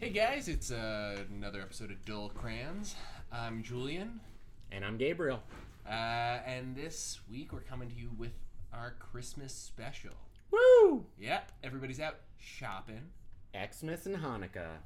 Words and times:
Hey 0.00 0.10
guys, 0.10 0.48
it's 0.48 0.70
uh, 0.70 1.18
another 1.30 1.60
episode 1.60 1.90
of 1.90 2.02
Dull 2.06 2.30
Crayons. 2.30 2.94
I'm 3.30 3.62
Julian, 3.62 4.20
And 4.72 4.82
I'm 4.84 4.96
Gabriel. 4.96 5.42
uh, 5.86 5.90
and 6.46 6.74
this 6.74 7.20
week 7.30 7.52
we're 7.52 7.60
coming 7.60 7.88
to 7.90 7.94
you 7.94 8.10
with 8.16 8.32
our 8.72 8.94
Christmas 8.98 9.52
special. 9.52 10.12
Woo! 10.50 11.04
Yep, 11.18 11.52
everybody's 11.62 12.00
out 12.00 12.16
shopping. 12.38 13.02
Xmas 13.54 14.06
and 14.06 14.16
Hanukkah. 14.16 14.78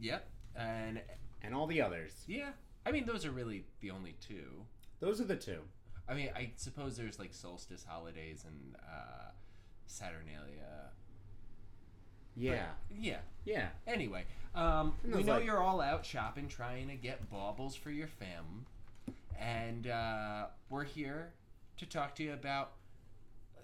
Yep, 0.00 0.26
and 0.56 1.00
And 1.42 1.54
all 1.54 1.66
the 1.66 1.82
others. 1.82 2.12
yeah, 2.26 2.50
I 2.86 2.92
mean 2.92 3.04
those 3.04 3.26
are 3.26 3.30
really 3.32 3.64
the 3.80 3.90
only 3.90 4.14
two. 4.26 4.64
Those 5.00 5.20
are 5.20 5.24
the 5.24 5.36
two. 5.36 5.60
I 6.08 6.14
mean, 6.14 6.30
I 6.34 6.52
suppose 6.56 6.96
there's 6.96 7.18
like 7.18 7.34
solstice 7.34 7.84
holidays 7.86 8.44
and 8.46 8.76
uh, 8.76 9.30
Saturnalia. 9.86 10.90
Yeah. 12.36 12.66
Yeah. 12.98 13.18
Yeah. 13.44 13.68
Anyway, 13.86 14.24
um, 14.54 14.94
we 15.04 15.22
know 15.22 15.34
like- 15.34 15.44
you're 15.44 15.62
all 15.62 15.80
out 15.80 16.04
shopping, 16.04 16.48
trying 16.48 16.88
to 16.88 16.94
get 16.96 17.30
baubles 17.30 17.74
for 17.74 17.90
your 17.90 18.08
fam, 18.08 18.66
and 19.38 19.86
uh, 19.86 20.46
we're 20.70 20.84
here 20.84 21.32
to 21.78 21.86
talk 21.86 22.14
to 22.16 22.22
you 22.22 22.32
about, 22.32 22.72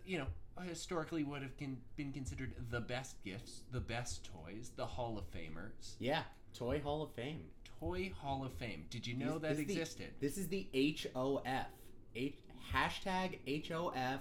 you 0.07 0.19
know, 0.19 0.27
historically 0.65 1.25
would 1.25 1.43
have 1.43 1.57
con- 1.59 1.79
been 1.97 2.13
considered 2.13 2.53
the 2.71 2.81
best 2.81 3.23
gifts, 3.25 3.63
the 3.73 3.81
best 3.81 4.25
toys, 4.25 4.71
the 4.77 4.87
Hall 4.87 5.19
of 5.19 5.25
Famers, 5.31 5.95
Yeah. 5.99 6.23
Toy 6.55 6.81
Hall 6.81 7.03
of 7.03 7.11
Fame. 7.13 7.45
Toy 7.81 8.13
Hall 8.21 8.45
of 8.45 8.53
Fame. 8.55 8.85
Did 8.91 9.07
you 9.07 9.15
know 9.15 9.39
that 9.39 9.57
This 9.57 9.59
is 9.61 9.67
the- 9.67 9.73
existed? 9.73 10.11
this 10.21 10.39
is 10.39 10.49
the 10.49 10.69
H 10.75 11.07
O 11.15 11.39
F. 11.45 11.67
H 12.15 12.37
hashtag 12.73 13.39
H 13.47 13.71
O 13.73 13.89
F 13.97 14.21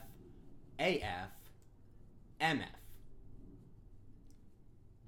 A 0.79 0.99
F 1.01 1.29
M 2.39 2.61
F. 2.61 2.69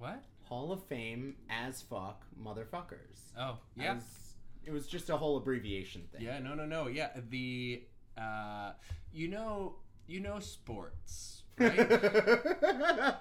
What? 0.03 0.21
Hall 0.43 0.71
of 0.71 0.83
Fame 0.83 1.35
as 1.49 1.81
fuck 1.81 2.23
motherfuckers. 2.41 3.31
Oh, 3.39 3.57
yeah. 3.75 3.95
As- 3.95 4.33
it 4.65 4.71
was 4.71 4.87
just 4.87 5.09
a 5.09 5.17
whole 5.17 5.37
abbreviation 5.37 6.03
thing. 6.11 6.21
Yeah, 6.21 6.39
no, 6.39 6.53
no, 6.53 6.65
no. 6.65 6.87
Yeah, 6.87 7.09
the 7.29 7.83
uh, 8.17 8.71
you 9.13 9.27
know, 9.27 9.75
you 10.07 10.19
know 10.19 10.39
sports, 10.39 11.43
right? 11.57 11.77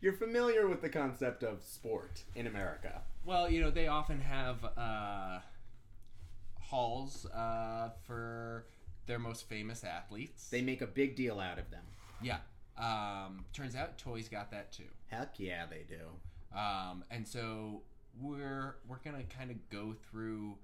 You're 0.00 0.12
familiar 0.14 0.66
with 0.68 0.80
the 0.80 0.88
concept 0.88 1.42
of 1.42 1.62
sport 1.62 2.22
in 2.34 2.46
America. 2.46 3.02
Well, 3.24 3.50
you 3.50 3.60
know, 3.60 3.70
they 3.70 3.86
often 3.88 4.20
have 4.20 4.64
uh, 4.76 5.40
halls 6.60 7.26
uh, 7.26 7.90
for 8.06 8.66
their 9.06 9.18
most 9.18 9.48
famous 9.48 9.84
athletes. 9.84 10.48
They 10.50 10.62
make 10.62 10.80
a 10.80 10.86
big 10.86 11.16
deal 11.16 11.40
out 11.40 11.58
of 11.58 11.70
them. 11.70 11.84
yeah. 12.22 12.38
Um, 12.78 13.44
turns 13.52 13.74
out 13.74 13.98
Toys 13.98 14.28
got 14.28 14.50
that 14.52 14.72
too. 14.72 14.84
Heck 15.08 15.38
yeah, 15.38 15.66
they 15.66 15.84
do. 15.88 16.56
Um, 16.58 17.04
and 17.10 17.26
so 17.26 17.82
we're 18.20 18.76
we're 18.88 18.98
gonna 19.04 19.24
kind 19.24 19.50
of 19.50 19.56
go 19.70 19.94
through 20.10 20.56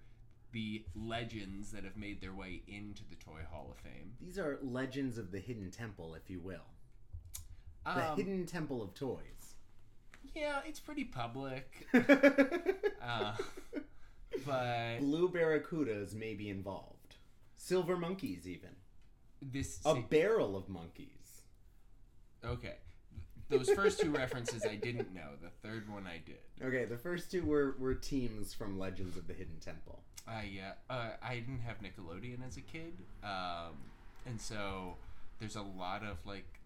the 0.53 0.85
legends 0.95 1.73
that 1.73 1.83
have 1.85 1.97
made 1.97 2.21
their 2.21 2.33
way 2.33 2.63
into 2.69 3.03
the 3.11 3.17
Toy 3.17 3.41
Hall 3.51 3.69
of 3.73 3.79
Fame. 3.79 4.13
These 4.21 4.39
are 4.39 4.59
legends 4.63 5.19
of 5.19 5.33
the 5.33 5.41
hidden 5.41 5.71
temple, 5.73 6.15
if 6.15 6.31
you 6.31 6.39
will. 6.41 6.67
The 7.85 8.11
Um, 8.13 8.17
hidden 8.17 8.47
temple 8.47 8.81
of 8.81 8.95
toys. 8.95 9.57
yeah, 10.35 10.61
it's 10.65 10.79
pretty 10.81 11.05
public, 11.05 11.87
uh, 11.95 13.35
but 14.47 14.99
Blue 15.01 15.29
barracudas 15.29 16.15
may 16.15 16.35
be 16.35 16.49
involved. 16.49 17.17
Silver 17.57 17.97
monkeys, 17.97 18.47
even. 18.47 18.71
this 19.43 19.81
A 19.85 19.97
barrel 19.97 20.57
of 20.57 20.69
monkeys. 20.69 21.24
Okay. 22.45 22.75
Those 23.49 23.71
first 23.71 24.01
two 24.01 24.11
references 24.11 24.65
I 24.65 24.75
didn't 24.75 25.15
know. 25.15 25.29
The 25.43 25.51
third 25.67 25.93
one 25.93 26.07
I 26.07 26.21
did. 26.25 26.39
Okay, 26.63 26.87
the 26.87 26.97
first 26.97 27.31
two 27.31 27.45
were, 27.45 27.77
were 27.79 27.95
teams 27.95 28.55
from 28.55 28.79
Legends 28.79 29.17
of 29.17 29.27
the 29.27 29.35
Hidden 29.35 29.59
Temple. 29.61 30.01
I 30.27 30.51
yeah, 30.55 30.73
uh, 30.89 31.11
I 31.23 31.35
didn't 31.35 31.61
have 31.61 31.77
Nickelodeon 31.81 32.47
as 32.47 32.57
a 32.57 32.63
kid, 32.63 32.95
um, 33.23 33.77
and 34.25 34.41
so 34.41 34.97
there's 35.39 35.57
a 35.57 35.63
lot 35.63 36.03
of 36.03 36.17
like 36.25 36.61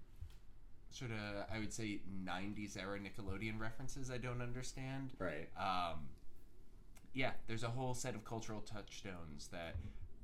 sort 0.90 1.10
of 1.10 1.46
I 1.52 1.58
would 1.58 1.72
say 1.72 2.00
'90s 2.24 2.76
era 2.80 2.98
Nickelodeon 2.98 3.58
references 3.58 4.10
I 4.10 4.18
don't 4.18 4.40
understand. 4.40 5.14
Right. 5.18 5.48
Um, 5.58 6.08
yeah, 7.14 7.32
there's 7.48 7.64
a 7.64 7.68
whole 7.68 7.94
set 7.94 8.14
of 8.14 8.24
cultural 8.24 8.60
touchstones 8.60 9.48
that 9.48 9.74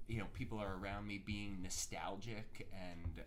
you 0.07 0.19
know 0.19 0.27
people 0.33 0.59
are 0.59 0.77
around 0.81 1.09
me 1.09 1.21
being 1.25 1.59
nostalgic, 1.63 2.69
and 2.73 3.25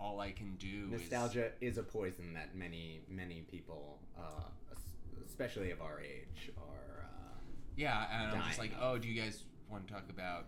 all 0.00 0.20
I 0.20 0.32
can 0.32 0.54
do 0.56 0.88
Nostalgia 0.90 1.50
is 1.60 1.78
a 1.78 1.82
poison 1.82 2.34
that 2.34 2.56
many, 2.56 3.02
many 3.08 3.42
people, 3.50 3.98
uh, 4.18 4.42
especially 5.26 5.70
of 5.70 5.82
our 5.82 6.00
age, 6.00 6.50
are. 6.56 7.04
Uh, 7.04 7.38
yeah, 7.76 8.06
and 8.12 8.38
I'm 8.38 8.46
just 8.46 8.58
like, 8.58 8.72
oh, 8.80 8.98
do 8.98 9.08
you 9.08 9.20
guys 9.20 9.44
want 9.70 9.86
to 9.86 9.92
talk 9.92 10.04
about 10.10 10.46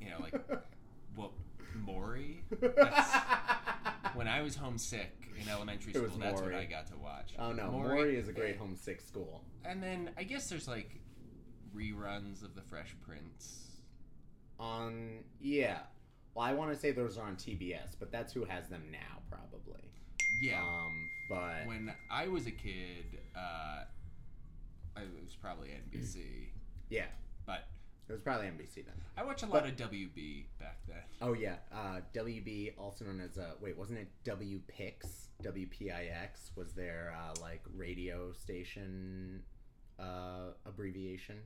you 0.00 0.10
know 0.10 0.16
like 0.20 0.34
what 1.14 1.30
Maury? 1.74 2.44
when 4.14 4.28
I 4.28 4.42
was 4.42 4.56
homesick 4.56 5.12
in 5.40 5.48
elementary 5.48 5.92
school, 5.92 6.08
that's 6.18 6.40
what 6.40 6.54
I 6.54 6.64
got 6.64 6.86
to 6.88 6.96
watch. 6.96 7.34
oh 7.38 7.52
no, 7.52 7.70
Maury- 7.70 7.94
Maury 7.94 8.16
is 8.16 8.28
a 8.28 8.32
great 8.32 8.56
homesick 8.56 9.00
school. 9.00 9.44
And 9.64 9.82
then 9.82 10.10
I 10.18 10.24
guess 10.24 10.48
there's 10.48 10.68
like 10.68 11.00
reruns 11.74 12.42
of 12.42 12.54
the 12.54 12.62
Fresh 12.62 12.96
Prince. 13.06 13.60
On 14.60 15.24
yeah, 15.40 15.78
well, 16.34 16.44
I 16.44 16.52
want 16.52 16.72
to 16.72 16.78
say 16.78 16.90
those 16.90 17.16
are 17.18 17.26
on 17.26 17.36
TBS, 17.36 17.96
but 17.98 18.10
that's 18.10 18.32
who 18.32 18.44
has 18.44 18.68
them 18.68 18.84
now, 18.90 19.22
probably. 19.30 19.82
Yeah. 20.42 20.60
Um, 20.60 21.08
but 21.28 21.66
when 21.66 21.92
I 22.10 22.28
was 22.28 22.46
a 22.46 22.50
kid, 22.50 23.18
uh, 23.36 23.84
it 24.96 25.08
was 25.22 25.36
probably 25.40 25.68
NBC, 25.68 26.48
yeah, 26.90 27.06
but 27.46 27.66
it 28.08 28.12
was 28.12 28.20
probably 28.20 28.46
NBC 28.46 28.84
then. 28.84 28.94
I 29.16 29.24
watched 29.24 29.42
a 29.42 29.46
lot 29.46 29.66
of 29.66 29.76
WB 29.76 30.44
back 30.60 30.78
then. 30.86 31.02
Oh 31.22 31.32
yeah, 31.32 31.56
uh, 31.72 32.00
WB, 32.14 32.74
also 32.78 33.04
known 33.06 33.20
as 33.20 33.38
uh, 33.38 33.52
wait, 33.60 33.76
wasn't 33.76 34.00
it 34.00 34.08
WPix? 34.24 35.28
WPIX 35.42 36.56
was 36.56 36.72
their 36.74 37.16
uh, 37.16 37.34
like 37.40 37.62
radio 37.74 38.32
station 38.32 39.42
uh, 39.98 40.52
abbreviation. 40.66 41.36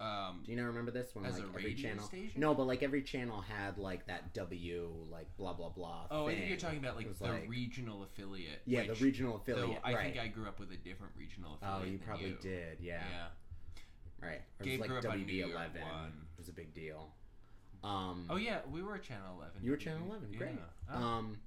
Um, 0.00 0.40
Do 0.44 0.50
you 0.50 0.56
not 0.56 0.64
remember 0.68 0.90
this 0.90 1.14
one? 1.14 1.26
As 1.26 1.34
like 1.34 1.42
a 1.42 1.46
every 1.48 1.64
radio 1.64 1.88
channel. 1.90 2.04
station? 2.06 2.40
No, 2.40 2.54
but 2.54 2.66
like 2.66 2.82
every 2.82 3.02
channel 3.02 3.40
had 3.42 3.76
like 3.76 4.06
that 4.06 4.32
W, 4.34 4.88
like 5.10 5.26
blah 5.36 5.52
blah 5.52 5.68
blah. 5.68 6.06
oh, 6.10 6.24
I 6.26 6.30
thing. 6.30 6.36
think 6.38 6.48
you're 6.48 6.58
talking 6.58 6.78
about 6.78 6.94
It 6.94 6.96
like 6.96 7.08
was 7.08 7.18
the 7.18 7.32
regional 7.48 8.02
affiliate. 8.02 8.62
Yeah, 8.64 8.84
the 8.84 8.88
which- 8.90 9.00
regional 9.02 9.42
Though 9.44 9.52
affiliate. 9.52 9.80
I 9.84 9.92
right. 9.94 10.12
think 10.14 10.18
I 10.24 10.28
grew 10.28 10.46
up 10.48 10.58
with 10.58 10.70
a 10.72 10.76
different 10.76 11.12
regional 11.18 11.54
affiliate. 11.60 11.80
oh, 11.82 11.84
you 11.84 11.98
than 11.98 12.06
probably 12.06 12.28
you. 12.30 12.36
did. 12.40 12.78
Yeah. 12.80 13.02
Yeah. 13.10 14.26
Right. 14.26 14.40
It 14.60 14.64
Gabe 14.64 14.78
was 14.80 14.88
grew 14.88 14.96
like 14.96 15.04
up 15.06 15.12
on 15.12 15.26
New 15.26 15.32
York 15.32 15.52
WB11. 15.52 15.82
one. 15.82 16.12
It 16.34 16.38
was 16.38 16.48
a 16.48 16.52
big 16.52 16.74
deal. 16.74 17.12
Um, 17.84 18.26
Oh 18.28 18.36
yeah, 18.36 18.58
we 18.70 18.82
were 18.82 18.98
Channel 18.98 19.36
Eleven. 19.38 19.62
You 19.62 19.70
were 19.70 19.76
Channel 19.78 20.06
Eleven, 20.08 20.30
great. 20.36 20.50
Yeah. 20.52 20.94
Oh. 20.94 21.02
Um, 21.02 21.38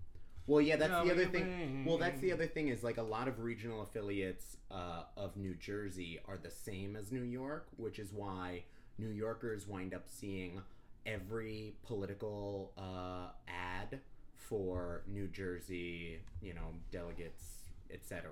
well, 0.47 0.61
yeah, 0.61 0.75
that's 0.75 0.91
the 1.03 1.11
other 1.11 1.25
thing. 1.25 1.85
Well, 1.85 1.97
that's 1.97 2.19
the 2.19 2.31
other 2.31 2.47
thing 2.47 2.67
is 2.67 2.83
like 2.83 2.97
a 2.97 3.03
lot 3.03 3.27
of 3.27 3.39
regional 3.39 3.81
affiliates 3.81 4.57
uh, 4.69 5.03
of 5.15 5.37
New 5.37 5.55
Jersey 5.55 6.19
are 6.27 6.37
the 6.37 6.51
same 6.51 6.95
as 6.95 7.11
New 7.11 7.23
York, 7.23 7.67
which 7.77 7.99
is 7.99 8.11
why 8.11 8.63
New 8.97 9.09
Yorkers 9.09 9.67
wind 9.67 9.93
up 9.93 10.03
seeing 10.07 10.61
every 11.05 11.75
political 11.83 12.71
uh, 12.77 13.29
ad 13.47 13.99
for 14.35 15.03
New 15.07 15.27
Jersey, 15.27 16.19
you 16.41 16.53
know, 16.53 16.73
delegates, 16.91 17.69
etc. 17.91 18.31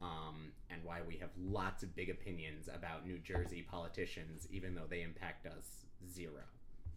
Um, 0.00 0.52
and 0.70 0.82
why 0.84 1.00
we 1.06 1.16
have 1.18 1.30
lots 1.38 1.82
of 1.82 1.94
big 1.94 2.10
opinions 2.10 2.68
about 2.74 3.06
New 3.06 3.18
Jersey 3.18 3.62
politicians, 3.70 4.48
even 4.50 4.74
though 4.74 4.86
they 4.88 5.02
impact 5.02 5.46
us 5.46 5.84
zero. 6.12 6.42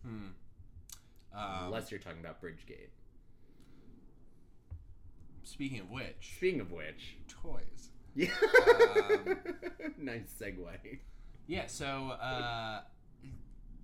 Hmm. 0.04 0.28
Um, 1.36 1.66
Unless 1.66 1.92
you're 1.92 2.00
talking 2.00 2.20
about 2.20 2.42
Bridgegate. 2.42 2.90
Speaking 5.48 5.80
of 5.80 5.90
which, 5.90 6.34
Speaking 6.38 6.62
of 6.62 6.72
which, 6.72 7.18
toys. 7.28 7.90
yeah, 8.16 8.30
Um, 9.10 9.38
nice 9.98 10.34
segue. 10.40 11.00
Yeah. 11.48 11.68
So, 11.68 12.10
uh, 12.10 12.82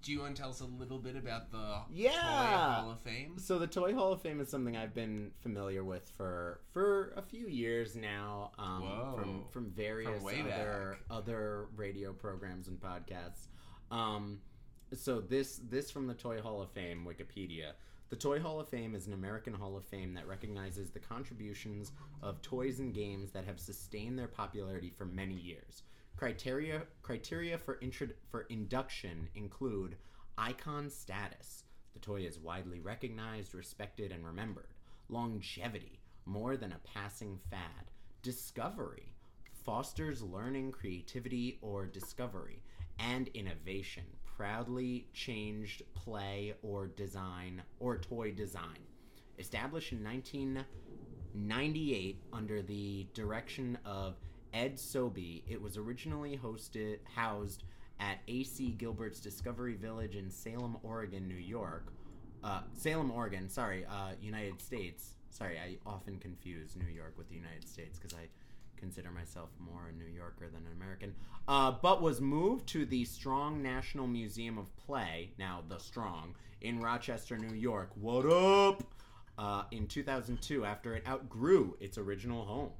do 0.01 0.12
you 0.12 0.19
want 0.19 0.36
to 0.36 0.42
tell 0.42 0.50
us 0.50 0.60
a 0.60 0.65
little 0.65 1.00
bit 1.00 1.15
about 1.15 1.50
the 1.51 1.80
Yeah. 1.89 2.12
Toy 2.12 2.18
Hall 2.18 2.92
of 2.92 3.00
Fame? 3.00 3.38
So 3.38 3.57
the 3.57 3.68
Toy 3.68 3.94
Hall 3.94 4.12
of 4.12 4.21
Fame 4.21 4.42
is 4.42 4.50
something 4.50 4.75
I've 4.75 4.94
been 4.94 5.31
familiar 5.39 5.83
with 5.83 6.12
for 6.18 6.60
for 6.74 7.13
a 7.15 7.21
few 7.21 7.48
years 7.48 7.95
now. 7.95 8.51
Um, 8.59 8.81
Whoa. 8.81 9.13
From 9.18 9.44
from 9.51 9.71
various 9.71 10.21
way 10.21 10.42
other 10.42 10.98
other 11.09 11.68
radio 11.77 12.12
programs 12.12 12.68
and 12.68 12.80
podcasts. 12.81 13.48
Um, 13.92 14.42
so 14.94 15.21
this 15.21 15.62
this 15.69 15.89
from 15.89 16.07
the 16.07 16.13
Toy 16.16 16.42
Hall 16.42 16.62
of 16.62 16.69
Fame 16.71 17.07
Wikipedia. 17.07 17.71
The 18.10 18.16
Toy 18.20 18.40
Hall 18.40 18.60
of 18.60 18.68
Fame 18.70 18.94
is 18.94 19.08
an 19.08 19.14
American 19.14 19.54
Hall 19.54 19.76
of 19.76 19.86
Fame 19.86 20.14
that 20.14 20.28
recognizes 20.28 20.92
the 20.92 21.00
contributions 21.00 21.92
of 22.22 22.42
toys 22.42 22.80
and 22.80 22.94
games 22.94 23.32
that 23.32 23.46
have 23.46 23.60
sustained 23.60 24.20
their 24.20 24.28
popularity 24.28 24.92
for 24.96 25.06
many 25.06 25.34
years. 25.34 25.82
Criteria 26.16 26.84
criteria 27.02 27.58
for 27.58 27.80
intro, 27.82 28.08
for 28.30 28.42
induction 28.50 29.30
include 29.34 29.98
icon 30.38 30.92
status. 30.92 31.64
The 31.94 32.00
toy 32.00 32.22
is 32.22 32.38
widely 32.38 32.80
recognized, 32.80 33.56
respected, 33.56 34.12
and 34.12 34.24
remembered. 34.26 34.74
Longevity, 35.10 36.00
more 36.26 36.56
than 36.56 36.72
a 36.72 36.82
passing 36.94 37.40
fad. 37.50 37.90
Discovery, 38.22 39.16
fosters 39.64 40.22
learning, 40.22 40.72
creativity, 40.72 41.58
or 41.62 41.88
discovery, 41.88 42.62
and 43.00 43.28
innovation. 43.30 44.06
Proudly 44.35 45.07
changed 45.13 45.83
play 45.94 46.56
or 46.63 46.88
design 46.88 47.62
or 47.80 47.97
toy 47.97 48.31
design. 48.31 48.80
Established 49.38 49.91
in 49.91 50.03
1998 50.03 52.18
under 52.31 52.62
the 52.62 53.07
direction 53.13 53.77
of 53.85 54.15
Ed 54.53 54.80
Sobey, 54.80 55.44
it 55.47 55.62
was 55.62 55.77
originally 55.77 56.39
hosted 56.41 57.00
housed 57.15 57.63
at 58.00 58.19
AC 58.27 58.71
Gilbert's 58.71 59.19
Discovery 59.19 59.75
Village 59.75 60.15
in 60.15 60.30
Salem, 60.30 60.77
Oregon, 60.83 61.27
New 61.27 61.35
York. 61.35 61.94
Uh, 62.44 62.62
Salem, 62.74 63.12
Oregon, 63.12 63.50
sorry, 63.50 63.85
uh, 63.85 64.12
United 64.21 64.62
States. 64.62 65.12
Sorry, 65.30 65.57
I 65.57 65.77
often 65.85 66.19
confuse 66.19 66.75
New 66.75 66.94
York 66.94 67.13
with 67.18 67.30
the 67.30 67.35
United 67.35 67.68
States 67.68 68.00
because 68.00 68.18
I 68.18 68.27
consider 68.83 69.12
myself 69.12 69.50
more 69.59 69.88
a 69.88 69.94
New 69.94 70.13
Yorker 70.13 70.50
than 70.50 70.65
an 70.65 70.74
American. 70.75 71.15
Uh, 71.47 71.71
but 71.81 72.01
was 72.01 72.19
moved 72.19 72.68
to 72.68 72.85
the 72.85 73.06
Strong 73.06 73.63
National 73.63 74.07
Museum 74.07 74.57
of 74.57 74.75
Play, 74.75 75.31
now 75.39 75.63
the 75.69 75.77
Strong, 75.77 76.35
in 76.59 76.81
Rochester, 76.81 77.38
New 77.38 77.56
York. 77.56 77.91
What 77.95 78.25
up? 78.25 78.83
Uh, 79.38 79.63
in 79.71 79.88
2002 79.88 80.65
after 80.65 80.95
it 80.95 81.07
outgrew 81.07 81.77
its 81.80 81.97
original 81.97 82.44
home. 82.44 82.71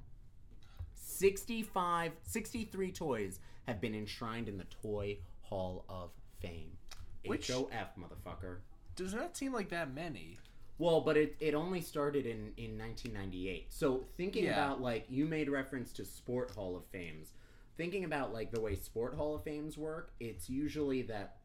65, 0.94 2.12
63 2.24 2.92
toys 2.92 3.40
have 3.66 3.80
been 3.80 3.96
enshrined 3.96 4.50
in 4.50 4.58
the 4.58 4.66
Toy 4.66 5.18
Hall 5.44 5.86
of 5.88 6.12
Fame. 6.42 6.78
Which- 7.26 7.48
HOF, 7.50 7.96
motherfucker. 7.98 8.58
Does 8.98 9.14
not 9.14 9.38
seem 9.38 9.54
like 9.54 9.70
that 9.70 9.94
many. 9.94 10.38
Well, 10.80 11.02
but 11.02 11.18
it, 11.18 11.36
it 11.40 11.54
only 11.54 11.82
started 11.82 12.26
in, 12.26 12.52
in 12.58 12.78
1998. 12.78 13.72
So 13.72 14.06
thinking 14.18 14.46
Yeah. 14.46 14.54
about 14.54 14.82
like 14.82 15.06
you 15.10 15.26
made 15.26 15.50
reference 15.50 15.92
to 15.94 16.06
Sport 16.06 16.52
Hall 16.52 16.76
of 16.76 16.86
Fames. 16.86 17.34
Thinking 17.78 18.04
about 18.04 18.34
like 18.34 18.52
the 18.52 18.60
way 18.62 18.76
Sport 18.76 19.16
Hall 19.16 19.36
of 19.36 19.44
Fames 19.44 19.78
work, 19.78 20.12
it's 20.20 20.50
usually 20.50 21.02
that 21.04 21.38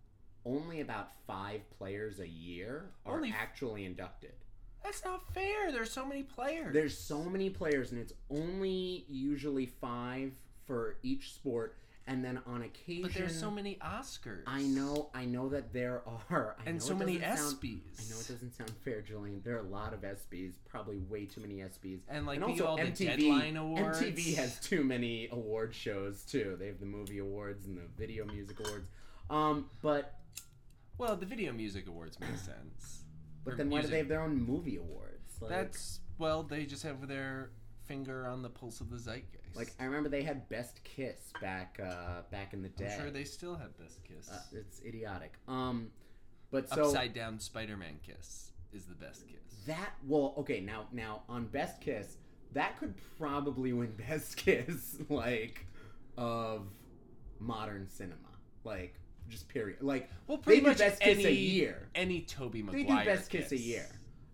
only 0.45 0.81
about 0.81 1.11
five 1.27 1.61
players 1.79 2.21
a 2.21 2.29
year 2.29 2.91
are 3.05 3.17
Only 3.17 3.35
actually 3.37 3.85
inducted. 3.85 4.33
That's 4.83 5.05
not 5.05 5.33
fair. 5.35 5.73
There's 5.73 5.91
so 5.91 6.07
many 6.07 6.23
players. 6.23 6.73
There's 6.73 6.97
so 6.97 7.25
many 7.25 7.51
players, 7.51 7.91
and 7.93 8.01
it's 8.01 8.13
only 8.31 9.05
usually 9.09 9.67
five 9.67 10.33
for 10.67 10.97
each 11.03 11.35
sport. 11.35 11.77
And 12.09 12.25
then 12.25 12.41
on 12.47 12.63
occasion, 12.63 13.03
but 13.03 13.13
there's 13.13 13.39
so 13.39 13.51
many 13.51 13.77
Oscars. 13.83 14.43
I 14.47 14.63
know, 14.63 15.11
I 15.15 15.27
know 15.27 15.51
that 15.51 15.75
there 15.75 16.03
are, 16.31 16.57
I 16.59 16.71
And 16.71 16.83
so 16.83 16.95
many 16.95 17.21
sound- 17.21 17.39
ESPYs. 17.39 17.83
I 18.01 18.03
know 18.11 18.21
it 18.21 18.29
doesn't 18.29 18.55
sound 18.57 18.71
fair, 18.83 19.03
Julian. 19.03 19.43
There 19.45 19.57
are 19.57 19.61
a 19.61 19.69
lot 19.69 19.93
of 19.93 20.01
ESPYS, 20.01 20.55
probably 20.67 20.97
way 20.97 21.27
too 21.27 21.43
many 21.43 21.57
ESPYs. 21.57 22.01
And 22.09 22.25
like 22.25 22.37
and 22.37 22.45
also 22.47 22.65
all 22.67 22.77
the 22.77 22.85
MTV, 22.85 23.07
deadline 23.21 23.57
awards. 23.59 24.01
MTV 24.01 24.35
has 24.37 24.59
too 24.61 24.83
many 24.83 25.29
award 25.31 25.75
shows 25.75 26.25
too. 26.25 26.57
They 26.59 26.69
have 26.69 26.81
the 26.81 26.87
movie 26.87 27.19
awards 27.19 27.67
and 27.67 27.77
the 27.77 27.87
video 27.99 28.25
music 28.25 28.59
awards. 28.67 28.89
Um, 29.29 29.69
but 29.83 30.15
Well, 30.97 31.15
the 31.15 31.27
Video 31.27 31.53
Music 31.53 31.87
Awards 31.89 32.19
make 32.19 32.37
sense. 32.39 33.05
but 33.45 33.53
Or 33.53 33.57
then 33.59 33.69
why 33.71 33.83
do 33.83 33.89
they 33.89 33.99
have 33.99 34.09
their 34.09 34.23
own 34.23 34.35
movie 34.43 34.77
awards? 34.77 35.41
Like, 35.43 35.51
That's 35.51 36.01
well, 36.17 36.43
they 36.43 36.65
just 36.65 36.83
have 36.85 37.07
their 37.07 37.51
finger 37.87 38.27
on 38.27 38.41
the 38.43 38.49
pulse 38.49 38.81
of 38.81 38.89
the 38.91 38.97
zeitgeist. 38.97 39.38
Like 39.55 39.73
I 39.81 39.85
remember 39.85 40.09
they 40.09 40.23
had 40.23 40.49
Best 40.49 40.83
Kiss 40.85 41.33
back 41.41 41.79
uh, 41.83 42.23
back 42.31 42.53
in 42.53 42.63
the 42.63 42.69
day. 42.69 42.93
I'm 42.95 43.01
sure 43.01 43.11
they 43.11 43.25
still 43.25 43.55
have 43.57 43.77
Best 43.79 44.03
Kiss. 44.05 44.31
uh, 44.31 44.39
it's 44.53 44.81
idiotic. 44.87 45.35
Um, 45.47 45.91
but 46.51 46.69
so 46.69 46.85
Upside 46.87 47.13
down 47.15 47.39
Spider-Man 47.39 48.01
kiss 48.07 48.53
is 48.73 48.85
the 48.87 48.95
best 48.95 49.27
kiss. 49.27 49.39
That 49.67 49.93
well, 50.07 50.35
okay. 50.39 50.61
Now, 50.61 50.87
now 50.93 51.23
on 51.29 51.47
Best 51.47 51.81
Kiss, 51.81 52.17
that 52.55 52.79
could 52.79 52.95
probably 53.19 53.73
win 53.73 53.93
Best 54.09 54.37
Kiss, 54.37 54.97
like 55.09 55.67
of 56.17 56.63
modern 57.39 57.89
cinema, 57.89 58.17
like 58.65 58.95
just 59.29 59.49
period. 59.49 59.83
Like 59.83 60.09
Well, 60.27 60.39
pretty 60.39 60.63
much 60.63 60.79
Best 60.79 61.01
Kiss 61.01 61.19
any 61.19 61.27
a 61.27 61.31
year. 61.31 61.89
any 61.95 62.23
Tobey 62.23 62.63
They 62.63 62.85
do 62.85 62.97
Best 63.05 63.31
Kiss, 63.31 63.53
a 63.53 63.59
year. 63.59 63.87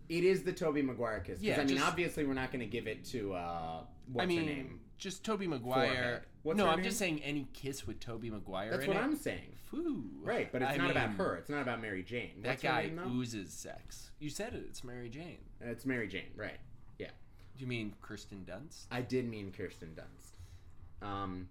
It 0.08 0.24
is 0.24 0.42
the 0.42 0.52
Tobey 0.52 0.82
Maguire 0.82 1.20
kiss. 1.20 1.40
Yeah, 1.40 1.54
I 1.54 1.58
mean, 1.64 1.68
just- 1.68 1.84
obviously, 1.86 2.24
we're 2.24 2.34
not 2.34 2.50
going 2.50 2.60
to 2.60 2.66
give 2.66 2.86
it 2.86 3.04
to 3.06 3.32
uh, 3.34 3.80
what's 4.12 4.24
I 4.24 4.26
mean, 4.26 4.40
her 4.40 4.44
name? 4.46 4.80
just 4.98 5.24
Tobey 5.24 5.46
Maguire. 5.46 6.24
What's 6.42 6.58
no, 6.58 6.68
I'm 6.68 6.76
name? 6.76 6.84
just 6.84 6.98
saying 6.98 7.22
any 7.22 7.48
kiss 7.54 7.86
with 7.86 8.00
Tobey 8.00 8.28
Maguire 8.30 8.70
That's 8.70 8.86
what 8.86 8.96
it. 8.96 9.02
I'm 9.02 9.16
saying. 9.16 9.56
Foo. 9.70 10.04
Right, 10.22 10.52
but 10.52 10.60
it's 10.62 10.72
I 10.72 10.76
not 10.76 10.90
about 10.90 11.10
her. 11.14 11.36
It's 11.36 11.48
not 11.48 11.62
about 11.62 11.80
Mary 11.80 12.02
Jane. 12.02 12.42
That 12.42 12.48
What's 12.50 12.62
her 12.62 12.68
guy 12.68 12.82
name, 12.82 13.00
oozes 13.18 13.50
sex. 13.52 14.10
You 14.20 14.28
said 14.28 14.52
it. 14.52 14.62
It's 14.68 14.84
Mary 14.84 15.08
Jane. 15.08 15.38
It's 15.60 15.86
Mary 15.86 16.06
Jane. 16.06 16.30
Right. 16.36 16.58
Yeah. 16.98 17.08
Do 17.56 17.62
you 17.62 17.66
mean 17.66 17.94
Kirsten 18.02 18.46
Dunst? 18.46 18.84
I 18.90 19.00
did 19.00 19.26
mean 19.28 19.52
Kirsten 19.56 19.96
Dunst. 19.96 21.06
Um, 21.06 21.48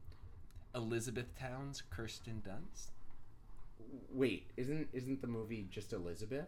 Elizabeth 0.76 1.38
Town's 1.40 1.82
Kirsten 1.90 2.42
Dunst? 2.48 2.88
Wait, 4.12 4.52
isn't 4.58 4.88
isn't 4.94 5.22
the 5.22 5.28
movie 5.28 5.68
just 5.70 5.92
Elizabeth? 5.94 6.48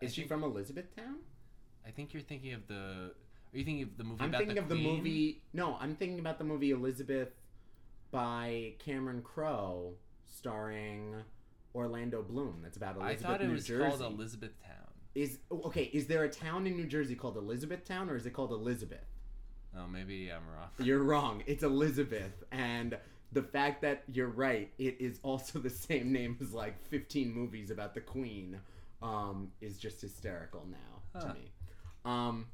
Is 0.00 0.10
I 0.10 0.14
she 0.14 0.20
think- 0.22 0.28
from 0.28 0.44
Elizabethtown? 0.44 1.16
I 1.86 1.90
think 1.90 2.12
you're 2.12 2.22
thinking 2.22 2.52
of 2.52 2.66
the. 2.66 3.12
Are 3.54 3.58
you 3.58 3.64
thinking 3.64 3.84
of 3.84 3.96
the 3.96 4.04
movie 4.04 4.22
I'm 4.24 4.32
thinking 4.32 4.56
the 4.56 4.60
of 4.62 4.68
the 4.68 4.74
movie. 4.74 5.42
No, 5.52 5.76
I'm 5.80 5.94
thinking 5.94 6.18
about 6.18 6.38
the 6.38 6.44
movie 6.44 6.72
Elizabeth 6.72 7.30
by 8.10 8.74
Cameron 8.78 9.22
Crowe, 9.22 9.94
starring 10.26 11.14
Orlando 11.74 12.22
Bloom. 12.22 12.60
That's 12.62 12.76
about 12.76 12.96
Elizabeth. 12.96 13.24
I 13.24 13.28
thought 13.28 13.40
it 13.42 13.46
New 13.46 13.52
was 13.54 13.66
Jersey. 13.66 13.88
called 13.98 14.12
Elizabeth 14.12 14.50
Town. 14.64 14.72
Is 15.14 15.38
okay? 15.50 15.84
Is 15.94 16.06
there 16.06 16.24
a 16.24 16.28
town 16.28 16.66
in 16.66 16.76
New 16.76 16.86
Jersey 16.86 17.14
called 17.14 17.36
Elizabethtown, 17.36 18.10
or 18.10 18.16
is 18.16 18.26
it 18.26 18.32
called 18.32 18.52
Elizabeth? 18.52 19.06
Oh, 19.78 19.86
maybe 19.86 20.30
I'm 20.30 20.42
wrong. 20.48 20.68
You're 20.78 21.02
wrong. 21.02 21.42
It's 21.46 21.62
Elizabeth, 21.62 22.44
and 22.52 22.98
the 23.32 23.42
fact 23.42 23.82
that 23.82 24.04
you're 24.10 24.28
right, 24.28 24.70
it 24.78 24.96
is 25.00 25.18
also 25.22 25.58
the 25.58 25.68
same 25.70 26.12
name 26.12 26.36
as 26.40 26.52
like 26.52 26.80
15 26.88 27.32
movies 27.32 27.70
about 27.70 27.92
the 27.94 28.00
Queen, 28.00 28.58
um, 29.02 29.50
is 29.60 29.78
just 29.78 30.00
hysterical 30.00 30.66
now 30.70 31.20
to 31.20 31.34
me. 31.34 31.52
Um, 32.04 32.46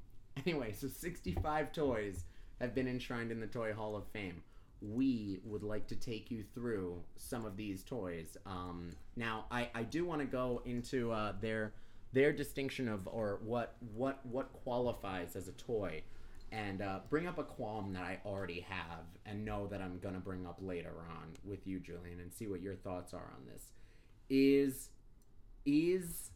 anyway, 0.46 0.72
so 0.72 0.88
65 0.88 1.72
toys 1.72 2.24
have 2.60 2.74
been 2.74 2.88
enshrined 2.88 3.30
in 3.30 3.40
the 3.40 3.46
Toy 3.46 3.72
Hall 3.72 3.96
of 3.96 4.06
Fame. 4.12 4.42
We 4.80 5.40
would 5.44 5.62
like 5.62 5.86
to 5.88 5.96
take 5.96 6.30
you 6.30 6.42
through 6.54 7.02
some 7.16 7.44
of 7.44 7.56
these 7.56 7.84
toys. 7.84 8.36
Um, 8.46 8.90
now, 9.14 9.46
I, 9.50 9.68
I 9.74 9.82
do 9.84 10.04
want 10.04 10.20
to 10.20 10.26
go 10.26 10.62
into 10.64 11.12
uh, 11.12 11.34
their 11.40 11.72
their 12.12 12.32
distinction 12.32 12.88
of 12.88 13.06
or 13.06 13.40
what 13.42 13.76
what 13.94 14.24
what 14.26 14.52
qualifies 14.52 15.34
as 15.34 15.48
a 15.48 15.52
toy 15.52 16.02
and 16.50 16.82
uh, 16.82 17.00
bring 17.08 17.26
up 17.26 17.38
a 17.38 17.44
qualm 17.44 17.94
that 17.94 18.02
I 18.02 18.20
already 18.26 18.60
have 18.60 19.06
and 19.24 19.44
know 19.44 19.66
that 19.68 19.80
I'm 19.80 19.98
gonna 19.98 20.18
bring 20.18 20.46
up 20.46 20.58
later 20.60 20.92
on 21.10 21.34
with 21.44 21.66
you, 21.66 21.80
Julian, 21.80 22.20
and 22.20 22.32
see 22.32 22.46
what 22.46 22.60
your 22.60 22.74
thoughts 22.74 23.14
are 23.14 23.32
on 23.34 23.46
this. 23.46 23.72
Is 24.28 24.90
is 25.64 26.30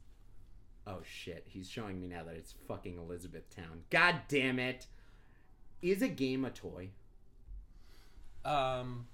oh 0.87 1.00
shit? 1.02 1.45
He's 1.49 1.68
showing 1.68 2.00
me 2.00 2.06
now 2.06 2.23
that 2.25 2.35
it's 2.35 2.54
fucking 2.68 2.99
Elizabethtown. 2.99 3.83
God 3.90 4.16
damn 4.28 4.59
it! 4.59 4.87
Is 5.83 6.02
a 6.02 6.09
game 6.09 6.45
a 6.45 6.50
toy? 6.50 6.90
Um. 8.45 9.06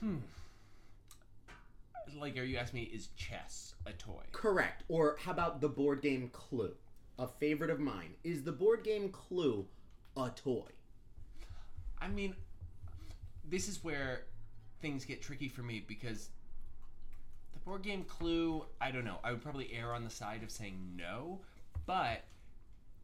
Hmm. 0.00 0.16
Like, 2.18 2.36
are 2.36 2.42
you 2.42 2.58
asking 2.58 2.80
me, 2.80 2.86
is 2.86 3.08
chess 3.16 3.74
a 3.86 3.92
toy? 3.92 4.22
Correct. 4.32 4.84
Or 4.88 5.16
how 5.18 5.32
about 5.32 5.60
the 5.60 5.68
board 5.68 6.02
game 6.02 6.28
Clue? 6.32 6.74
A 7.18 7.26
favorite 7.26 7.70
of 7.70 7.80
mine. 7.80 8.14
Is 8.24 8.42
the 8.42 8.52
board 8.52 8.84
game 8.84 9.08
Clue 9.10 9.66
a 10.16 10.30
toy? 10.30 10.68
I 12.00 12.08
mean, 12.08 12.34
this 13.48 13.68
is 13.68 13.82
where 13.82 14.24
things 14.80 15.04
get 15.04 15.22
tricky 15.22 15.48
for 15.48 15.62
me 15.62 15.84
because 15.86 16.30
board 17.64 17.82
game 17.82 18.04
Clue, 18.04 18.64
I 18.80 18.90
don't 18.90 19.04
know. 19.04 19.18
I 19.24 19.30
would 19.30 19.42
probably 19.42 19.70
err 19.72 19.94
on 19.94 20.04
the 20.04 20.10
side 20.10 20.42
of 20.42 20.50
saying 20.50 20.78
no, 20.96 21.40
but 21.86 22.24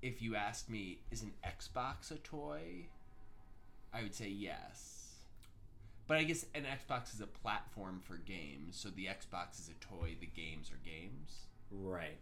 if 0.02 0.22
you 0.22 0.36
asked 0.36 0.70
me, 0.70 0.98
is 1.10 1.22
an 1.22 1.32
Xbox 1.44 2.10
a 2.10 2.16
toy? 2.16 2.86
I 3.92 4.02
would 4.02 4.14
say 4.14 4.28
yes. 4.28 5.14
But 6.06 6.16
I 6.16 6.24
guess 6.24 6.46
an 6.54 6.64
Xbox 6.64 7.14
is 7.14 7.20
a 7.20 7.26
platform 7.26 8.00
for 8.02 8.16
games, 8.16 8.76
so 8.76 8.88
the 8.88 9.06
Xbox 9.06 9.60
is 9.60 9.68
a 9.68 9.84
toy, 9.84 10.16
the 10.20 10.26
games 10.26 10.70
are 10.70 10.80
games. 10.84 11.46
Right. 11.70 12.16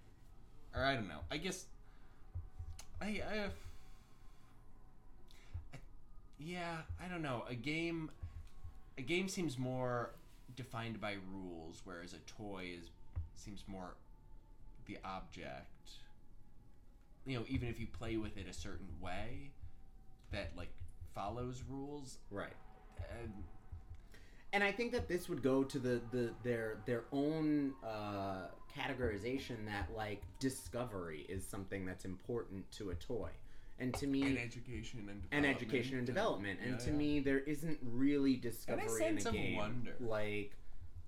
Or 0.75 0.83
I 0.83 0.95
don't 0.95 1.09
know. 1.09 1.21
I 1.31 1.37
guess 1.37 1.67
I, 3.01 3.23
I, 3.31 3.45
I 5.73 5.79
yeah, 6.39 6.79
I 7.03 7.09
don't 7.09 7.23
know. 7.23 7.45
A 7.49 7.55
game 7.55 8.11
a 8.99 9.03
game 9.03 9.29
seems 9.29 9.59
more 9.59 10.11
defined 10.55 11.01
by 11.01 11.17
rules 11.33 11.83
whereas 11.85 12.13
a 12.13 12.19
toy 12.21 12.71
is 12.79 12.91
seems 13.35 13.65
more 13.67 13.95
the 14.87 14.99
object. 15.05 15.91
You 17.27 17.39
know, 17.39 17.45
even 17.49 17.69
if 17.69 17.81
you 17.81 17.87
play 17.87 18.17
with 18.17 18.37
it 18.37 18.47
a 18.49 18.53
certain 18.53 18.89
way 19.01 19.51
that 20.33 20.53
like 20.57 20.71
follows 21.15 21.63
rules 21.69 22.19
Right. 22.31 22.53
and 23.21 23.33
and 24.53 24.63
I 24.65 24.73
think 24.73 24.93
that 24.93 25.09
this 25.09 25.29
would 25.29 25.43
go 25.43 25.65
to 25.65 25.79
the, 25.79 26.01
the 26.13 26.31
their 26.43 26.79
their 26.87 27.05
own 27.13 27.75
uh, 27.85 28.47
categorization 28.75 29.67
that 29.67 29.89
like 29.95 30.23
discovery 30.39 31.27
is 31.29 31.45
something 31.47 31.85
that's 31.85 32.05
important 32.05 32.71
to 32.73 32.91
a 32.91 32.95
toy, 32.95 33.31
And 33.79 33.93
to 33.95 34.07
me, 34.07 34.23
and 34.23 34.39
education 34.39 35.01
and 35.01 35.09
and 35.09 35.21
development 35.21 35.57
education 35.57 35.99
and 35.99 36.07
development. 36.07 36.61
And 36.63 36.73
yeah, 36.73 36.79
to 36.79 36.91
yeah. 36.91 36.97
me, 36.97 37.21
there 37.21 37.41
isn't 37.41 37.79
really 37.83 38.37
discovery 38.37 39.05
in 39.05 39.19
a 39.19 39.33
game. 39.33 39.57
wonder. 39.57 39.95
Like, 40.01 40.53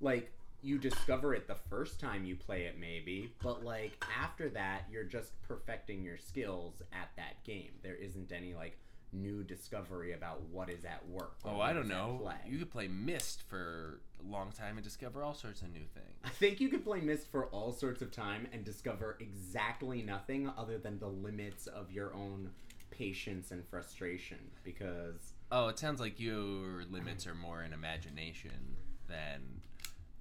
like 0.00 0.30
you 0.62 0.78
discover 0.78 1.34
it 1.34 1.46
the 1.46 1.54
first 1.54 2.00
time 2.00 2.24
you 2.24 2.36
play 2.36 2.64
it, 2.64 2.76
maybe, 2.78 3.32
but 3.42 3.64
like 3.64 4.04
after 4.20 4.48
that, 4.50 4.82
you're 4.90 5.04
just 5.04 5.40
perfecting 5.42 6.02
your 6.02 6.18
skills 6.18 6.82
at 6.92 7.10
that 7.16 7.42
game. 7.44 7.70
There 7.82 7.94
isn't 7.94 8.32
any 8.32 8.54
like 8.54 8.76
new 9.12 9.42
discovery 9.42 10.12
about 10.12 10.42
what 10.50 10.68
is 10.70 10.84
at 10.84 11.06
work. 11.08 11.36
Oh, 11.44 11.60
I 11.60 11.72
don't 11.72 11.88
know. 11.88 12.30
You 12.46 12.58
could 12.58 12.70
play 12.70 12.88
Myst 12.88 13.42
for 13.48 14.00
a 14.20 14.30
long 14.30 14.52
time 14.52 14.76
and 14.76 14.84
discover 14.84 15.22
all 15.22 15.34
sorts 15.34 15.62
of 15.62 15.72
new 15.72 15.84
things. 15.94 16.16
I 16.24 16.28
think 16.28 16.60
you 16.60 16.68
could 16.68 16.84
play 16.84 17.00
Myst 17.00 17.30
for 17.30 17.46
all 17.46 17.72
sorts 17.72 18.02
of 18.02 18.10
time 18.10 18.46
and 18.52 18.64
discover 18.64 19.16
exactly 19.20 20.02
nothing 20.02 20.50
other 20.58 20.78
than 20.78 20.98
the 20.98 21.08
limits 21.08 21.66
of 21.66 21.90
your 21.92 22.14
own 22.14 22.50
patience 22.90 23.50
and 23.50 23.66
frustration 23.68 24.38
because 24.64 25.32
Oh, 25.50 25.68
it 25.68 25.78
sounds 25.78 26.00
like 26.00 26.20
your 26.20 26.84
limits 26.90 27.26
are 27.26 27.34
more 27.34 27.62
in 27.62 27.72
imagination 27.72 28.76
than 29.08 29.62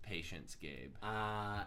patience, 0.01 0.55
Gabe. 0.55 0.93
uh 1.03 1.63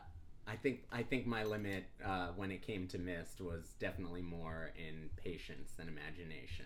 I 0.46 0.56
think 0.56 0.80
I 0.90 1.02
think 1.02 1.26
my 1.26 1.44
limit 1.44 1.84
uh, 2.04 2.28
when 2.34 2.50
it 2.50 2.62
came 2.62 2.88
to 2.88 2.98
Myst 2.98 3.40
was 3.40 3.74
definitely 3.78 4.22
more 4.22 4.70
in 4.76 5.10
patience 5.16 5.72
than 5.76 5.86
imagination. 5.86 6.64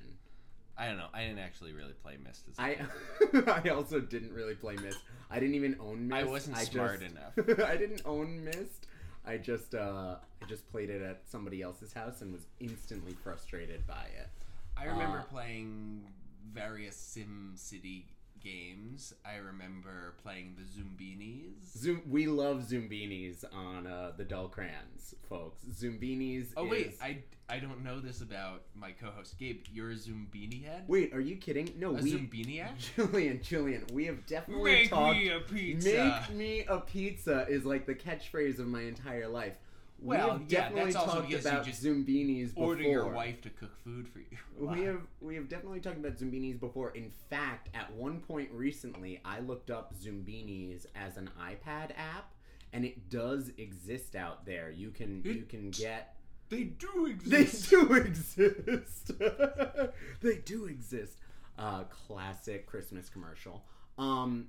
I 0.77 0.87
don't 0.87 0.97
know. 0.99 1.07
I 1.15 1.21
didn't 1.23 1.39
actually 1.39 1.73
really 1.73 1.93
play 2.03 2.17
Myst 2.25 2.43
as 2.51 2.59
I. 2.59 2.79
I 3.65 3.69
also 3.71 4.01
didn't 4.01 4.33
really 4.33 4.55
play 4.55 4.75
Myst. 4.77 4.99
I 5.31 5.39
didn't 5.39 5.55
even 5.55 5.77
own 5.81 6.09
Myst. 6.09 6.21
I 6.27 6.29
wasn't 6.29 6.57
smart 6.59 7.01
just- 7.01 7.13
enough. 7.47 7.61
I 7.69 7.77
didn't 7.77 8.03
own 8.05 8.45
Myst. 8.45 8.87
I 9.27 9.37
just 9.39 9.75
uh, 9.75 10.17
I 10.43 10.47
just 10.47 10.71
played 10.71 10.91
it 10.91 11.01
at 11.01 11.23
somebody 11.27 11.63
else's 11.63 11.93
house 11.93 12.21
and 12.23 12.33
was 12.33 12.43
instantly 12.61 13.15
frustrated 13.25 13.87
by 13.87 14.07
it. 14.19 14.29
I 14.77 14.85
remember 14.87 15.19
Uh, 15.21 15.23
playing 15.25 16.03
various 16.53 16.97
Sim 16.97 17.53
City 17.55 18.07
games. 18.45 19.15
I 19.25 19.37
remember 19.37 20.15
playing 20.23 20.57
the 20.57 20.65
Zoombinis. 20.65 21.77
Zoom, 21.77 22.03
we 22.09 22.27
love 22.27 22.59
Zoombinis 22.69 23.45
on 23.53 23.87
uh, 23.87 24.13
the 24.17 24.25
Dull 24.25 24.49
Crayons, 24.49 25.15
folks. 25.29 25.65
Zoombinis. 25.65 26.49
Oh 26.57 26.67
is... 26.67 26.71
wait, 26.71 26.99
I, 27.03 27.19
I 27.49 27.59
don't 27.59 27.83
know 27.83 28.01
this 28.01 28.21
about 28.21 28.63
my 28.75 28.93
co-host 28.93 29.39
Gabe. 29.39 29.65
You're 29.73 29.91
a 29.91 29.95
Zoombini 29.95 30.65
head. 30.65 30.85
wait. 30.87 31.15
Are 31.15 31.21
you 31.21 31.37
kidding? 31.37 31.73
No, 31.79 31.93
we. 31.93 31.99
a 31.99 32.03
we. 32.03 32.13
Zoombiniac. 32.13 32.95
Julian, 32.97 33.41
Julian, 33.43 33.85
we 33.93 34.07
have 34.07 34.25
definitely 34.27 34.73
Make 34.73 34.91
talked. 34.91 35.17
me 35.17 35.31
a 35.31 35.41
pizza. 35.41 35.89
Make 36.29 36.37
me 36.37 36.65
a 36.69 36.79
pizza 36.79 37.47
is 37.49 37.65
like 37.65 37.87
the 37.87 37.95
catchphrase 37.95 38.59
of 38.59 38.67
my 38.67 38.83
entire 38.83 39.29
life. 39.29 39.55
We 40.01 40.17
Well, 40.17 40.33
have 40.33 40.41
yeah, 40.49 40.61
definitely 40.61 40.93
that's 40.93 40.97
also 40.97 41.21
talked 41.23 41.33
about 41.33 41.65
Zoombinis 41.67 42.49
before. 42.49 42.65
Order 42.67 42.83
your 42.83 43.09
wife 43.09 43.41
to 43.43 43.51
cook 43.51 43.77
food 43.85 44.09
for 44.09 44.19
you. 44.19 44.37
We 44.59 44.81
have 44.85 45.01
we 45.21 45.35
have 45.37 45.49
definitely 45.49 45.81
talked 45.81 45.99
about 45.99 46.17
Zoombinis 46.17 46.59
before. 46.61 46.91
In 46.91 47.11
fact, 47.31 47.69
at 47.75 47.93
one 47.95 48.21
point 48.21 48.51
recently, 48.53 49.21
I 49.25 49.41
looked 49.41 49.71
up 49.71 49.95
Zoombinis 49.95 50.87
as 50.95 51.17
an 51.17 51.31
iPad 51.41 51.93
app, 51.97 52.33
and 52.73 52.85
it 52.85 53.09
does 53.09 53.51
exist 53.57 54.15
out 54.17 54.45
there. 54.45 54.71
You 54.71 54.91
can 54.91 55.23
you 55.25 55.45
can 55.49 55.71
get 55.71 56.17
They 56.51 56.65
do 56.65 57.07
exist. 57.11 57.71
they 57.71 57.77
do 57.77 57.93
exist. 57.95 59.13
they 60.21 60.37
do 60.45 60.67
exist. 60.67 61.19
Uh, 61.57 61.85
classic 61.85 62.67
Christmas 62.67 63.09
commercial. 63.09 63.65
Um, 63.97 64.49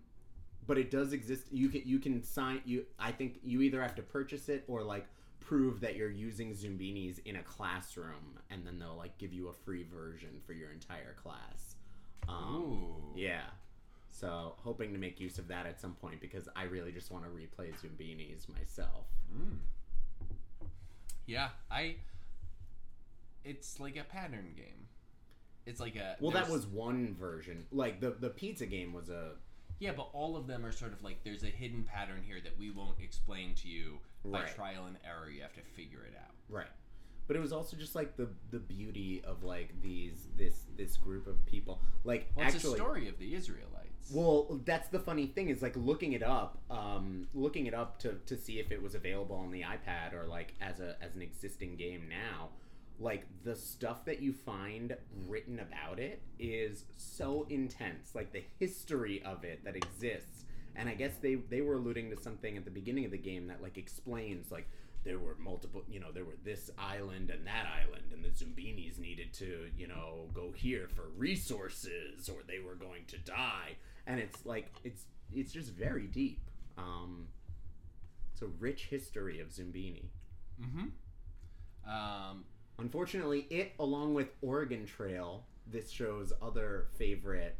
but 0.67 0.77
it 0.79 0.89
does 0.89 1.13
exist. 1.13 1.43
You 1.51 1.69
can 1.69 1.83
you 1.85 1.99
can 1.99 2.23
sign 2.23 2.61
you. 2.65 2.85
I 2.99 3.11
think 3.11 3.39
you 3.43 3.61
either 3.61 3.81
have 3.81 3.95
to 3.95 4.01
purchase 4.01 4.49
it 4.49 4.63
or 4.67 4.81
like 4.83 5.05
prove 5.45 5.79
that 5.81 5.95
you're 5.95 6.09
using 6.09 6.53
Zoombinis 6.53 7.19
in 7.25 7.35
a 7.35 7.43
classroom, 7.43 8.39
and 8.49 8.65
then 8.65 8.79
they'll 8.79 8.97
like 8.97 9.17
give 9.17 9.31
you 9.31 9.47
a 9.47 9.53
free 9.53 9.83
version 9.83 10.41
for 10.45 10.53
your 10.53 10.71
entire 10.71 11.15
class. 11.21 11.75
Um, 12.27 12.55
Ooh. 12.55 13.19
yeah. 13.19 13.41
So 14.09 14.55
hoping 14.57 14.93
to 14.93 14.99
make 14.99 15.19
use 15.19 15.37
of 15.37 15.47
that 15.49 15.65
at 15.65 15.79
some 15.79 15.93
point 15.93 16.21
because 16.21 16.47
I 16.55 16.63
really 16.63 16.91
just 16.91 17.11
want 17.11 17.25
to 17.25 17.29
replay 17.29 17.71
Zoombinis 17.73 18.47
myself. 18.49 19.05
Mm. 19.33 19.57
Yeah, 21.25 21.49
I. 21.69 21.97
It's 23.43 23.79
like 23.79 23.97
a 23.97 24.03
pattern 24.03 24.53
game. 24.55 24.87
It's 25.65 25.79
like 25.79 25.95
a. 25.95 26.15
Well, 26.19 26.31
that 26.31 26.49
was 26.49 26.65
one 26.65 27.15
version. 27.19 27.65
Like 27.71 27.99
the 27.99 28.11
the 28.19 28.29
pizza 28.29 28.65
game 28.65 28.93
was 28.93 29.09
a 29.09 29.31
Yeah, 29.79 29.91
but 29.95 30.09
all 30.13 30.37
of 30.37 30.47
them 30.47 30.65
are 30.65 30.71
sort 30.71 30.93
of 30.93 31.03
like 31.03 31.23
there's 31.23 31.43
a 31.43 31.47
hidden 31.47 31.83
pattern 31.83 32.21
here 32.25 32.37
that 32.43 32.57
we 32.57 32.71
won't 32.71 32.99
explain 32.99 33.53
to 33.55 33.67
you 33.67 33.99
by 34.31 34.43
Right. 34.43 34.55
trial 34.55 34.85
and 34.85 34.97
error. 35.05 35.29
You 35.29 35.41
have 35.41 35.53
to 35.53 35.61
figure 35.61 36.03
it 36.03 36.15
out. 36.17 36.33
right. 36.49 36.67
But 37.27 37.35
it 37.35 37.39
was 37.39 37.51
also 37.51 37.75
just 37.75 37.95
like 37.95 38.15
the 38.17 38.29
the 38.51 38.59
beauty 38.59 39.23
of 39.25 39.43
like 39.43 39.81
these 39.81 40.27
this 40.37 40.65
this 40.77 40.95
group 40.95 41.25
of 41.25 41.43
people. 41.47 41.81
Like 42.03 42.31
Well, 42.35 42.45
it's 42.45 42.55
actually, 42.55 42.73
a 42.73 42.75
story 42.77 43.07
of 43.07 43.17
the 43.17 43.33
Israelites. 43.33 44.11
Well, 44.13 44.61
that's 44.63 44.89
the 44.89 44.99
funny 44.99 45.25
thing 45.25 45.49
is 45.49 45.63
like 45.63 45.75
looking 45.75 46.13
it 46.13 46.21
up, 46.21 46.59
um, 46.69 47.27
looking 47.33 47.65
it 47.65 47.73
up 47.73 47.97
to, 48.01 48.19
to 48.27 48.37
see 48.37 48.59
if 48.59 48.71
it 48.71 48.79
was 48.79 48.93
available 48.93 49.37
on 49.37 49.49
the 49.49 49.61
iPad 49.63 50.13
or 50.13 50.27
like 50.27 50.53
as 50.61 50.79
a 50.79 50.97
as 51.01 51.15
an 51.15 51.23
existing 51.23 51.77
game 51.77 52.07
now. 52.07 52.49
Like 52.99 53.25
the 53.43 53.55
stuff 53.55 54.05
that 54.05 54.21
you 54.21 54.31
find 54.31 54.95
written 55.27 55.59
about 55.59 55.99
it 55.99 56.21
is 56.37 56.85
so 56.95 57.47
intense. 57.49 58.13
Like 58.13 58.33
the 58.33 58.43
history 58.59 59.23
of 59.23 59.43
it 59.43 59.63
that 59.65 59.75
exists, 59.75 60.34
and 60.75 60.89
I 60.89 60.95
guess 60.95 61.13
they 61.21 61.35
they 61.35 61.61
were 61.61 61.75
alluding 61.75 62.09
to 62.11 62.21
something 62.21 62.57
at 62.57 62.65
the 62.65 62.71
beginning 62.71 63.05
of 63.05 63.11
the 63.11 63.17
game 63.17 63.47
that 63.47 63.61
like 63.61 63.77
explains 63.77 64.51
like 64.51 64.67
there 65.03 65.19
were 65.19 65.35
multiple 65.39 65.83
you 65.87 65.99
know 65.99 66.11
there 66.11 66.25
were 66.25 66.37
this 66.43 66.71
island 66.77 67.29
and 67.29 67.45
that 67.45 67.67
island 67.67 68.11
and 68.11 68.23
the 68.23 68.29
zoombinis 68.29 68.97
needed 68.97 69.31
to 69.33 69.69
you 69.77 69.87
know 69.87 70.27
go 70.33 70.51
here 70.51 70.87
for 70.93 71.03
resources 71.15 72.27
or 72.27 72.37
they 72.47 72.59
were 72.59 72.75
going 72.75 73.05
to 73.07 73.17
die. 73.19 73.77
And 74.07 74.19
it's 74.19 74.45
like 74.45 74.71
it's 74.83 75.05
it's 75.33 75.53
just 75.53 75.71
very 75.71 76.07
deep. 76.07 76.41
Um 76.77 77.27
it's 78.33 78.41
a 78.41 78.47
rich 78.47 78.87
history 78.87 79.39
of 79.39 79.49
zoombini. 79.49 80.07
Mm-hmm. 80.61 80.87
Um, 81.89 82.45
unfortunately 82.79 83.47
it 83.49 83.73
along 83.79 84.15
with 84.15 84.29
oregon 84.41 84.85
trail 84.85 85.45
this 85.67 85.89
show's 85.91 86.33
other 86.41 86.87
favorite 86.97 87.57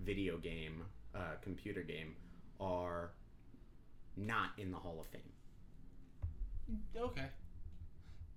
video 0.00 0.36
game 0.38 0.82
uh, 1.14 1.36
computer 1.42 1.82
game 1.82 2.14
are 2.60 3.12
not 4.16 4.50
in 4.58 4.70
the 4.70 4.76
hall 4.76 4.98
of 5.00 5.06
fame 5.06 5.22
okay. 6.96 7.26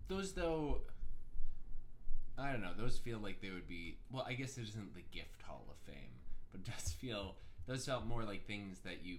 Those 0.07 0.33
though. 0.33 0.81
I 2.37 2.51
don't 2.51 2.61
know. 2.61 2.71
Those 2.77 2.97
feel 2.97 3.19
like 3.19 3.41
they 3.41 3.51
would 3.51 3.67
be. 3.67 3.97
Well, 4.11 4.25
I 4.27 4.33
guess 4.33 4.57
it 4.57 4.63
isn't 4.63 4.95
the 4.95 5.03
Gift 5.11 5.41
Hall 5.43 5.65
of 5.69 5.77
Fame, 5.85 6.19
but 6.51 6.61
it 6.61 6.71
does 6.71 6.91
feel. 6.91 7.35
Those 7.67 7.85
felt 7.85 8.05
more 8.05 8.23
like 8.23 8.45
things 8.45 8.79
that 8.83 9.03
you 9.03 9.17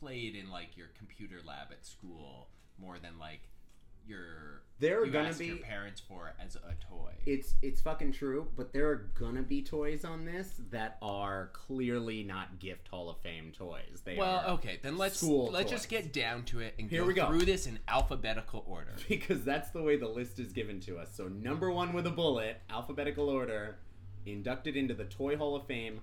played 0.00 0.34
in 0.34 0.50
like 0.50 0.76
your 0.76 0.88
computer 0.98 1.36
lab 1.46 1.68
at 1.70 1.86
school, 1.86 2.48
more 2.78 2.98
than 2.98 3.18
like 3.18 3.42
your. 4.06 4.62
There 4.80 5.00
are 5.00 5.06
you 5.06 5.12
gonna 5.12 5.32
be 5.32 5.46
your 5.46 5.56
parents 5.58 6.00
for 6.00 6.34
as 6.44 6.56
a 6.56 6.74
toy. 6.90 7.12
it's 7.26 7.54
it's 7.62 7.80
fucking 7.80 8.12
true, 8.12 8.48
but 8.56 8.72
there 8.72 8.88
are 8.90 9.10
gonna 9.18 9.42
be 9.42 9.62
toys 9.62 10.04
on 10.04 10.24
this 10.24 10.60
that 10.70 10.98
are 11.00 11.50
clearly 11.52 12.24
not 12.24 12.58
gift 12.58 12.88
Hall 12.88 13.08
of 13.08 13.16
Fame 13.18 13.52
toys. 13.56 14.02
They 14.04 14.16
well, 14.16 14.42
are 14.44 14.50
okay, 14.54 14.80
then 14.82 14.98
let's 14.98 15.22
let's 15.22 15.70
just 15.70 15.88
get 15.88 16.12
down 16.12 16.42
to 16.46 16.58
it 16.58 16.74
and 16.78 16.90
Here 16.90 17.02
go, 17.02 17.06
we 17.06 17.14
go. 17.14 17.28
through 17.28 17.44
this 17.44 17.66
in 17.66 17.78
alphabetical 17.86 18.64
order. 18.66 18.94
because 19.08 19.44
that's 19.44 19.70
the 19.70 19.80
way 19.80 19.96
the 19.96 20.08
list 20.08 20.40
is 20.40 20.52
given 20.52 20.80
to 20.80 20.98
us. 20.98 21.08
So 21.14 21.28
number 21.28 21.70
one 21.70 21.92
with 21.92 22.06
a 22.08 22.10
bullet, 22.10 22.60
alphabetical 22.68 23.28
order, 23.28 23.76
inducted 24.26 24.76
into 24.76 24.92
the 24.94 25.04
Toy 25.04 25.36
Hall 25.36 25.54
of 25.54 25.66
Fame, 25.66 26.00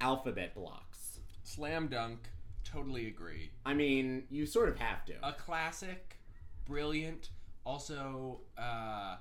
alphabet 0.00 0.54
blocks. 0.54 1.18
Slam 1.42 1.88
dunk. 1.88 2.28
Totally 2.64 3.06
agree. 3.06 3.50
I 3.64 3.74
mean, 3.74 4.24
you 4.30 4.46
sort 4.46 4.68
of 4.68 4.78
have 4.78 5.04
to. 5.06 5.14
a 5.22 5.32
classic, 5.32 6.16
brilliant. 6.66 7.30
Also, 7.64 8.40
uh, 8.58 9.16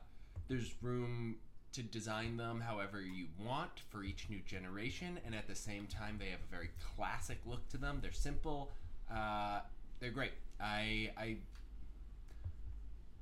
there's 0.47 0.73
room 0.81 1.37
to 1.71 1.81
design 1.81 2.37
them 2.37 2.61
however 2.61 3.01
you 3.01 3.25
want 3.43 3.81
for 3.89 4.03
each 4.03 4.27
new 4.29 4.39
generation, 4.45 5.19
and 5.25 5.33
at 5.33 5.47
the 5.47 5.55
same 5.55 5.87
time, 5.87 6.17
they 6.19 6.29
have 6.29 6.39
a 6.47 6.51
very 6.51 6.69
classic 6.95 7.39
look 7.45 7.67
to 7.69 7.77
them. 7.77 7.99
They're 8.01 8.11
simple. 8.11 8.71
Uh, 9.11 9.61
they're 9.99 10.11
great. 10.11 10.33
I, 10.61 11.11
I, 11.17 11.37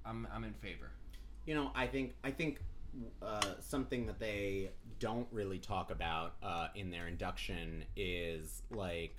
I'm, 0.06 0.28
I'm 0.34 0.44
in 0.44 0.54
favor. 0.54 0.92
You 1.46 1.56
know, 1.56 1.72
I 1.74 1.88
think 1.88 2.14
I 2.24 2.32
think 2.32 2.60
uh, 3.22 3.54
something 3.62 4.06
that 4.08 4.20
they 4.20 4.72
don't 5.00 5.28
really 5.32 5.60
talk 5.60 5.92
about 5.92 6.34
uh, 6.44 6.68
in 6.76 6.92
their 6.92 7.08
induction 7.08 7.86
is 7.96 8.62
like, 8.70 9.16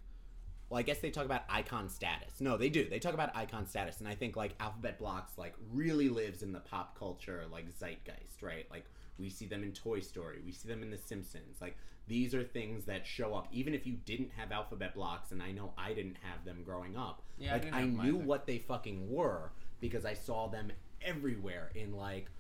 well, 0.73 0.79
I 0.79 0.85
guess 0.85 1.01
they 1.01 1.11
talk 1.11 1.27
about 1.27 1.43
icon 1.51 1.91
status. 1.91 2.41
No, 2.41 2.57
they 2.57 2.71
do. 2.71 2.89
They 2.89 2.99
talk 2.99 3.13
about 3.13 3.37
icon 3.37 3.67
status, 3.67 4.01
and 4.01 4.09
I 4.09 4.15
think 4.15 4.37
like 4.37 4.55
Alphabet 4.59 4.99
Blocks 4.99 5.37
like 5.37 5.53
really 5.71 6.09
lives 6.09 6.43
in 6.43 6.51
the 6.51 6.61
pop 6.61 6.99
culture 6.99 7.45
like 7.53 7.67
zeitgeist, 7.79 8.41
right? 8.41 8.65
Like 8.71 8.87
we 9.19 9.29
see 9.29 9.45
them 9.45 9.63
in 9.63 9.73
Toy 9.73 10.01
Story, 10.01 10.39
we 10.43 10.51
see 10.51 10.69
them 10.69 10.83
in 10.83 10.91
The 10.91 10.97
Simpsons. 10.97 11.61
Like 11.61 11.77
these 12.09 12.35
are 12.35 12.43
things 12.43 12.87
that 12.87 13.07
show 13.07 13.35
up, 13.35 13.49
even 13.53 13.75
if 13.75 13.87
you 13.87 13.99
didn't 14.07 14.31
have 14.35 14.51
Alphabet 14.51 14.95
Blocks, 14.95 15.31
and 15.31 15.43
I 15.43 15.53
know 15.53 15.75
I 15.77 15.93
didn't 15.93 16.17
have 16.23 16.43
them 16.47 16.63
growing 16.65 16.97
up. 16.97 17.23
Yeah, 17.37 17.51
I 17.51 17.53
like 17.53 17.63
didn't 17.65 17.75
I 17.75 17.85
knew 17.85 18.17
either. 18.17 18.25
what 18.25 18.47
they 18.47 18.57
fucking 18.57 19.13
were 19.13 19.53
because 19.79 20.07
I 20.07 20.15
saw 20.15 20.49
them 20.49 20.73
everywhere 21.03 21.71
in 21.75 21.93
like 21.95 22.31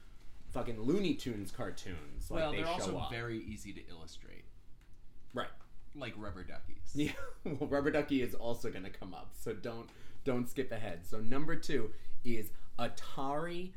fucking 0.54 0.80
Looney 0.80 1.12
Tunes 1.16 1.50
cartoons. 1.50 2.30
Like, 2.30 2.40
well, 2.40 2.50
they 2.52 2.56
they're 2.62 2.66
show 2.66 2.72
also 2.72 2.96
up. 2.96 3.10
very 3.10 3.44
easy 3.44 3.74
to 3.74 3.80
illustrate, 3.90 4.44
right. 5.34 5.48
Like 5.94 6.14
rubber 6.16 6.44
duckies. 6.44 6.78
Yeah, 6.94 7.12
well, 7.44 7.68
Rubber 7.70 7.90
Ducky 7.90 8.20
is 8.20 8.34
also 8.34 8.70
going 8.70 8.84
to 8.84 8.90
come 8.90 9.14
up, 9.14 9.30
so 9.38 9.54
don't 9.54 9.88
don't 10.24 10.46
skip 10.48 10.70
ahead. 10.70 11.00
So 11.06 11.18
number 11.20 11.56
two 11.56 11.90
is 12.24 12.50
Atari 12.78 13.70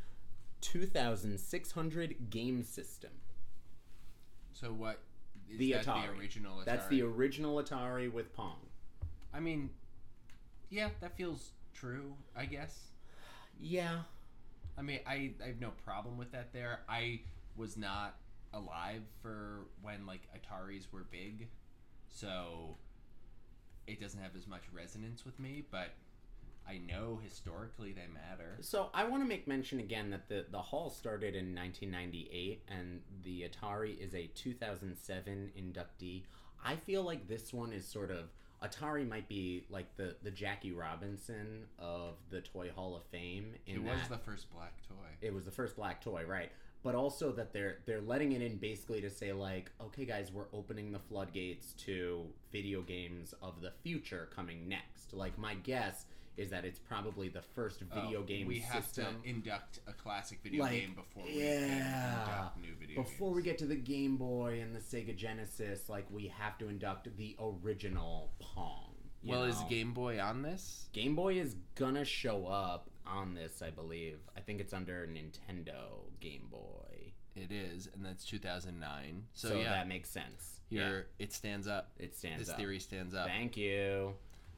2600 0.61 2.29
game 2.29 2.63
system. 2.63 3.11
So 4.53 4.67
what? 4.73 4.99
Is 5.49 5.59
The 5.59 5.71
Atari. 5.73 6.07
the 6.13 6.19
original 6.19 6.57
Atari? 6.59 6.65
That's 6.65 6.87
the 6.87 7.01
original 7.03 7.61
Atari 7.61 8.11
with 8.11 8.33
Pong. 8.33 8.57
I 9.33 9.39
mean, 9.39 9.69
yeah, 10.69 10.89
that 11.01 11.15
feels 11.15 11.51
true. 11.73 12.13
I 12.35 12.45
guess. 12.45 12.79
Yeah, 13.59 13.99
I 14.77 14.81
mean, 14.81 14.99
I, 15.07 15.31
I 15.43 15.47
have 15.47 15.61
no 15.61 15.71
problem 15.85 16.17
with 16.17 16.31
that. 16.33 16.51
There, 16.51 16.79
I 16.89 17.21
was 17.55 17.77
not 17.77 18.15
alive 18.53 19.03
for 19.21 19.61
when 19.81 20.05
like 20.05 20.21
Ataris 20.35 20.91
were 20.91 21.05
big, 21.11 21.47
so 22.15 22.77
it 23.87 23.99
doesn't 24.01 24.21
have 24.21 24.35
as 24.35 24.47
much 24.47 24.63
resonance 24.73 25.25
with 25.25 25.39
me. 25.39 25.63
But 25.69 25.89
I 26.67 26.77
know 26.77 27.19
historically 27.23 27.91
they 27.91 28.07
matter. 28.11 28.57
So 28.61 28.89
I 28.93 29.03
want 29.05 29.21
to 29.23 29.29
make 29.29 29.47
mention 29.47 29.79
again 29.79 30.09
that 30.11 30.27
the 30.29 30.45
the 30.49 30.61
hall 30.61 30.89
started 30.89 31.35
in 31.35 31.53
1998 31.53 32.63
and 32.67 33.01
the 33.23 33.47
Atari 33.47 33.99
is 33.99 34.15
a 34.15 34.27
2007 34.27 35.51
inductee. 35.57 36.23
I 36.63 36.75
feel 36.75 37.03
like 37.03 37.27
this 37.27 37.53
one 37.53 37.71
is 37.71 37.85
sort 37.85 38.09
of 38.09 38.29
Atari 38.63 39.07
might 39.07 39.27
be 39.27 39.65
like 39.69 39.95
the 39.97 40.15
the 40.23 40.31
Jackie 40.31 40.71
Robinson 40.71 41.65
of 41.77 42.15
the 42.29 42.41
Toy 42.41 42.71
Hall 42.73 42.95
of 42.95 43.03
Fame. 43.05 43.53
In 43.67 43.75
It 43.77 43.85
that 43.85 43.99
was 43.99 44.07
the 44.09 44.17
first 44.17 44.51
black 44.51 44.73
toy. 44.87 44.95
it 45.21 45.33
was 45.33 45.45
the 45.45 45.51
first 45.51 45.75
black 45.75 46.01
toy, 46.01 46.23
right? 46.25 46.51
But 46.85 46.93
also 46.93 47.31
that 47.31 47.51
they're 47.51 47.79
they're 47.87 48.01
letting 48.01 48.33
it 48.33 48.43
in 48.43 48.57
basically 48.57 49.01
to 49.01 49.09
say 49.09 49.33
like, 49.33 49.71
okay, 49.81 50.05
guys, 50.05 50.31
we're 50.31 50.45
opening 50.53 50.91
the 50.91 50.99
floodgates 50.99 51.73
to 51.85 52.27
video 52.51 52.83
games 52.83 53.33
of 53.41 53.59
the 53.59 53.71
future 53.81 54.29
coming 54.35 54.69
next. 54.69 55.11
Like 55.11 55.35
my 55.39 55.55
guess 55.55 56.05
is 56.37 56.51
that 56.51 56.63
it's 56.63 56.77
probably 56.77 57.27
the 57.27 57.41
first 57.41 57.81
oh, 57.81 57.95
video 57.95 58.19
Oh, 58.19 58.23
game 58.23 58.45
We 58.45 58.59
have 58.59 58.91
to 58.93 59.07
induct 59.23 59.79
a 59.87 59.93
classic 59.93 60.41
video 60.43 60.61
Like, 60.61 60.73
game 60.73 60.93
before 60.93 61.23
we 61.25 61.41
yeah. 61.41 62.21
induct 62.21 62.61
new 62.61 62.75
video 62.79 63.01
Before 63.01 63.29
games. 63.29 63.35
we 63.37 63.41
get 63.41 63.57
to 63.59 63.65
the 63.65 63.75
Game 63.75 64.17
Boy 64.17 64.59
and 64.61 64.75
the 64.75 64.79
Sega 64.79 65.15
Genesis, 65.15 65.89
like 65.89 66.05
we 66.11 66.27
have 66.37 66.57
to 66.59 66.67
induct 66.69 67.07
the 67.17 67.35
original 67.39 68.31
Pong. 68.39 68.93
Well, 69.23 69.45
is? 69.45 69.55
Game 69.69 69.93
Boy 69.93 70.19
on 70.19 70.43
this? 70.43 70.87
Game 70.93 71.15
Boy 71.15 71.39
is 71.39 71.55
gonna 71.73 72.05
show 72.05 72.45
up 72.45 72.91
on 73.07 73.33
this, 73.33 73.61
I 73.61 73.69
believe. 73.69 74.19
I 74.35 74.39
think 74.41 74.59
it's 74.61 74.73
under 74.73 75.07
Nintendo 75.07 76.09
Game 76.19 76.47
Boy. 76.51 77.13
It 77.35 77.51
is, 77.51 77.89
and 77.93 78.05
that's 78.05 78.25
2009. 78.25 79.23
So, 79.33 79.49
So, 79.49 79.55
yeah, 79.57 79.71
that 79.71 79.87
makes 79.87 80.09
sense. 80.09 80.61
here 80.69 81.07
it 81.19 81.33
stands 81.33 81.67
up. 81.67 81.91
It 81.97 82.15
stands 82.15 82.39
This 82.39 82.49
up. 82.49 82.55
This 82.55 82.61
theory 82.63 82.79
stands 82.79 83.13
up. 83.13 83.27
Thank 83.27 83.57
you. 83.57 84.13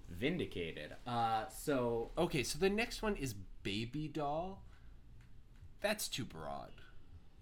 Vindicated. 0.09 0.95
Uh, 1.05 1.45
so 1.49 2.11
Okay, 2.17 2.43
so 2.43 2.57
the 2.59 2.69
next 2.69 3.01
one 3.01 3.15
is 3.15 3.33
Baby 3.63 4.07
Doll. 4.07 4.63
That's 5.81 6.07
too 6.07 6.25
broad. 6.25 6.71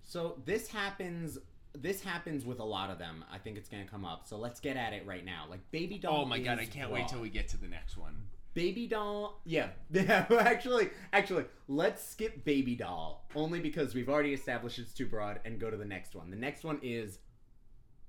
so 0.03 0.37
this 0.45 0.67
happens. 0.69 1.37
This 1.73 2.01
happens 2.01 2.45
with 2.45 2.59
a 2.59 2.63
lot 2.63 2.89
of 2.89 2.97
them. 2.99 3.23
I 3.31 3.37
think 3.37 3.57
it's 3.57 3.67
gonna 3.69 3.85
come 3.85 4.05
up. 4.05 4.27
So 4.27 4.37
let's 4.37 4.59
get 4.61 4.77
at 4.77 4.93
it 4.93 5.05
right 5.05 5.25
now. 5.25 5.45
Like 5.49 5.59
baby 5.71 5.97
doll. 5.97 6.21
Oh 6.21 6.25
my 6.25 6.39
god, 6.39 6.59
I 6.59 6.65
can't 6.65 6.89
wait 6.91 7.01
broad. 7.01 7.09
till 7.09 7.19
we 7.21 7.29
get 7.29 7.49
to 7.49 7.57
the 7.57 7.67
next 7.67 7.97
one. 7.97 8.15
Baby 8.55 8.87
doll. 8.87 9.41
Yeah, 9.45 9.67
yeah. 9.91 10.25
Actually, 10.31 10.89
actually, 11.13 11.45
let's 11.67 12.03
skip 12.03 12.43
baby 12.45 12.75
doll 12.75 13.27
only 13.35 13.59
because 13.59 13.93
we've 13.93 14.09
already 14.09 14.33
established 14.33 14.79
it's 14.79 14.93
too 14.93 15.05
broad 15.05 15.41
and 15.45 15.59
go 15.59 15.69
to 15.69 15.77
the 15.77 15.85
next 15.85 16.15
one. 16.15 16.31
The 16.31 16.37
next 16.37 16.63
one 16.63 16.79
is 16.81 17.19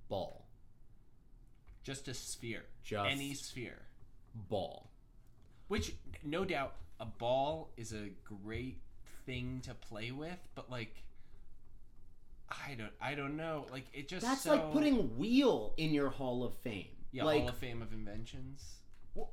ball. 0.08 0.46
Just 1.82 2.08
a 2.08 2.14
sphere. 2.14 2.62
Just 2.82 3.10
Any 3.10 3.34
sphere. 3.34 3.82
ball. 4.48 4.90
Which, 5.68 5.94
no 6.24 6.44
doubt, 6.44 6.74
a 7.00 7.06
ball 7.06 7.72
is 7.76 7.92
a 7.92 8.10
great 8.44 8.78
thing 9.26 9.60
to 9.64 9.74
play 9.74 10.12
with, 10.12 10.38
but 10.54 10.70
like, 10.70 10.94
I 12.48 12.74
don't, 12.78 12.92
I 13.00 13.14
don't 13.16 13.36
know. 13.36 13.66
Like, 13.72 13.86
it 13.92 14.08
just 14.08 14.24
That's 14.24 14.42
so- 14.42 14.52
like 14.52 14.72
putting 14.72 15.16
wheel 15.18 15.74
in 15.76 15.92
your 15.92 16.10
Hall 16.10 16.44
of 16.44 16.54
Fame. 16.58 16.86
yeah 17.10 17.24
like 17.24 17.40
Hall 17.40 17.48
of 17.48 17.56
Fame 17.56 17.82
of 17.82 17.92
Inventions. 17.92 18.74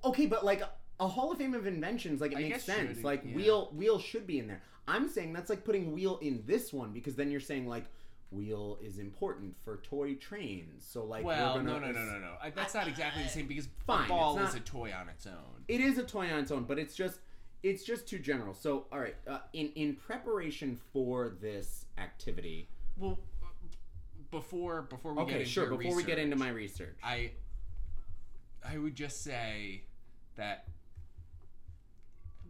Okay, 0.03 0.25
but 0.25 0.43
like 0.45 0.63
a 0.99 1.07
Hall 1.07 1.31
of 1.31 1.37
Fame 1.37 1.53
of 1.53 1.65
Inventions, 1.67 2.21
like 2.21 2.31
it 2.33 2.37
I 2.37 2.41
makes 2.41 2.63
sense. 2.63 2.97
should, 2.97 3.03
like 3.03 3.23
yeah. 3.25 3.35
wheel, 3.35 3.71
wheel 3.73 3.99
should 3.99 4.27
be 4.27 4.39
in 4.39 4.47
there. 4.47 4.61
I'm 4.87 5.07
saying 5.09 5.33
that's 5.33 5.49
like 5.49 5.63
putting 5.63 5.93
wheel 5.93 6.19
in 6.21 6.43
this 6.45 6.73
one 6.73 6.91
because 6.91 7.15
then 7.15 7.31
you're 7.31 7.39
saying 7.39 7.67
like 7.67 7.85
wheel 8.31 8.79
is 8.81 8.97
important 8.99 9.55
for 9.63 9.77
toy 9.77 10.15
trains. 10.15 10.85
So 10.87 11.03
like 11.05 11.23
well, 11.23 11.61
no, 11.61 11.79
no, 11.79 11.91
no, 11.91 11.91
no, 11.91 12.19
no. 12.19 12.33
I, 12.41 12.49
that's 12.49 12.73
not 12.73 12.87
exactly 12.87 13.23
the 13.23 13.29
same 13.29 13.47
because 13.47 13.67
Fine, 13.85 14.09
ball 14.09 14.39
it's 14.39 14.49
is 14.49 14.55
a 14.55 14.59
toy 14.59 14.91
on 14.93 15.07
its 15.09 15.25
own. 15.25 15.63
It 15.67 15.79
is 15.79 15.97
a 15.97 16.03
toy 16.03 16.31
on 16.31 16.39
its 16.39 16.51
own, 16.51 16.63
but 16.63 16.77
it's 16.79 16.95
just 16.95 17.19
it's 17.61 17.83
just 17.83 18.07
too 18.07 18.19
general. 18.19 18.53
So 18.53 18.85
all 18.91 18.99
right, 18.99 19.15
uh, 19.27 19.39
in 19.53 19.69
in 19.75 19.95
preparation 19.95 20.79
for 20.91 21.29
this 21.41 21.85
activity. 21.97 22.67
Well, 22.97 23.17
before 24.31 24.83
before 24.83 25.13
we 25.13 25.19
get 25.19 25.23
Okay, 25.23 25.39
into 25.39 25.49
sure. 25.49 25.67
Before 25.67 25.95
we 25.95 26.03
get 26.03 26.19
into 26.19 26.35
my 26.35 26.49
research, 26.49 26.97
I 27.03 27.31
I 28.67 28.77
would 28.77 28.95
just 28.95 29.23
say 29.23 29.83
that 30.35 30.65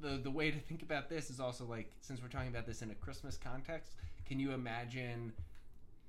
the 0.03 0.17
the 0.17 0.31
way 0.31 0.51
to 0.51 0.59
think 0.59 0.83
about 0.83 1.09
this 1.09 1.29
is 1.29 1.39
also 1.39 1.65
like 1.65 1.91
since 2.01 2.21
we're 2.21 2.27
talking 2.27 2.49
about 2.49 2.67
this 2.67 2.81
in 2.81 2.91
a 2.91 2.95
Christmas 2.95 3.37
context, 3.37 3.93
can 4.25 4.39
you 4.39 4.51
imagine 4.51 5.33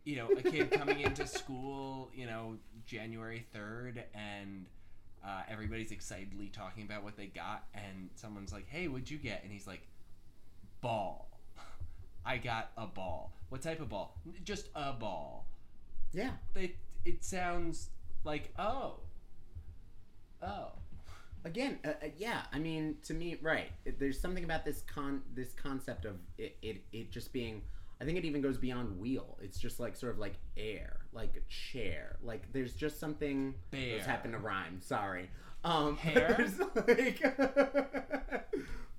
you 0.04 0.16
know, 0.16 0.28
a 0.37 0.42
kid 0.42 0.70
coming 0.70 1.00
into 1.00 1.26
school, 1.38 2.11
you 2.14 2.26
know, 2.26 2.59
January 2.85 3.46
3rd 3.57 4.02
and 4.14 4.66
uh, 5.24 5.40
everybody's 5.48 5.92
excitedly 5.92 6.48
talking 6.48 6.85
about 6.85 7.02
what 7.02 7.16
they 7.16 7.24
got 7.24 7.64
and 7.72 8.11
someone's 8.14 8.52
like, 8.52 8.68
"Hey, 8.68 8.87
what'd 8.88 9.11
you 9.11 9.16
get?" 9.16 9.42
and 9.42 9.50
he's 9.50 9.66
like, 9.66 9.87
"Ball." 10.83 11.26
I 12.26 12.37
got 12.37 12.72
a 12.76 12.87
ball. 12.87 13.33
What 13.48 13.62
type 13.62 13.80
of 13.80 13.88
ball? 13.88 14.18
Just 14.44 14.68
a 14.74 14.92
ball 14.92 15.46
yeah. 16.14 16.30
it 16.54 16.76
it 17.04 17.24
sounds 17.24 17.90
like 18.24 18.52
oh 18.59 19.00
oh 20.42 20.72
again 21.44 21.78
uh, 21.85 21.88
uh, 21.88 22.07
yeah 22.16 22.42
i 22.52 22.59
mean 22.59 22.96
to 23.02 23.14
me 23.14 23.37
right 23.42 23.70
it, 23.85 23.98
there's 23.98 24.20
something 24.20 24.44
about 24.44 24.64
this 24.64 24.83
con 24.83 25.22
this 25.35 25.52
concept 25.54 26.04
of 26.04 26.16
it, 26.38 26.57
it 26.62 26.83
it 26.92 27.11
just 27.11 27.33
being 27.33 27.62
i 28.00 28.04
think 28.04 28.16
it 28.18 28.24
even 28.24 28.40
goes 28.40 28.57
beyond 28.57 28.98
wheel 28.98 29.37
it's 29.42 29.59
just 29.59 29.78
like 29.78 29.94
sort 29.94 30.12
of 30.12 30.18
like 30.18 30.35
air 30.57 31.00
like 31.12 31.37
a 31.37 31.50
chair 31.50 32.16
like 32.22 32.50
there's 32.52 32.74
just 32.74 32.98
something 32.98 33.54
Bear. 33.70 33.96
that's 33.96 34.07
happened 34.07 34.33
to 34.33 34.38
rhyme 34.38 34.80
sorry 34.80 35.28
um 35.64 35.96
Hair? 35.98 36.46
like 36.87 37.22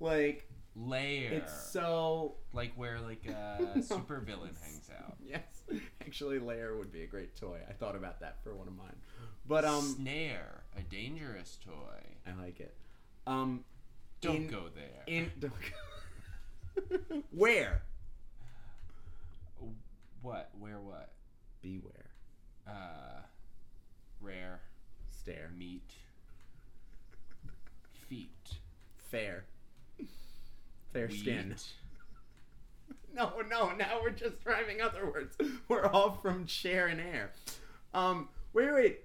like 0.00 0.48
layer 0.78 1.30
it's 1.32 1.70
so 1.70 2.34
like 2.52 2.72
where 2.76 3.00
like 3.00 3.24
a 3.26 3.82
super 3.82 4.20
villain 4.20 4.54
hangs 4.62 4.90
out. 5.00 5.16
Yes. 5.24 5.62
Actually 6.02 6.38
layer 6.38 6.76
would 6.76 6.92
be 6.92 7.02
a 7.02 7.06
great 7.06 7.34
toy. 7.34 7.58
I 7.68 7.72
thought 7.72 7.96
about 7.96 8.20
that 8.20 8.42
for 8.44 8.54
one 8.54 8.68
of 8.68 8.76
mine. 8.76 8.96
But 9.48 9.64
um 9.64 9.82
snare 9.82 10.64
a 10.76 10.82
dangerous 10.82 11.58
toy. 11.64 12.02
I 12.26 12.40
like 12.40 12.60
it. 12.60 12.74
Um 13.26 13.64
don't 14.20 14.36
in- 14.36 14.48
go 14.48 14.64
there. 14.74 15.02
in 15.06 15.30
where? 17.30 17.82
What? 20.20 20.50
Where 20.58 20.80
what? 20.80 21.12
Beware. 21.62 22.10
Uh 22.68 23.22
rare. 24.20 24.60
Stare. 25.10 25.50
Meat. 25.56 25.90
Feet. 28.08 28.58
Fair 29.10 29.44
fair 30.96 31.10
skin. 31.10 31.54
No 33.14 33.32
no 33.48 33.74
now 33.74 33.98
we're 34.02 34.10
just 34.10 34.34
rhyming 34.44 34.82
other 34.82 35.06
words. 35.10 35.38
We're 35.68 35.86
all 35.86 36.18
from 36.20 36.44
chair 36.44 36.88
and 36.88 37.00
air. 37.00 37.32
Um 37.94 38.28
wait 38.52 38.70
wait. 38.74 39.00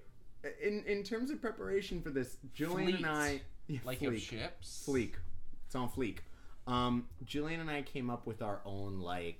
In 0.62 0.84
in 0.86 1.02
terms 1.02 1.30
of 1.30 1.40
preparation 1.40 2.02
for 2.02 2.10
this 2.10 2.36
julian 2.52 2.90
Fleet. 2.90 3.06
and 3.06 3.06
i 3.06 3.40
yeah, 3.68 3.78
like 3.86 4.00
fleek. 4.00 4.20
ships? 4.20 4.84
Fleek. 4.86 5.14
It's 5.64 5.74
on 5.74 5.88
fleek. 5.88 6.18
Um 6.66 7.06
julian 7.24 7.60
and 7.60 7.70
i 7.70 7.80
came 7.80 8.10
up 8.10 8.26
with 8.26 8.42
our 8.42 8.60
own 8.66 9.00
like 9.00 9.38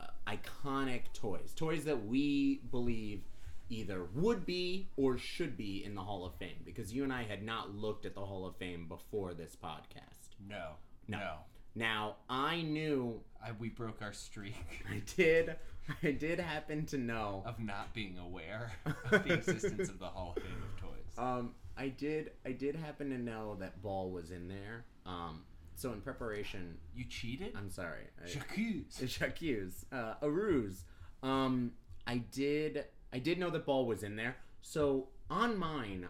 uh, 0.00 0.06
iconic 0.26 1.02
toys. 1.14 1.52
Toys 1.54 1.84
that 1.84 2.04
we 2.04 2.62
believe 2.72 3.20
either 3.68 4.08
would 4.16 4.44
be 4.44 4.88
or 4.96 5.18
should 5.18 5.56
be 5.56 5.84
in 5.84 5.94
the 5.94 6.02
hall 6.02 6.26
of 6.26 6.34
fame 6.34 6.58
because 6.64 6.92
you 6.92 7.04
and 7.04 7.12
i 7.12 7.22
had 7.22 7.44
not 7.44 7.76
looked 7.76 8.04
at 8.04 8.16
the 8.16 8.26
hall 8.26 8.44
of 8.44 8.56
fame 8.56 8.88
before 8.88 9.34
this 9.34 9.56
podcast. 9.62 10.34
No. 10.48 10.70
No. 11.06 11.18
no 11.18 11.32
now 11.74 12.16
i 12.28 12.62
knew 12.62 13.20
I, 13.44 13.52
we 13.58 13.68
broke 13.68 14.02
our 14.02 14.12
streak 14.12 14.54
i 14.90 15.02
did 15.16 15.56
i 16.02 16.10
did 16.12 16.40
happen 16.40 16.86
to 16.86 16.98
know 16.98 17.42
of 17.46 17.58
not 17.60 17.92
being 17.94 18.18
aware 18.18 18.72
of 19.10 19.24
the 19.24 19.34
existence 19.34 19.88
of 19.88 19.98
the 19.98 20.06
Hall 20.06 20.34
of 20.36 20.42
Fame 20.42 20.52
of 20.62 20.80
toys. 20.80 21.18
um 21.18 21.54
i 21.76 21.88
did 21.88 22.32
i 22.44 22.52
did 22.52 22.76
happen 22.76 23.10
to 23.10 23.18
know 23.18 23.56
that 23.60 23.80
ball 23.82 24.10
was 24.10 24.30
in 24.30 24.48
there 24.48 24.84
um 25.06 25.42
so 25.76 25.92
in 25.94 26.02
preparation, 26.02 26.76
You 26.94 27.06
cheated? 27.06 27.54
I'm 27.56 27.70
sorry. 27.70 28.02
J'accuse. 28.26 29.86
Uh, 29.90 30.12
a 30.20 30.28
ruse. 30.30 30.84
Um, 31.22 31.72
I 32.06 32.18
did. 32.18 32.84
I 33.14 33.18
did 33.18 33.38
know 33.38 33.48
that 33.48 33.64
ball 33.64 33.86
was 33.86 34.02
in 34.02 34.14
there. 34.14 34.36
So 34.60 35.08
on 35.30 35.56
mine, 35.56 36.06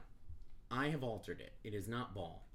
I 0.72 0.88
have 0.88 1.04
altered 1.04 1.38
it. 1.40 1.52
It 1.62 1.72
is 1.72 1.86
not 1.86 2.14
ball. 2.16 2.48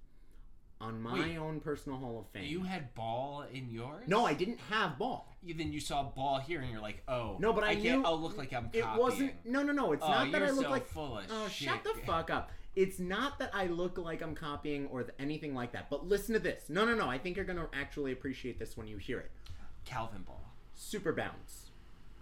On 0.81 1.01
my 1.01 1.13
Wait. 1.19 1.38
own 1.38 1.61
personal 1.61 1.97
Hall 1.97 2.19
of 2.19 2.27
Fame. 2.33 2.45
You 2.49 2.63
had 2.63 2.93
ball 2.95 3.45
in 3.51 3.69
yours? 3.71 4.03
no, 4.07 4.25
I 4.25 4.33
didn't 4.33 4.59
have 4.69 4.97
ball. 4.97 5.33
You, 5.41 5.53
then 5.53 5.71
you 5.71 5.79
saw 5.79 6.03
ball 6.03 6.39
here 6.39 6.59
and 6.61 6.69
you're 6.69 6.81
like, 6.81 7.01
oh. 7.07 7.38
No, 7.39 7.53
but 7.53 7.63
I 7.63 7.75
can't. 7.75 7.99
knew- 8.01 8.05
I'll 8.05 8.19
look 8.19 8.38
like 8.38 8.51
I'm 8.53 8.65
copying. 8.65 8.83
It 8.83 8.85
copying. 8.85 9.03
wasn't. 9.03 9.45
No, 9.45 9.63
no, 9.63 9.71
no. 9.71 9.93
It's 9.93 10.03
Oh, 10.03 10.09
not 10.09 10.31
that 10.33 10.43
I 10.43 10.49
look 10.51 10.65
so 10.65 10.69
like. 10.71 10.85
full 10.88 11.17
of 11.19 11.25
Oh, 11.31 11.47
shit. 11.47 11.69
shut 11.69 11.83
the 11.83 11.93
fuck 12.05 12.29
up. 12.29 12.51
It's 12.75 12.99
not 12.99 13.39
that 13.39 13.51
I 13.53 13.67
look 13.67 13.97
like 13.97 14.21
I'm 14.21 14.35
copying 14.35 14.88
or 14.88 15.03
th- 15.03 15.13
anything 15.17 15.55
like 15.55 15.71
that. 15.71 15.89
But 15.89 16.05
listen 16.07 16.33
to 16.33 16.39
this. 16.39 16.63
No, 16.67 16.83
no, 16.83 16.93
no. 16.93 17.07
I 17.09 17.17
think 17.19 17.38
you're 17.38 17.45
gonna 17.45 17.69
actually 17.73 18.11
appreciate 18.11 18.59
this 18.59 18.75
when 18.75 18.85
you 18.88 18.97
hear 18.97 19.19
it. 19.19 19.31
Calvin 19.85 20.23
ball. 20.23 20.41
Super 20.75 21.13
bounce. 21.13 21.64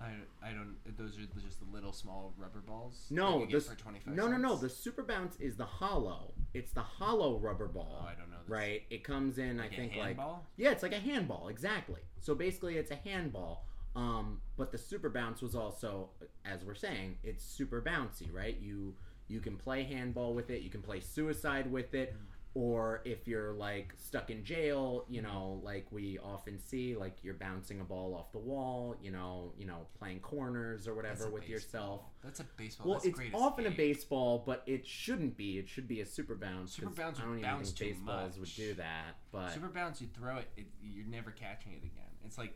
I, 0.03 0.49
I 0.49 0.51
don't. 0.51 0.75
Those 0.97 1.17
are 1.17 1.41
just 1.41 1.59
the 1.59 1.73
little 1.73 1.93
small 1.93 2.33
rubber 2.37 2.59
balls. 2.59 3.07
No, 3.09 3.45
the 3.45 3.59
for 3.59 3.75
25 3.75 4.13
no, 4.13 4.27
no, 4.27 4.37
no. 4.37 4.55
The 4.57 4.69
super 4.69 5.03
bounce 5.03 5.37
is 5.39 5.55
the 5.55 5.65
hollow. 5.65 6.33
It's 6.53 6.71
the 6.71 6.81
hollow 6.81 7.39
rubber 7.39 7.67
ball. 7.67 8.01
Oh, 8.01 8.05
I 8.05 8.13
don't 8.13 8.29
know. 8.29 8.37
This. 8.43 8.49
Right. 8.49 8.81
It 8.89 9.03
comes 9.03 9.37
in. 9.37 9.57
Like 9.57 9.73
I 9.73 9.75
think 9.75 9.91
like 9.95 10.05
handball? 10.05 10.45
yeah, 10.57 10.71
it's 10.71 10.83
like 10.83 10.93
a 10.93 10.99
handball. 10.99 11.47
Exactly. 11.47 12.01
So 12.19 12.35
basically, 12.35 12.77
it's 12.77 12.91
a 12.91 12.95
handball. 12.95 13.65
Um, 13.95 14.41
but 14.57 14.71
the 14.71 14.77
super 14.77 15.09
bounce 15.09 15.41
was 15.41 15.55
also, 15.55 16.09
as 16.45 16.63
we're 16.65 16.73
saying, 16.75 17.17
it's 17.23 17.43
super 17.43 17.81
bouncy, 17.81 18.33
right? 18.33 18.57
You 18.59 18.95
you 19.27 19.39
can 19.39 19.55
play 19.55 19.83
handball 19.83 20.33
with 20.33 20.49
it. 20.49 20.61
You 20.61 20.69
can 20.69 20.81
play 20.81 20.99
suicide 20.99 21.71
with 21.71 21.93
it. 21.93 22.13
Or 22.55 23.01
if 23.03 23.27
you're 23.27 23.53
like 23.53 23.93
stuck 23.97 24.29
in 24.29 24.43
jail, 24.43 25.05
you 25.09 25.23
know, 25.23 25.59
like 25.63 25.87
we 25.89 26.19
often 26.19 26.59
see, 26.59 26.95
like 26.95 27.17
you're 27.23 27.33
bouncing 27.33 27.81
a 27.81 27.83
ball 27.83 28.13
off 28.13 28.31
the 28.31 28.37
wall, 28.37 28.95
you 29.01 29.09
know, 29.11 29.53
you 29.57 29.65
know, 29.65 29.87
playing 29.97 30.19
corners 30.19 30.87
or 30.87 30.93
whatever 30.93 31.31
with 31.31 31.49
yourself. 31.49 32.01
That's 32.23 32.41
a 32.41 32.45
baseball. 32.55 32.91
Well, 32.91 32.99
That's 33.03 33.17
it's 33.17 33.33
often 33.33 33.65
a 33.65 33.71
baseball, 33.71 34.43
but 34.45 34.61
it 34.67 34.85
shouldn't 34.85 35.35
be. 35.35 35.57
It 35.57 35.67
should 35.67 35.87
be 35.87 36.01
a 36.01 36.05
super 36.05 36.35
bounce. 36.35 36.75
Super 36.75 36.91
bounce 36.91 37.19
I 37.19 37.23
don't 37.23 37.39
even 37.39 37.41
bounce 37.41 37.71
think 37.71 37.95
baseballs 37.95 38.37
would 38.37 38.53
do 38.55 38.75
that. 38.75 39.15
But 39.31 39.51
Super 39.51 39.69
bounce, 39.69 39.99
you 39.99 40.07
throw 40.13 40.37
it, 40.37 40.47
it, 40.55 40.67
you're 40.81 41.07
never 41.07 41.31
catching 41.31 41.71
it 41.71 41.79
again. 41.79 42.11
It's 42.23 42.37
like, 42.37 42.55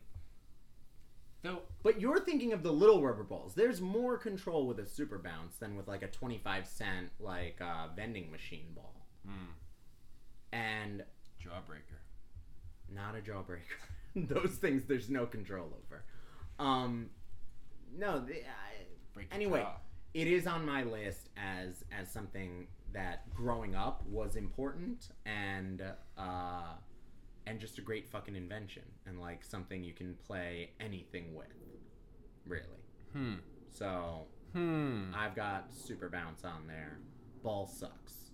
though. 1.42 1.62
but 1.82 2.00
you're 2.00 2.20
thinking 2.20 2.52
of 2.52 2.62
the 2.62 2.72
little 2.72 3.02
rubber 3.02 3.24
balls. 3.24 3.54
There's 3.54 3.80
more 3.80 4.16
control 4.16 4.66
with 4.68 4.78
a 4.78 4.86
super 4.86 5.18
bounce 5.18 5.56
than 5.56 5.76
with 5.76 5.88
like 5.88 6.02
a 6.02 6.08
25 6.08 6.66
cent 6.66 7.10
like 7.18 7.60
uh, 7.60 7.88
vending 7.96 8.30
machine 8.30 8.66
ball, 8.74 8.94
Mm, 9.28 9.32
and 10.52 11.02
jawbreaker. 11.42 11.98
not 12.92 13.14
a 13.16 13.20
jawbreaker. 13.20 13.76
Those 14.16 14.52
things 14.56 14.84
there's 14.86 15.08
no 15.10 15.26
control 15.26 15.66
over. 15.84 16.04
Um, 16.58 17.10
no. 17.96 18.20
The, 18.20 18.42
I, 18.42 19.24
Anyway, 19.32 19.60
jaw. 19.60 19.76
it 20.14 20.26
is 20.28 20.46
on 20.46 20.64
my 20.64 20.84
list 20.84 21.28
as 21.36 21.84
as 21.96 22.10
something 22.10 22.66
that 22.92 23.28
growing 23.34 23.74
up 23.74 24.02
was 24.06 24.36
important 24.36 25.08
and 25.26 25.82
uh 26.16 26.72
and 27.46 27.58
just 27.60 27.78
a 27.78 27.82
great 27.82 28.08
fucking 28.08 28.36
invention 28.36 28.82
and 29.06 29.20
like 29.20 29.44
something 29.44 29.82
you 29.84 29.92
can 29.92 30.14
play 30.26 30.70
anything 30.80 31.34
with 31.34 31.48
really 32.46 32.62
Hmm. 33.12 33.34
so 33.70 34.26
Hmm. 34.54 35.12
i've 35.14 35.34
got 35.34 35.74
super 35.74 36.08
bounce 36.08 36.44
on 36.44 36.66
there 36.66 36.98
ball 37.42 37.66
sucks 37.66 38.27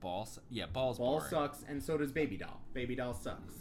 Balls. 0.00 0.38
Yeah, 0.50 0.66
balls. 0.66 0.98
ball 0.98 1.18
boring. 1.18 1.30
sucks 1.30 1.64
and 1.68 1.82
so 1.82 1.96
does 1.96 2.12
baby 2.12 2.36
doll 2.36 2.60
baby 2.74 2.94
doll 2.94 3.14
sucks 3.14 3.54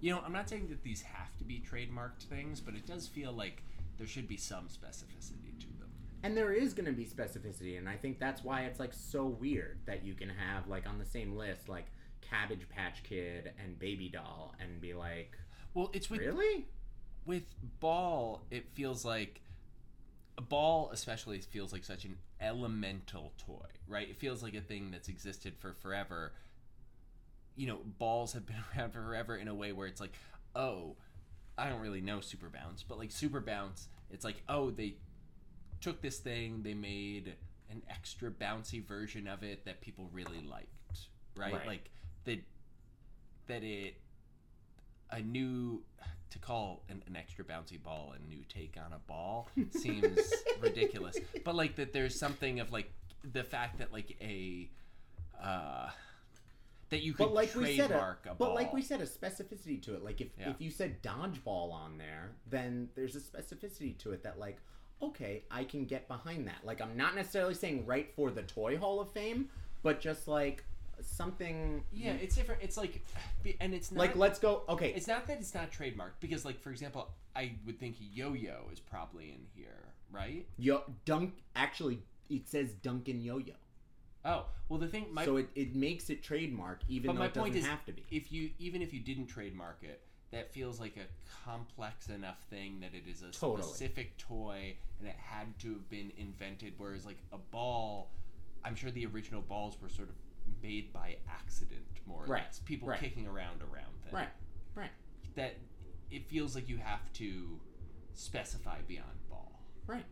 You 0.00 0.12
know, 0.12 0.22
I'm 0.24 0.32
not 0.32 0.48
saying 0.48 0.68
that 0.68 0.82
these 0.82 1.02
have 1.02 1.36
to 1.38 1.44
be 1.44 1.60
trademarked 1.68 2.24
things, 2.28 2.60
but 2.60 2.74
it 2.74 2.86
does 2.86 3.06
feel 3.06 3.32
like 3.32 3.62
there 3.98 4.06
should 4.06 4.28
be 4.28 4.36
some 4.36 4.66
specificity 4.68 5.58
to 5.60 5.66
them. 5.78 5.90
and 6.22 6.36
there 6.36 6.52
is 6.52 6.72
going 6.74 6.86
to 6.86 6.92
be 6.92 7.04
specificity 7.04 7.76
and 7.78 7.86
i 7.88 7.96
think 7.96 8.18
that's 8.18 8.42
why 8.42 8.62
it's 8.62 8.80
like 8.80 8.94
so 8.94 9.26
weird 9.26 9.78
that 9.84 10.02
you 10.04 10.14
can 10.14 10.30
have 10.30 10.66
like 10.68 10.86
on 10.88 10.98
the 10.98 11.04
same 11.04 11.36
list 11.36 11.68
like 11.68 11.86
cabbage 12.22 12.66
patch 12.70 13.02
kid 13.02 13.52
and 13.62 13.78
baby 13.78 14.08
doll 14.08 14.54
and 14.60 14.80
be 14.80 14.94
like 14.94 15.36
Well, 15.74 15.90
it's 15.92 16.08
with 16.08 16.20
really 16.20 16.66
with 17.26 17.44
ball. 17.80 18.46
It 18.50 18.68
feels 18.74 19.04
like 19.04 19.40
a 20.38 20.42
ball, 20.42 20.90
especially, 20.92 21.38
feels 21.40 21.72
like 21.72 21.84
such 21.84 22.04
an 22.06 22.16
elemental 22.40 23.32
toy, 23.38 23.68
right? 23.88 24.08
It 24.08 24.16
feels 24.16 24.42
like 24.42 24.54
a 24.54 24.60
thing 24.60 24.90
that's 24.90 25.08
existed 25.08 25.54
for 25.58 25.74
forever. 25.74 26.32
You 27.56 27.66
know, 27.66 27.78
balls 27.98 28.32
have 28.32 28.46
been 28.46 28.56
around 28.76 28.92
for 28.92 29.02
forever 29.02 29.36
in 29.36 29.48
a 29.48 29.54
way 29.54 29.72
where 29.72 29.86
it's 29.86 30.00
like, 30.00 30.12
oh, 30.54 30.96
I 31.58 31.68
don't 31.68 31.80
really 31.80 32.00
know 32.00 32.20
Super 32.20 32.48
Bounce, 32.48 32.82
but 32.82 32.98
like 32.98 33.10
Super 33.10 33.40
Bounce, 33.40 33.88
it's 34.10 34.24
like, 34.24 34.42
oh, 34.48 34.70
they 34.70 34.94
took 35.80 36.00
this 36.00 36.18
thing, 36.18 36.62
they 36.62 36.74
made 36.74 37.34
an 37.70 37.82
extra 37.88 38.30
bouncy 38.30 38.84
version 38.84 39.28
of 39.28 39.42
it 39.42 39.64
that 39.64 39.80
people 39.80 40.08
really 40.12 40.40
liked, 40.40 40.68
right? 41.36 41.52
Right. 41.52 41.66
Like 41.66 41.90
that 42.24 42.40
that 43.46 43.62
it 43.62 43.94
a 45.10 45.20
new 45.20 45.82
to 46.30 46.38
call 46.38 46.82
an, 46.88 47.02
an 47.06 47.16
extra 47.16 47.44
bouncy 47.44 47.82
ball 47.82 48.14
a 48.16 48.28
new 48.28 48.42
take 48.48 48.76
on 48.84 48.92
a 48.92 48.98
ball 49.06 49.48
seems 49.70 50.18
ridiculous. 50.60 51.16
But 51.44 51.54
like 51.56 51.76
that 51.76 51.92
there's 51.92 52.18
something 52.18 52.60
of 52.60 52.72
like 52.72 52.90
the 53.32 53.44
fact 53.44 53.78
that 53.78 53.92
like 53.92 54.16
a 54.20 54.70
uh 55.42 55.90
that 56.90 57.02
you 57.02 57.12
could 57.12 57.26
but 57.26 57.34
like 57.34 57.54
we 57.54 57.76
said 57.76 57.86
a, 57.86 57.88
trademark 57.88 58.26
a, 58.26 58.34
but 58.34 58.54
like 58.54 58.72
we 58.72 58.82
said 58.82 59.00
a 59.00 59.06
specificity 59.06 59.80
to 59.82 59.94
it. 59.94 60.04
Like 60.04 60.20
if 60.20 60.28
Yeah. 60.38 60.50
if 60.50 60.60
you 60.60 60.70
said 60.70 61.02
dodgeball 61.02 61.72
on 61.72 61.98
there 61.98 62.30
then 62.48 62.88
there's 62.94 63.16
a 63.16 63.20
specificity 63.20 63.96
to 63.98 64.12
it 64.12 64.22
that 64.22 64.38
like 64.38 64.58
okay 65.02 65.44
i 65.50 65.64
can 65.64 65.84
get 65.84 66.06
behind 66.08 66.46
that. 66.46 66.58
Like 66.64 66.80
i'm 66.80 66.96
not 66.96 67.14
necessarily 67.14 67.54
saying 67.54 67.86
right 67.86 68.10
for 68.14 68.30
the 68.30 68.42
toy 68.42 68.76
hall 68.76 69.00
of 69.00 69.10
fame 69.10 69.48
but 69.82 70.00
just 70.00 70.28
like 70.28 70.64
something 71.02 71.82
yeah 71.92 72.12
it's 72.12 72.34
different 72.34 72.60
it's 72.62 72.76
like 72.76 73.00
and 73.60 73.74
it's 73.74 73.90
not 73.92 74.00
like 74.00 74.16
let's 74.16 74.38
go 74.38 74.62
okay 74.68 74.92
it's 74.96 75.06
not 75.08 75.26
that 75.26 75.38
it's 75.38 75.54
not 75.54 75.70
trademarked 75.70 76.18
because 76.20 76.44
like 76.44 76.60
for 76.60 76.70
example 76.70 77.08
i 77.36 77.52
would 77.66 77.78
think 77.78 77.96
yo-yo 77.98 78.64
is 78.72 78.80
probably 78.80 79.30
in 79.30 79.40
here 79.54 79.92
right 80.12 80.46
yo 80.58 80.82
dunk 81.04 81.34
actually 81.56 82.00
it 82.28 82.48
says 82.48 82.72
duncan 82.82 83.20
yo-yo 83.20 83.54
oh 84.24 84.44
well 84.68 84.78
the 84.78 84.86
thing 84.88 85.06
my 85.12 85.24
so 85.24 85.36
it, 85.36 85.48
it 85.54 85.74
makes 85.74 86.10
it 86.10 86.22
trademark 86.22 86.80
even 86.88 87.08
But 87.08 87.12
though 87.14 87.18
my 87.20 87.24
it 87.26 87.34
doesn't 87.34 87.42
point 87.42 87.56
is, 87.56 87.66
have 87.66 87.84
to 87.86 87.92
be 87.92 88.04
if 88.10 88.30
you 88.32 88.50
even 88.58 88.82
if 88.82 88.92
you 88.92 89.00
didn't 89.00 89.26
trademark 89.26 89.78
it, 89.82 90.00
that 90.32 90.52
feels 90.52 90.78
like 90.78 90.96
a 90.96 91.06
complex 91.44 92.08
enough 92.08 92.38
thing 92.50 92.78
that 92.80 92.90
it 92.94 93.10
is 93.10 93.22
a 93.22 93.30
Totally. 93.32 93.62
specific 93.62 94.16
toy 94.18 94.76
and 95.00 95.08
it 95.08 95.16
had 95.18 95.58
to 95.60 95.70
have 95.70 95.88
been 95.90 96.12
invented. 96.16 96.74
Whereas 96.78 97.04
like 97.04 97.18
a 97.32 97.38
ball, 97.38 98.10
I'm 98.64 98.74
sure 98.76 98.90
the 98.90 99.06
original 99.06 99.40
balls 99.42 99.76
were 99.82 99.88
sort 99.88 100.08
of 100.08 100.14
made 100.62 100.92
by 100.92 101.16
accident, 101.28 101.82
more 102.06 102.24
or 102.24 102.26
Right, 102.26 102.42
less. 102.44 102.60
People 102.60 102.88
right. 102.88 103.00
kicking 103.00 103.26
around 103.26 103.62
around 103.62 103.92
them. 104.04 104.12
right 104.14 104.28
right 104.74 104.90
That 105.36 105.56
it 106.10 106.28
feels 106.28 106.54
like 106.54 106.68
you 106.68 106.76
have 106.78 107.12
to 107.14 107.60
specify 108.14 108.78
beyond 108.86 109.08
ball. 109.28 109.60
right 109.86 110.04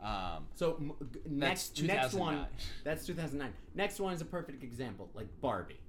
Um, 0.00 0.46
so 0.54 0.76
m- 0.76 0.92
g- 1.12 1.20
that's 1.26 1.70
next 1.78 1.82
next 1.82 2.14
one 2.14 2.46
That's 2.84 3.04
2009. 3.06 3.52
Next 3.74 4.00
one 4.00 4.14
is 4.14 4.20
a 4.22 4.24
perfect 4.24 4.62
example, 4.62 5.10
like 5.14 5.28
Barbie. 5.40 5.80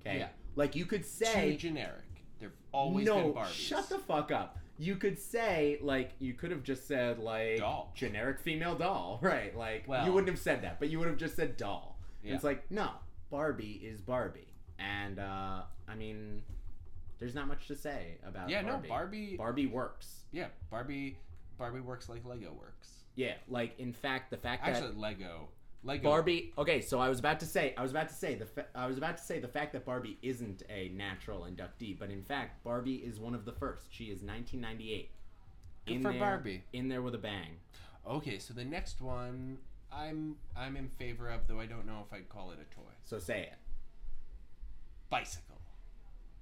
Okay. 0.00 0.18
Yeah. 0.18 0.28
Like 0.56 0.76
you 0.76 0.84
could 0.86 1.02
Too 1.02 1.08
say 1.08 1.56
generic. 1.56 2.02
They've 2.38 2.52
always 2.72 3.06
no. 3.06 3.22
been 3.22 3.32
Barbies. 3.32 3.52
Shut 3.52 3.88
the 3.88 3.98
fuck 3.98 4.30
up. 4.30 4.58
You 4.78 4.96
could 4.96 5.18
say 5.18 5.78
like 5.80 6.12
you 6.18 6.34
could 6.34 6.50
have 6.50 6.62
just 6.62 6.86
said 6.86 7.18
like 7.18 7.58
Doll. 7.58 7.92
generic 7.94 8.40
female 8.40 8.74
doll, 8.74 9.18
right? 9.22 9.56
Like 9.56 9.84
Well- 9.88 10.04
you 10.06 10.12
wouldn't 10.12 10.28
have 10.28 10.38
said 10.38 10.62
that, 10.62 10.78
but 10.78 10.90
you 10.90 10.98
would 10.98 11.08
have 11.08 11.16
just 11.18 11.34
said 11.34 11.56
doll. 11.56 11.98
Yeah. 12.22 12.34
It's 12.34 12.44
like 12.44 12.70
no, 12.70 12.90
Barbie 13.30 13.80
is 13.84 14.00
Barbie, 14.00 14.52
and 14.78 15.18
uh, 15.18 15.62
I 15.88 15.94
mean, 15.96 16.42
there's 17.18 17.34
not 17.34 17.48
much 17.48 17.66
to 17.68 17.74
say 17.76 18.18
about 18.26 18.48
Yeah, 18.48 18.62
Barbie. 18.62 18.88
no, 18.88 18.94
Barbie. 18.94 19.36
Barbie 19.36 19.66
works. 19.66 20.24
Yeah, 20.32 20.46
Barbie. 20.70 21.16
Barbie 21.58 21.80
works 21.80 22.08
like 22.08 22.24
Lego 22.26 22.52
works. 22.52 22.90
Yeah, 23.14 23.34
like 23.48 23.78
in 23.78 23.92
fact, 23.92 24.30
the 24.30 24.36
fact 24.36 24.64
that 24.66 24.76
Actually, 24.76 24.94
Lego. 24.96 25.48
Lego. 25.82 26.02
Barbie. 26.02 26.52
Okay, 26.58 26.80
so 26.80 26.98
I 27.00 27.08
was 27.08 27.18
about 27.18 27.40
to 27.40 27.46
say, 27.46 27.72
I 27.78 27.82
was 27.82 27.92
about 27.92 28.08
to 28.08 28.14
say 28.14 28.34
the, 28.34 28.44
fa- 28.46 28.66
I 28.74 28.86
was 28.86 28.98
about 28.98 29.16
to 29.18 29.24
say 29.24 29.38
the 29.38 29.48
fact 29.48 29.72
that 29.72 29.84
Barbie 29.86 30.18
isn't 30.20 30.62
a 30.68 30.88
natural 30.90 31.42
inductee, 31.50 31.96
but 31.98 32.10
in 32.10 32.22
fact, 32.22 32.62
Barbie 32.64 32.96
is 32.96 33.18
one 33.20 33.34
of 33.34 33.44
the 33.44 33.52
first. 33.52 33.86
She 33.90 34.04
is 34.06 34.22
1998. 34.22 35.10
Good 35.86 35.94
in 35.94 36.02
for 36.02 36.10
there, 36.10 36.18
Barbie. 36.20 36.64
In 36.72 36.88
there 36.88 37.02
with 37.02 37.14
a 37.14 37.18
bang. 37.18 37.56
Okay, 38.06 38.38
so 38.38 38.52
the 38.52 38.64
next 38.64 39.00
one, 39.00 39.58
I'm 39.96 40.36
I'm 40.56 40.76
in 40.76 40.88
favor 40.88 41.28
of, 41.30 41.46
though 41.46 41.60
I 41.60 41.66
don't 41.66 41.86
know 41.86 42.04
if 42.06 42.12
I'd 42.12 42.28
call 42.28 42.50
it 42.50 42.58
a 42.60 42.74
toy. 42.74 42.92
So 43.04 43.18
say 43.18 43.42
it. 43.42 43.54
Bicycle. 45.08 45.60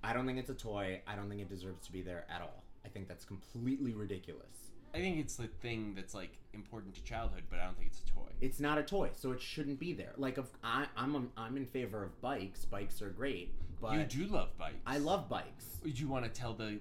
I 0.02 0.12
don't 0.12 0.26
think 0.26 0.38
it's 0.38 0.50
a 0.50 0.54
toy. 0.54 1.00
I 1.06 1.14
don't 1.14 1.28
think 1.28 1.40
it 1.40 1.48
deserves 1.48 1.86
to 1.86 1.92
be 1.92 2.02
there 2.02 2.24
at 2.28 2.42
all. 2.42 2.64
I 2.84 2.88
think 2.88 3.08
that's 3.08 3.24
completely 3.24 3.94
ridiculous. 3.94 4.72
I 4.94 4.98
think 4.98 5.18
it's 5.18 5.36
the 5.36 5.46
thing 5.46 5.94
that's 5.96 6.14
like 6.14 6.38
important 6.52 6.94
to 6.94 7.02
childhood, 7.02 7.44
but 7.50 7.58
I 7.58 7.64
don't 7.64 7.76
think 7.76 7.90
it's 7.90 8.00
a 8.00 8.12
toy. 8.12 8.30
It's 8.40 8.60
not 8.60 8.78
a 8.78 8.82
toy, 8.82 9.10
so 9.14 9.32
it 9.32 9.40
shouldn't 9.40 9.80
be 9.80 9.92
there. 9.92 10.12
Like, 10.16 10.38
of, 10.38 10.48
I, 10.62 10.86
I'm 10.96 11.30
I'm 11.36 11.56
in 11.56 11.66
favor 11.66 12.04
of 12.04 12.20
bikes. 12.20 12.64
Bikes 12.64 13.02
are 13.02 13.10
great, 13.10 13.52
but 13.80 13.94
you 13.94 14.04
do 14.04 14.32
love 14.32 14.56
bikes. 14.58 14.76
I 14.86 14.98
love 14.98 15.28
bikes. 15.28 15.64
Do 15.82 15.90
you 15.90 16.06
want 16.06 16.24
to 16.24 16.30
tell 16.30 16.54
the 16.54 16.78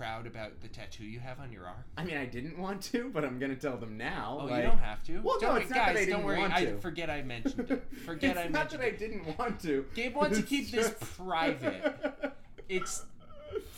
crowd 0.00 0.26
about 0.26 0.58
the 0.62 0.68
tattoo 0.68 1.04
you 1.04 1.20
have 1.20 1.40
on 1.40 1.52
your 1.52 1.66
arm? 1.66 1.76
I 1.98 2.04
mean, 2.04 2.16
I 2.16 2.24
didn't 2.24 2.58
want 2.58 2.80
to, 2.84 3.10
but 3.12 3.22
I'm 3.22 3.38
gonna 3.38 3.54
tell 3.54 3.76
them 3.76 3.98
now. 3.98 4.38
Oh, 4.40 4.44
like- 4.46 4.62
you 4.64 4.70
don't 4.70 4.78
have 4.78 5.02
to. 5.04 5.20
Well, 5.20 5.36
no, 5.42 5.48
don't, 5.48 5.60
it's 5.62 5.70
not 5.70 5.76
guys, 5.76 5.94
that 5.94 6.00
I 6.00 6.04
don't 6.06 6.06
didn't 6.06 6.24
worry. 6.24 6.38
want 6.38 6.52
I 6.54 6.64
to. 6.64 6.78
forget 6.78 7.10
I 7.10 7.20
mentioned 7.22 7.70
it. 7.70 7.84
Forget 8.06 8.30
it's 8.30 8.40
I 8.40 8.42
not 8.44 8.52
mentioned 8.52 8.80
that 8.82 8.86
I 8.86 8.90
didn't 8.96 9.38
want 9.38 9.60
to. 9.60 9.84
Gabe 9.94 10.14
wants 10.16 10.36
to 10.38 10.40
It's 10.42 10.48
keep 10.48 10.70
this 10.70 10.94
private. 11.16 12.34
It's 12.70 13.04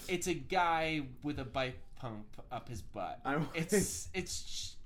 it's 0.06 0.26
a 0.26 0.34
guy 0.34 1.02
with 1.22 1.38
a 1.38 1.44
bike 1.44 1.78
pump 1.96 2.26
up 2.52 2.68
his 2.68 2.82
butt. 2.82 3.20
I 3.24 3.36
want- 3.38 3.48
It's 3.54 4.08
it's. 4.14 4.76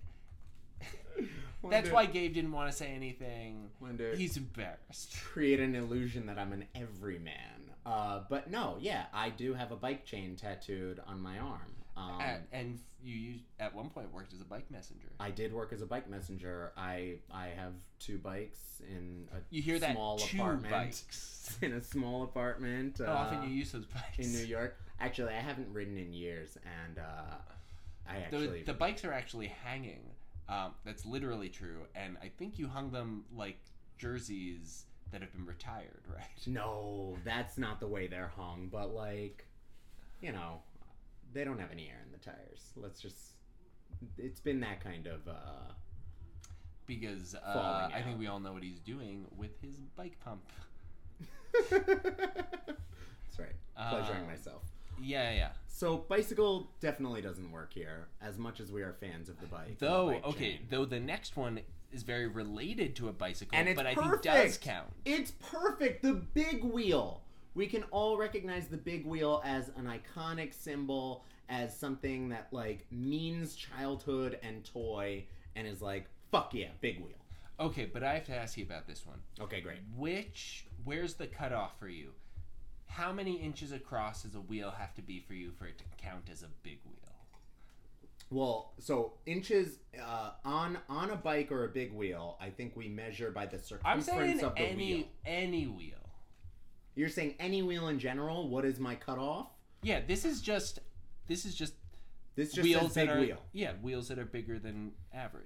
One 1.63 1.71
That's 1.73 1.89
day- 1.89 1.95
why 1.95 2.07
Gabe 2.07 2.33
didn't 2.35 2.53
want 2.53 2.71
to 2.71 2.77
say 2.77 2.87
anything. 2.89 3.71
One 3.81 3.97
day- 3.97 4.15
He's 4.17 4.37
embarrassed. 4.37 5.17
create 5.33 5.59
an 5.59 5.75
illusion 5.75 6.27
that 6.27 6.39
I'm 6.39 6.53
an 6.53 6.67
everyman. 6.77 7.56
Uh, 7.87 8.21
but 8.29 8.51
no, 8.51 8.77
yeah, 8.81 9.05
I 9.15 9.31
do 9.31 9.55
have 9.55 9.71
a 9.71 9.77
bike 9.77 10.05
chain 10.05 10.35
tattooed 10.37 11.01
on 11.07 11.21
my 11.21 11.39
arm. 11.39 11.73
Um, 11.97 12.21
and, 12.21 12.43
and 12.53 12.79
you 13.03 13.15
used, 13.15 13.45
at 13.61 13.75
one 13.75 13.89
point 13.91 14.13
worked 14.13 14.33
as 14.35 14.41
a 14.41 14.45
bike 14.45 14.71
messenger. 14.71 15.07
I 15.21 15.31
did 15.31 15.53
work 15.53 15.73
as 15.73 15.81
a 15.83 15.87
bike 15.87 16.11
messenger. 16.11 16.73
I 16.77 17.19
I 17.33 17.47
have 17.57 17.73
two 18.01 18.19
bikes 18.19 18.83
in 18.91 19.29
a 19.33 19.37
You 19.51 19.63
hear 19.63 19.79
that? 19.79 19.93
small 19.93 20.19
Two 20.19 20.37
apartment. 20.39 20.71
bikes. 20.73 21.33
In 21.63 21.75
a 21.75 21.81
small 21.81 22.25
apartment. 22.25 22.99
How 22.99 23.13
often 23.13 23.39
uh, 23.39 23.43
you 23.45 23.51
use 23.55 23.71
those 23.71 23.87
bikes? 23.87 24.19
in 24.19 24.33
New 24.33 24.45
York. 24.45 24.77
Actually, 24.99 25.33
I 25.33 25.39
haven't 25.41 25.73
ridden 25.73 25.97
in 25.97 26.13
years, 26.13 26.59
and 26.85 26.99
uh, 26.99 27.37
I 28.11 28.15
The, 28.15 28.21
actually 28.25 28.63
the 28.65 28.75
bikes 28.75 29.05
are 29.05 29.13
actually 29.13 29.47
hanging. 29.65 30.01
Um, 30.49 30.73
that's 30.85 31.07
literally 31.07 31.49
true, 31.49 31.83
and 31.95 32.17
I 32.21 32.33
think 32.37 32.59
you 32.59 32.67
hung 32.67 32.91
them 32.91 33.27
like 33.33 33.59
jerseys 33.97 34.85
that 35.13 35.21
have 35.21 35.33
been 35.33 35.47
retired, 35.47 36.03
right? 36.15 36.47
no, 36.47 37.17
that's 37.25 37.59
not 37.59 37.81
the 37.81 37.87
way 37.87 38.07
they're 38.07 38.33
hung. 38.37 38.69
But 38.71 38.95
like, 38.95 39.45
you 40.21 40.33
know, 40.33 40.61
they 41.33 41.45
don't 41.45 41.59
have 41.59 41.71
any 41.73 41.89
air 41.89 42.03
in 42.05 42.13
the 42.13 42.19
tires. 42.19 42.73
Let's 42.77 43.01
just. 43.01 43.33
It's 44.19 44.41
been 44.41 44.61
that 44.61 44.83
kind 44.83 45.07
of. 45.07 45.27
uh 45.29 45.73
Because 46.87 47.35
uh, 47.35 47.89
I 47.95 48.03
think 48.03 48.19
we 48.19 48.27
all 48.27 48.41
know 48.41 48.53
what 48.53 48.63
he's 48.63 48.81
doing 48.81 49.27
with 49.37 49.61
his 49.63 49.77
bike 49.97 50.19
pump. 50.25 50.43
That's 51.71 53.39
right. 53.39 53.55
Pleasuring 53.77 54.23
Um, 54.23 54.27
myself. 54.27 54.63
Yeah, 55.03 55.33
yeah. 55.33 55.49
So 55.69 55.99
bicycle 56.09 56.71
definitely 56.81 57.21
doesn't 57.21 57.51
work 57.53 57.73
here, 57.73 58.09
as 58.23 58.39
much 58.39 58.61
as 58.61 58.73
we 58.73 58.83
are 58.83 58.95
fans 58.95 59.29
of 59.29 59.39
the 59.41 59.47
bike. 59.47 59.67
and 59.69 59.79
the 59.79 59.87
Though, 59.87 60.07
bike 60.13 60.25
okay, 60.27 60.53
chain. 60.53 60.61
though 60.71 60.85
the 60.87 61.01
next 61.01 61.37
one 61.37 61.61
is 61.93 62.03
very 62.03 62.27
related 62.27 62.97
to 62.97 63.09
a 63.09 63.13
bicycle, 63.13 63.59
And 63.59 63.69
it's 63.69 63.77
but 63.77 63.87
I 63.87 63.95
think 63.95 64.23
does 64.23 64.59
count. 64.59 64.89
It's 65.05 65.33
perfect. 65.33 66.03
The 66.03 66.15
big 66.15 66.65
wheel. 66.65 67.23
We 67.55 67.67
can 67.67 67.85
all 67.85 68.17
recognize 68.19 68.69
the 68.69 68.77
big 68.77 69.07
wheel 69.07 69.43
as 69.45 69.71
an 69.77 69.87
iconic 69.91 70.53
symbol, 70.55 71.25
as 71.49 71.77
something 71.77 72.29
that 72.31 72.49
like 72.53 72.87
means 72.91 73.55
childhood 73.55 74.39
and 74.43 74.65
toy, 74.65 75.25
and 75.55 75.67
is 75.67 75.81
like 75.83 76.07
fuck 76.31 76.53
yeah, 76.55 76.69
big 76.81 76.99
wheel. 77.01 77.17
Okay, 77.59 77.87
but 77.91 78.03
I 78.03 78.15
have 78.15 78.25
to 78.25 78.37
ask 78.37 78.59
you 78.59 78.65
about 78.65 78.87
this 78.87 79.07
one. 79.07 79.19
Okay, 79.41 79.61
great. 79.63 79.79
Which, 79.97 80.67
where's 80.85 81.15
the 81.15 81.27
cutoff 81.27 81.79
for 81.79 81.89
you? 81.89 82.11
How 82.97 83.13
many 83.13 83.37
inches 83.37 83.73
across 83.73 84.23
does 84.23 84.35
a 84.35 84.41
wheel 84.41 84.71
have 84.71 84.95
to 84.95 85.03
be 85.03 85.21
for 85.21 85.35
you 85.35 85.53
for 85.59 85.67
it 85.67 85.77
to 85.79 85.85
count 85.99 86.31
as 86.33 86.43
a 86.43 86.49
big 86.63 86.79
wheel? 86.87 86.95
Well, 88.31 88.73
so 88.79 89.13
inches 89.27 89.79
uh, 90.03 90.31
on 90.45 90.79
on 90.89 91.11
a 91.11 91.17
bike 91.17 91.53
or 91.53 91.65
a 91.65 91.69
big 91.69 91.93
wheel, 91.93 92.37
I 92.41 92.49
think 92.49 92.75
we 92.75 92.89
measure 92.89 93.31
by 93.31 93.45
the 93.47 93.57
I'm 93.85 94.01
circumference 94.01 94.07
saying 94.07 94.41
of 94.45 94.55
the 94.55 94.61
any 94.63 94.95
wheel. 94.95 95.05
any 95.27 95.67
wheel. 95.67 96.11
You're 96.95 97.11
saying 97.11 97.35
any 97.39 97.63
wheel 97.63 97.89
in 97.89 97.99
general. 97.99 98.49
What 98.49 98.65
is 98.65 98.81
my 98.81 98.95
cutoff? 98.95 99.49
Yeah, 99.83 100.01
this 100.07 100.25
is 100.25 100.41
just 100.41 100.79
this 101.29 101.45
is 101.45 101.55
just 101.55 101.75
This 102.35 102.53
just 102.53 102.65
wheels 102.65 102.95
big 102.95 103.09
that 103.09 103.17
are 103.17 103.21
wheel. 103.21 103.43
yeah 103.53 103.73
wheels 103.83 104.09
that 104.09 104.19
are 104.19 104.25
bigger 104.25 104.59
than 104.59 104.93
average. 105.13 105.45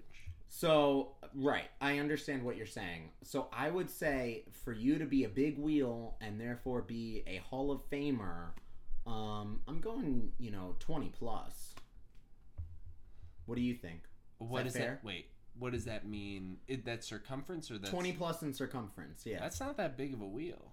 So, 0.52 1.12
right, 1.32 1.68
I 1.80 2.00
understand 2.00 2.42
what 2.42 2.56
you're 2.56 2.66
saying. 2.66 3.10
So, 3.22 3.46
I 3.52 3.70
would 3.70 3.88
say 3.88 4.44
for 4.64 4.72
you 4.72 4.98
to 4.98 5.06
be 5.06 5.22
a 5.22 5.28
big 5.28 5.58
wheel 5.58 6.16
and 6.20 6.40
therefore 6.40 6.82
be 6.82 7.22
a 7.28 7.36
Hall 7.36 7.70
of 7.70 7.88
Famer, 7.88 8.48
um, 9.06 9.60
I'm 9.68 9.80
going, 9.80 10.32
you 10.38 10.50
know, 10.50 10.74
20 10.80 11.12
plus. 11.16 11.74
What 13.46 13.54
do 13.54 13.62
you 13.62 13.74
think? 13.74 14.02
What 14.38 14.64
that 14.64 14.72
fair? 14.72 14.90
that 15.02 15.04
wait? 15.04 15.26
What 15.56 15.72
does 15.72 15.84
that 15.84 16.06
mean? 16.06 16.56
Is 16.66 16.82
that 16.82 17.04
circumference 17.04 17.70
or 17.70 17.78
that's 17.78 17.90
20 17.90 18.12
plus 18.12 18.42
in 18.42 18.52
circumference, 18.52 19.22
yeah. 19.24 19.38
That's 19.38 19.60
not 19.60 19.76
that 19.76 19.96
big 19.96 20.14
of 20.14 20.20
a 20.20 20.26
wheel. 20.26 20.72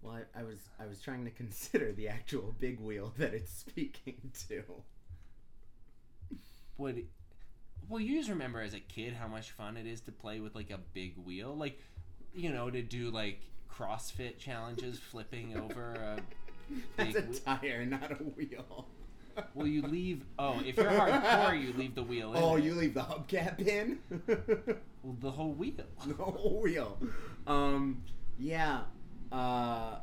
well, 0.00 0.14
I, 0.14 0.40
I 0.40 0.42
was 0.44 0.58
I 0.78 0.86
was 0.86 1.00
trying 1.00 1.24
to 1.24 1.30
consider 1.42 1.92
the 1.92 2.08
actual 2.08 2.54
big 2.60 2.78
wheel 2.78 3.14
that 3.18 3.34
it's 3.34 3.52
speaking 3.68 4.30
to. 4.48 4.62
What? 6.76 6.94
Well, 7.88 8.00
you 8.00 8.16
just 8.18 8.28
remember 8.30 8.60
as 8.60 8.74
a 8.74 8.80
kid 8.80 9.14
how 9.14 9.26
much 9.26 9.50
fun 9.50 9.76
it 9.76 9.86
is 9.86 10.00
to 10.02 10.12
play 10.12 10.40
with 10.40 10.54
like 10.54 10.70
a 10.70 10.78
big 10.92 11.16
wheel, 11.16 11.56
like 11.56 11.80
you 12.34 12.50
know, 12.52 12.70
to 12.70 12.82
do 12.82 13.10
like 13.10 13.40
CrossFit 13.72 14.38
challenges, 14.38 14.98
flipping 14.98 15.56
over 15.58 15.92
a 15.94 16.18
That's 16.96 17.14
big. 17.14 17.24
a 17.24 17.26
wheel. 17.28 17.40
tire, 17.44 17.86
not 17.86 18.12
a 18.12 18.22
wheel. 18.24 18.86
Well, 19.54 19.66
you 19.66 19.80
leave. 19.82 20.24
Oh, 20.38 20.60
if 20.66 20.76
you're 20.76 20.84
hardcore, 20.90 21.58
you 21.58 21.72
leave 21.74 21.94
the 21.94 22.02
wheel. 22.02 22.34
In 22.34 22.42
Oh, 22.42 22.56
you 22.56 22.74
leave 22.74 22.92
the 22.94 23.00
hubcap 23.00 23.60
in? 23.66 24.00
Well, 24.26 25.16
the 25.20 25.30
whole 25.30 25.52
wheel. 25.52 25.72
the 26.04 26.14
whole 26.14 26.60
wheel. 26.60 26.98
Um, 27.46 28.02
yeah. 28.38 28.80
Uh, 29.32 30.00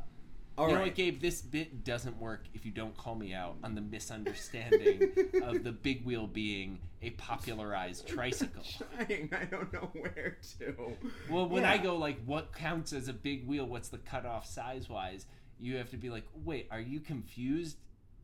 all 0.57 0.67
you 0.67 0.73
know 0.73 0.79
right. 0.79 0.87
what, 0.87 0.95
Gabe? 0.95 1.21
This 1.21 1.41
bit 1.41 1.83
doesn't 1.83 2.17
work 2.19 2.45
if 2.53 2.65
you 2.65 2.71
don't 2.71 2.95
call 2.97 3.15
me 3.15 3.33
out 3.33 3.57
on 3.63 3.75
the 3.75 3.81
misunderstanding 3.81 5.11
of 5.43 5.63
the 5.63 5.71
big 5.83 6.03
wheel 6.03 6.25
being 6.25 6.79
a 7.01 7.11
popularized 7.11 8.07
tricycle. 8.07 8.63
Trying, 8.77 9.29
I 9.39 9.45
don't 9.45 9.71
know 9.71 9.89
where 9.93 10.37
to. 10.59 10.93
Well, 11.29 11.47
when 11.47 11.63
I 11.63 11.77
go 11.77 11.95
like, 11.97 12.19
what 12.25 12.53
counts 12.53 12.91
as 12.91 13.07
a 13.07 13.13
big 13.13 13.47
wheel? 13.47 13.65
What's 13.65 13.89
the 13.89 13.99
cutoff 13.99 14.45
size 14.47 14.89
wise? 14.89 15.27
You 15.59 15.77
have 15.77 15.91
to 15.91 15.97
be 15.97 16.09
like, 16.09 16.25
wait, 16.43 16.67
are 16.71 16.81
you 16.81 16.99
confused? 16.99 17.77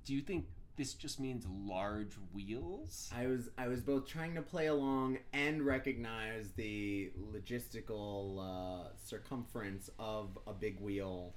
Do 0.05 0.13
you 0.13 0.21
think 0.21 0.45
this 0.75 0.93
just 0.93 1.19
means 1.19 1.45
large 1.47 2.13
wheels? 2.33 3.11
I 3.15 3.27
was 3.27 3.49
I 3.57 3.67
was 3.67 3.81
both 3.81 4.07
trying 4.07 4.33
to 4.35 4.41
play 4.41 4.67
along 4.67 5.19
and 5.33 5.63
recognize 5.63 6.51
the 6.55 7.11
logistical 7.31 8.39
uh, 8.39 8.89
circumference 9.03 9.89
of 9.99 10.37
a 10.47 10.53
big 10.53 10.79
wheel 10.79 11.33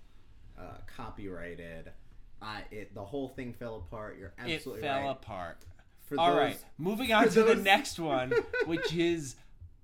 uh, 0.59 0.79
copyrighted. 0.97 1.93
Uh, 2.43 2.59
it 2.71 2.95
the 2.95 3.05
whole 3.05 3.29
thing 3.29 3.53
fell 3.53 3.77
apart. 3.77 4.19
You're 4.19 4.33
It 4.47 4.55
absolutely 4.55 4.83
fell 4.83 5.01
right. 5.03 5.11
apart. 5.11 5.59
For 6.07 6.19
All 6.21 6.29
those- 6.31 6.39
right, 6.39 6.59
moving 6.79 7.13
on 7.13 7.29
to 7.31 7.43
the 7.43 7.57
next 7.57 7.99
one, 7.99 8.33
which 8.67 8.95
is 8.95 9.37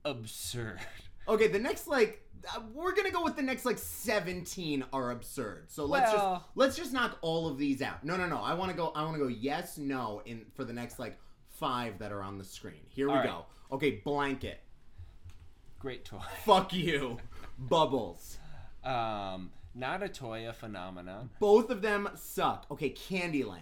absurd. 0.04 0.78
Okay, 1.26 1.48
the 1.48 1.58
next 1.58 1.86
like 1.88 2.20
uh, 2.54 2.60
we're 2.74 2.92
gonna 2.94 3.10
go 3.10 3.22
with 3.24 3.36
the 3.36 3.42
next 3.42 3.64
like 3.64 3.78
seventeen 3.78 4.84
are 4.92 5.10
absurd. 5.12 5.64
So 5.70 5.84
let's 5.86 6.12
Well- 6.12 6.34
just 6.36 6.44
let's 6.54 6.76
just 6.76 6.92
knock 6.92 7.18
all 7.22 7.48
of 7.48 7.58
these 7.58 7.80
out. 7.82 8.04
No, 8.04 8.16
no, 8.16 8.26
no. 8.26 8.38
I 8.38 8.54
want 8.54 8.70
to 8.70 8.76
go. 8.76 8.88
I 8.94 9.02
want 9.02 9.14
to 9.14 9.20
go 9.20 9.28
yes, 9.28 9.78
no 9.78 10.22
in 10.26 10.44
for 10.54 10.64
the 10.64 10.72
next 10.72 10.98
like 10.98 11.18
five 11.48 11.98
that 11.98 12.12
are 12.12 12.22
on 12.22 12.38
the 12.38 12.44
screen. 12.44 12.80
Here 12.88 13.08
we 13.08 13.14
right. 13.14 13.26
go. 13.26 13.46
Okay, 13.72 14.02
blanket. 14.04 14.60
Great 15.78 16.04
toy. 16.04 16.18
Fuck 16.44 16.72
you. 16.72 17.18
Bubbles. 17.58 18.38
Um, 18.84 19.50
not 19.74 20.02
a 20.02 20.08
toy, 20.08 20.48
a 20.48 20.52
phenomenon. 20.52 21.30
Both 21.40 21.70
of 21.70 21.82
them 21.82 22.08
suck. 22.14 22.66
Okay, 22.70 22.90
Candyland. 22.90 23.60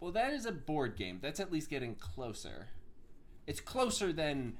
Well, 0.00 0.12
that 0.12 0.32
is 0.32 0.46
a 0.46 0.52
board 0.52 0.96
game. 0.96 1.18
That's 1.22 1.40
at 1.40 1.52
least 1.52 1.70
getting 1.70 1.94
closer. 1.94 2.68
It's 3.46 3.60
closer 3.60 4.12
than 4.12 4.54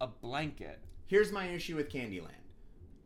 a 0.00 0.06
blanket. 0.06 0.80
Here's 1.06 1.32
my 1.32 1.46
issue 1.48 1.76
with 1.76 1.90
Candyland. 1.90 2.40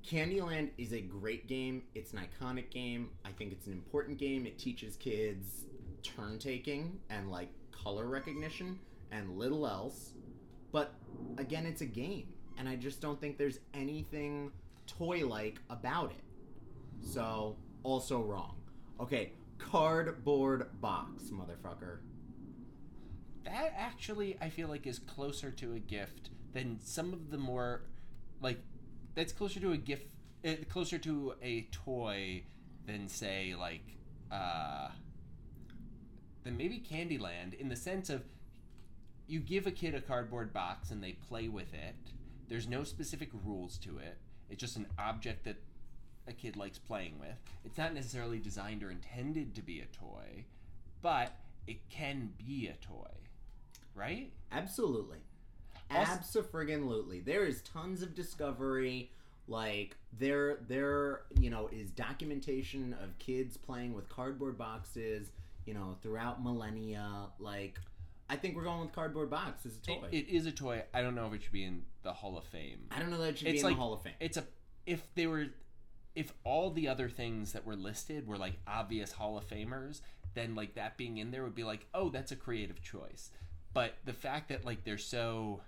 Candyland 0.06 0.70
is 0.76 0.92
a 0.92 1.00
great 1.00 1.48
game. 1.48 1.82
It's 1.94 2.12
an 2.12 2.20
iconic 2.20 2.70
game. 2.70 3.10
I 3.24 3.32
think 3.32 3.52
it's 3.52 3.66
an 3.66 3.72
important 3.72 4.18
game. 4.18 4.46
It 4.46 4.58
teaches 4.58 4.96
kids 4.96 5.64
turn 6.02 6.38
taking 6.38 7.00
and 7.08 7.30
like 7.30 7.48
color 7.72 8.06
recognition 8.06 8.78
and 9.10 9.38
little 9.38 9.66
else. 9.66 10.10
But 10.72 10.92
again, 11.38 11.66
it's 11.66 11.80
a 11.80 11.86
game. 11.86 12.34
And 12.58 12.68
I 12.68 12.76
just 12.76 13.00
don't 13.00 13.20
think 13.20 13.38
there's 13.38 13.58
anything 13.72 14.52
toy 14.86 15.26
like 15.26 15.58
about 15.70 16.10
it. 16.10 16.23
So, 17.00 17.57
also 17.83 18.22
wrong. 18.22 18.57
Okay, 19.00 19.33
cardboard 19.59 20.80
box, 20.80 21.24
motherfucker. 21.24 21.98
That 23.44 23.74
actually, 23.76 24.37
I 24.40 24.48
feel 24.48 24.68
like, 24.68 24.87
is 24.87 24.98
closer 24.98 25.50
to 25.50 25.74
a 25.74 25.78
gift 25.78 26.30
than 26.52 26.78
some 26.80 27.12
of 27.12 27.30
the 27.30 27.38
more, 27.38 27.83
like, 28.40 28.59
that's 29.14 29.33
closer 29.33 29.61
to 29.61 29.72
a 29.72 29.76
gift, 29.76 30.07
uh, 30.46 30.52
closer 30.70 30.98
to 30.98 31.35
a 31.42 31.62
toy 31.70 32.44
than, 32.87 33.09
say, 33.09 33.54
like, 33.59 33.85
uh, 34.30 34.88
than 36.44 36.57
maybe 36.57 36.78
Candyland 36.78 37.54
in 37.54 37.68
the 37.68 37.76
sense 37.76 38.11
of 38.11 38.22
you 39.26 39.40
give 39.40 39.66
a 39.66 39.70
kid 39.70 39.94
a 39.94 40.00
cardboard 40.00 40.52
box 40.52 40.90
and 40.90 41.02
they 41.02 41.12
play 41.12 41.48
with 41.48 41.72
it. 41.72 41.94
There's 42.48 42.68
no 42.68 42.85
specific 42.85 43.30
rules 43.44 43.78
to 43.78 43.98
it. 43.98 44.18
It's 44.50 44.61
just 44.61 44.76
an 44.76 44.87
object 44.98 45.44
that 45.44 45.57
a 46.26 46.32
kid 46.32 46.56
likes 46.56 46.78
playing 46.78 47.18
with. 47.18 47.37
It's 47.64 47.78
not 47.78 47.94
necessarily 47.94 48.38
designed 48.38 48.82
or 48.82 48.90
intended 48.90 49.54
to 49.56 49.62
be 49.62 49.80
a 49.80 49.87
toy, 49.87 50.44
but 51.02 51.32
it 51.66 51.88
can 51.90 52.30
be 52.38 52.68
a 52.68 52.74
toy, 52.84 53.10
right? 53.94 54.30
Absolutely. 54.52 55.18
Absolutely. 55.90 57.20
There 57.20 57.44
is 57.44 57.62
tons 57.62 58.02
of 58.02 58.14
discovery. 58.14 59.10
Like 59.46 59.96
there 60.18 60.58
there, 60.68 61.22
you 61.38 61.50
know, 61.50 61.68
is 61.70 61.90
documentation 61.90 62.94
of 63.02 63.18
kids 63.18 63.58
playing 63.58 63.92
with 63.92 64.08
cardboard 64.08 64.56
boxes, 64.56 65.32
you 65.66 65.74
know, 65.74 65.96
throughout 66.02 66.42
millennia. 66.42 67.26
Like 67.38 67.78
I 68.30 68.37
think 68.37 68.56
we're 68.56 68.64
going 68.64 68.80
with 68.80 68.92
cardboard 68.92 69.28
box 69.28 69.66
as 69.66 69.72
a 69.87 69.92
It, 69.92 70.00
toy. 70.00 70.08
it 70.12 70.28
is 70.28 70.46
a 70.46 70.52
toy. 70.52 70.82
I 70.94 71.02
don't 71.02 71.14
know 71.14 71.26
if 71.26 71.34
it 71.34 71.42
should 71.42 71.52
be 71.52 71.64
in 71.64 71.82
the 72.02 72.12
Hall 72.14 72.38
of 72.38 72.44
Fame. 72.44 72.87
I 72.90 72.98
don't 73.00 73.10
know 73.10 73.18
that 73.18 73.28
it 73.30 73.38
should 73.38 73.48
It's 73.48 73.56
be 73.56 73.58
in 73.58 73.64
like- 73.64 73.74
the 73.76 73.80
Hall 73.80 73.92
of 73.92 74.00
Fame. 74.00 74.14
It's 74.18 74.38
a 74.38 74.44
if 74.87 75.02
they 75.14 75.26
were 75.26 75.46
if 76.14 76.33
all 76.44 76.70
the 76.70 76.88
other 76.88 77.09
things 77.09 77.53
that 77.53 77.66
were 77.66 77.77
listed 77.77 78.27
were 78.27 78.37
like 78.38 78.55
obvious 78.66 79.12
Hall 79.12 79.37
of 79.37 79.46
Famers, 79.48 80.00
then 80.35 80.55
like 80.55 80.74
that 80.74 80.96
being 80.96 81.18
in 81.18 81.31
there 81.31 81.42
would 81.42 81.55
be 81.55 81.64
like, 81.64 81.87
oh, 81.94 82.09
that's 82.09 82.33
a 82.33 82.37
creative 82.37 82.81
choice. 82.83 83.31
But 83.72 83.94
the 84.05 84.12
fact 84.12 84.48
that 84.50 84.64
like 84.64 84.85
they're 84.85 84.98
so 84.98 85.61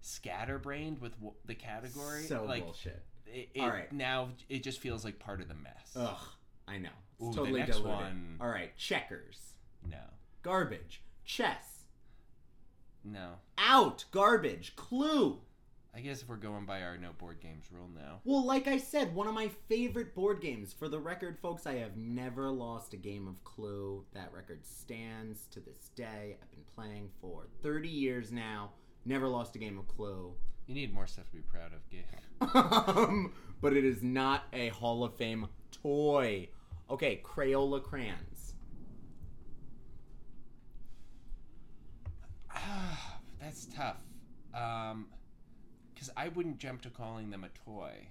scatterbrained 0.00 1.00
with 1.00 1.12
w- 1.16 1.34
the 1.46 1.54
category, 1.54 2.22
so 2.24 2.44
like 2.44 2.64
bullshit. 2.64 3.02
it, 3.26 3.48
it, 3.54 3.60
All 3.60 3.68
right. 3.70 3.90
now 3.92 4.30
it 4.48 4.62
just 4.62 4.80
feels 4.80 5.04
like 5.04 5.18
part 5.18 5.40
of 5.40 5.48
the 5.48 5.54
mess. 5.54 5.92
Ugh, 5.96 6.16
I 6.66 6.78
know. 6.78 6.88
It's 7.18 7.24
Ooh, 7.26 7.30
the 7.30 7.36
totally 7.36 7.60
next 7.60 7.76
diluted. 7.78 7.96
one- 8.00 8.36
All 8.40 8.48
right, 8.48 8.76
checkers, 8.76 9.54
No, 9.90 9.98
garbage, 10.42 11.02
chess, 11.24 11.84
no. 13.04 13.34
out, 13.56 14.04
garbage, 14.10 14.76
clue. 14.76 15.40
I 15.98 16.00
guess 16.00 16.22
if 16.22 16.28
we're 16.28 16.36
going 16.36 16.64
by 16.64 16.82
our 16.82 16.96
no 16.96 17.10
board 17.18 17.40
games 17.40 17.64
rule 17.72 17.90
now, 17.92 18.20
Well, 18.22 18.46
like 18.46 18.68
I 18.68 18.78
said, 18.78 19.12
one 19.16 19.26
of 19.26 19.34
my 19.34 19.50
favorite 19.68 20.14
board 20.14 20.40
games. 20.40 20.72
For 20.72 20.88
the 20.88 21.00
record, 21.00 21.40
folks, 21.40 21.66
I 21.66 21.74
have 21.74 21.96
never 21.96 22.50
lost 22.50 22.94
a 22.94 22.96
game 22.96 23.26
of 23.26 23.42
Clue. 23.42 24.04
That 24.14 24.32
record 24.32 24.64
stands 24.64 25.48
to 25.50 25.58
this 25.58 25.90
day. 25.96 26.36
I've 26.40 26.50
been 26.52 26.62
playing 26.76 27.10
for 27.20 27.48
30 27.64 27.88
years 27.88 28.30
now. 28.30 28.70
Never 29.06 29.26
lost 29.26 29.56
a 29.56 29.58
game 29.58 29.76
of 29.76 29.88
Clue. 29.88 30.32
you 30.68 30.74
need 30.76 30.94
more 30.94 31.08
stuff 31.08 31.28
to 31.30 31.36
be 31.36 31.42
proud 31.42 31.72
of, 31.72 31.80
Gabe. 31.90 32.04
um, 32.96 33.32
but 33.60 33.72
it 33.72 33.84
is 33.84 34.00
not 34.00 34.44
a 34.52 34.68
Hall 34.68 35.02
of 35.02 35.16
Fame 35.16 35.48
toy. 35.82 36.48
Okay, 36.88 37.20
Crayola 37.24 37.82
crayons. 37.82 38.54
That's 43.40 43.66
tough. 43.74 43.96
Um, 44.54 45.08
because 45.98 46.12
I 46.16 46.28
wouldn't 46.28 46.58
jump 46.58 46.82
to 46.82 46.90
calling 46.90 47.30
them 47.30 47.42
a 47.42 47.48
toy. 47.68 48.06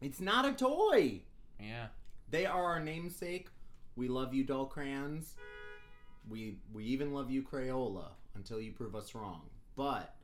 It's 0.00 0.18
not 0.18 0.46
a 0.46 0.52
toy. 0.52 1.20
Yeah. 1.60 1.88
They 2.30 2.46
are 2.46 2.64
our 2.64 2.80
namesake. 2.80 3.48
We 3.96 4.08
love 4.08 4.32
you, 4.32 4.42
doll 4.42 4.64
crayons. 4.64 5.34
We 6.28 6.56
we 6.72 6.84
even 6.84 7.12
love 7.12 7.30
you, 7.30 7.42
Crayola, 7.42 8.12
until 8.34 8.62
you 8.62 8.72
prove 8.72 8.94
us 8.94 9.14
wrong. 9.14 9.42
But 9.76 10.14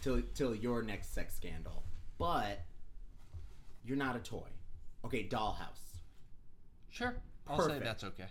till 0.00 0.22
till 0.34 0.54
your 0.54 0.82
next 0.82 1.12
sex 1.12 1.34
scandal. 1.34 1.82
But 2.16 2.62
you're 3.84 3.98
not 3.98 4.16
a 4.16 4.20
toy. 4.20 4.48
Okay, 5.04 5.28
dollhouse. 5.28 6.00
Sure. 6.88 7.16
I'll 7.46 7.68
say 7.68 7.80
that's 7.80 8.04
okay. 8.04 8.28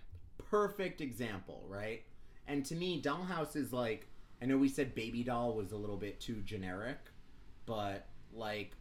Perfect 0.50 1.02
example, 1.02 1.66
right? 1.68 2.02
And 2.48 2.66
to 2.66 2.76
me, 2.76 3.02
dollhouse 3.02 3.56
is 3.56 3.72
like 3.72 4.08
I 4.42 4.46
know 4.46 4.58
we 4.58 4.70
said 4.70 4.96
baby 4.96 5.24
doll 5.24 5.54
was 5.54 5.72
a 5.72 5.78
little 5.78 5.98
bit 5.98 6.20
too 6.20 6.42
generic, 6.44 6.98
but 7.66 8.08
like 8.34 8.72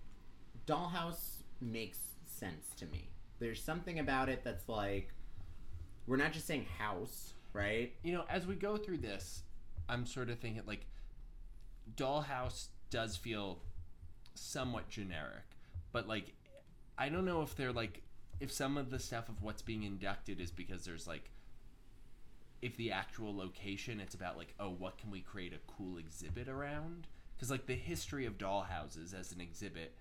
dollhouse 0.67 1.43
makes 1.61 1.99
sense 2.25 2.69
to 2.77 2.87
me. 2.87 3.11
There's 3.39 3.63
something 3.63 3.99
about 3.99 4.29
it 4.29 4.43
that's 4.45 4.69
like 4.69 5.09
we're 6.07 6.17
not 6.17 6.33
just 6.33 6.47
saying 6.47 6.67
house, 6.79 7.35
right? 7.53 7.93
You 8.03 8.13
know, 8.13 8.25
as 8.29 8.47
we 8.47 8.55
go 8.55 8.77
through 8.77 8.99
this, 8.99 9.43
I'm 9.89 10.07
sort 10.07 10.31
of 10.31 10.39
thinking 10.39 10.63
like 10.67 10.87
Dollhouse 11.97 12.69
does 12.91 13.17
feel 13.17 13.59
somewhat 14.35 14.89
generic, 14.89 15.45
but 15.93 16.09
like 16.09 16.33
I 16.97 17.09
don't 17.09 17.25
know 17.25 17.43
if 17.43 17.55
they're 17.57 17.73
like 17.73 18.03
if 18.41 18.51
some 18.53 18.77
of 18.79 18.91
the 18.91 18.99
stuff 18.99 19.29
of 19.29 19.43
what's 19.43 19.63
being 19.63 19.83
inducted 19.83 20.41
is 20.41 20.51
because 20.51 20.85
there's 20.85 21.07
like 21.07 21.31
if 22.63 22.77
the 22.77 22.93
actual 22.93 23.35
location 23.35 24.01
it's 24.01 24.15
about 24.15 24.37
like 24.37 24.55
oh 24.61 24.71
what 24.71 24.99
can 24.99 25.11
we 25.11 25.21
create 25.21 25.53
a 25.53 25.73
cool 25.73 25.97
exhibit 25.99 26.49
around 26.49 27.07
because 27.37 27.51
like 27.51 27.67
the 27.67 27.75
history 27.75 28.27
of 28.27 28.37
dollhouses 28.37 29.19
as 29.19 29.33
an 29.33 29.41
exhibit 29.41 29.95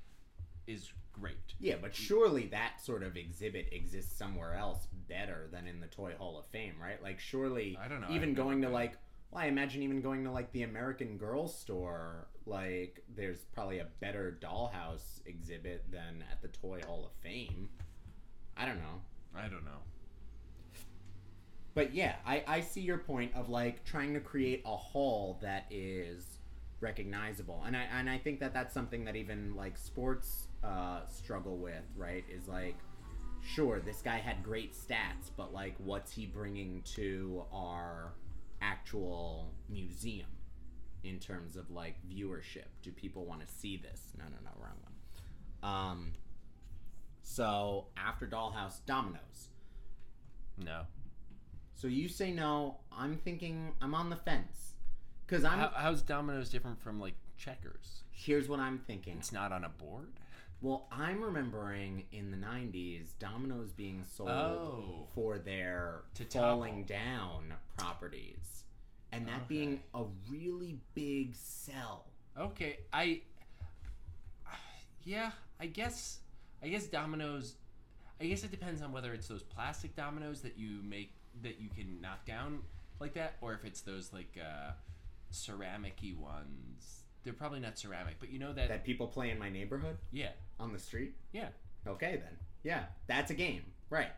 is 0.67 0.91
great 1.13 1.53
Yeah, 1.59 1.75
but 1.81 1.95
surely 1.95 2.47
that 2.47 2.81
sort 2.83 3.03
of 3.03 3.17
exhibit 3.17 3.69
exists 3.71 4.15
somewhere 4.17 4.55
else 4.55 4.87
better 5.07 5.47
than 5.51 5.67
in 5.67 5.79
the 5.79 5.87
Toy 5.87 6.13
Hall 6.17 6.37
of 6.37 6.45
Fame, 6.45 6.75
right? 6.81 7.01
Like 7.01 7.19
surely 7.19 7.77
I 7.83 7.87
don't 7.87 8.01
know, 8.01 8.07
even 8.11 8.33
going 8.33 8.61
to 8.61 8.67
been. 8.67 8.73
like 8.73 8.97
well, 9.31 9.43
I 9.43 9.47
imagine 9.47 9.83
even 9.83 10.01
going 10.01 10.23
to 10.23 10.31
like 10.31 10.51
the 10.51 10.63
American 10.63 11.17
Girl 11.17 11.47
store, 11.47 12.27
like 12.45 13.03
there's 13.15 13.39
probably 13.53 13.79
a 13.79 13.87
better 13.99 14.37
dollhouse 14.41 15.21
exhibit 15.25 15.85
than 15.91 16.23
at 16.31 16.41
the 16.41 16.47
Toy 16.47 16.81
Hall 16.85 17.05
of 17.05 17.11
Fame. 17.23 17.69
I 18.57 18.65
don't 18.65 18.79
know. 18.79 19.01
i 19.35 19.47
don't 19.47 19.65
know 19.65 19.81
But 21.79 21.95
yeah, 21.95 22.15
I, 22.25 22.43
I 22.45 22.59
see 22.59 22.81
your 22.81 22.97
point 22.97 23.31
of 23.35 23.47
like 23.47 23.85
trying 23.85 24.13
to 24.13 24.19
create 24.19 24.63
a 24.65 24.75
hall 24.75 25.39
that 25.41 25.65
is 25.71 26.25
recognizable, 26.81 27.63
and 27.65 27.73
I 27.73 27.85
and 27.97 28.09
I 28.09 28.17
think 28.17 28.41
that 28.41 28.53
that's 28.53 28.73
something 28.73 29.05
that 29.05 29.15
even 29.15 29.55
like 29.55 29.77
sports 29.77 30.49
uh, 30.61 31.05
struggle 31.05 31.55
with, 31.55 31.85
right? 31.95 32.25
Is 32.29 32.49
like, 32.49 32.75
sure, 33.41 33.79
this 33.79 34.01
guy 34.01 34.17
had 34.17 34.43
great 34.43 34.73
stats, 34.73 35.31
but 35.37 35.53
like, 35.53 35.75
what's 35.77 36.11
he 36.11 36.25
bringing 36.25 36.81
to 36.95 37.45
our 37.53 38.11
actual 38.61 39.53
museum 39.69 40.27
in 41.05 41.17
terms 41.17 41.55
of 41.55 41.71
like 41.71 41.95
viewership? 42.13 42.67
Do 42.81 42.91
people 42.91 43.23
want 43.23 43.39
to 43.39 43.47
see 43.47 43.77
this? 43.77 44.01
No, 44.17 44.25
no, 44.25 44.37
no, 44.43 44.51
wrong 44.61 44.75
one. 44.83 45.71
Um. 45.73 46.11
So 47.21 47.85
after 47.95 48.27
Dollhouse, 48.27 48.85
Dominoes. 48.85 49.47
no 50.57 50.81
So 51.79 51.87
you 51.87 52.09
say 52.09 52.31
no. 52.33 52.75
I'm 52.91 53.15
thinking 53.15 53.71
I'm 53.81 53.95
on 53.95 54.09
the 54.09 54.17
fence. 54.17 54.73
Cause 55.27 55.45
I'm 55.45 55.59
How, 55.59 55.71
how's 55.73 56.01
dominoes 56.01 56.49
different 56.49 56.81
from 56.81 56.99
like 56.99 57.13
checkers 57.37 58.01
here's 58.11 58.49
what 58.49 58.59
I'm 58.59 58.79
thinking. 58.79 59.15
it's 59.17 59.31
not 59.31 59.51
on 59.53 59.63
a 59.63 59.69
board 59.69 60.11
Well, 60.61 60.87
I'm 60.91 61.21
remembering 61.23 62.03
in 62.11 62.31
the 62.31 62.37
'90s 62.37 63.09
Domino's 63.19 63.71
being 63.71 64.03
sold 64.03 64.29
Oh. 64.29 65.07
for 65.15 65.37
their 65.37 66.01
To 66.15 66.25
falling 66.25 66.83
topple. 66.83 66.97
down 66.97 67.53
properties, 67.77 68.63
and 69.13 69.25
that 69.27 69.47
being 69.47 69.79
a 69.93 70.03
really 70.29 70.79
big 70.95 71.33
sell. 71.35 72.05
Okay, 72.37 72.79
I 72.91 73.21
yeah, 75.03 75.31
I 75.59 75.67
guess 75.67 76.19
I 76.63 76.67
guess 76.69 76.87
dominoes 76.87 77.53
I 78.19 78.25
guess 78.25 78.43
it 78.43 78.51
depends 78.51 78.81
on 78.81 78.91
whether 78.91 79.13
it's 79.13 79.27
those 79.27 79.43
plastic 79.43 79.95
dominoes 79.95 80.41
that 80.41 80.57
you 80.57 80.79
make 80.83 81.13
that 81.43 81.59
you 81.59 81.69
can 81.69 82.01
knock 82.01 82.25
down 82.25 82.59
like 82.99 83.13
that 83.13 83.35
or 83.41 83.53
if 83.53 83.63
it's 83.65 83.81
those 83.81 84.11
like 84.13 84.37
uh 84.39 84.71
ceramic-y 85.31 86.13
ones. 86.19 87.03
They're 87.23 87.33
probably 87.33 87.59
not 87.59 87.77
ceramic, 87.77 88.15
but 88.19 88.29
you 88.31 88.39
know 88.39 88.53
that, 88.53 88.69
That 88.69 88.83
people 88.85 89.07
play 89.07 89.29
in 89.29 89.37
my 89.37 89.49
neighborhood 89.49 89.97
yeah. 90.11 90.29
on 90.59 90.71
the 90.73 90.79
street. 90.79 91.13
Yeah. 91.33 91.49
Okay, 91.85 92.15
then. 92.15 92.37
Yeah, 92.63 92.83
that's 93.07 93.29
a 93.31 93.33
game, 93.33 93.63
right? 93.89 94.11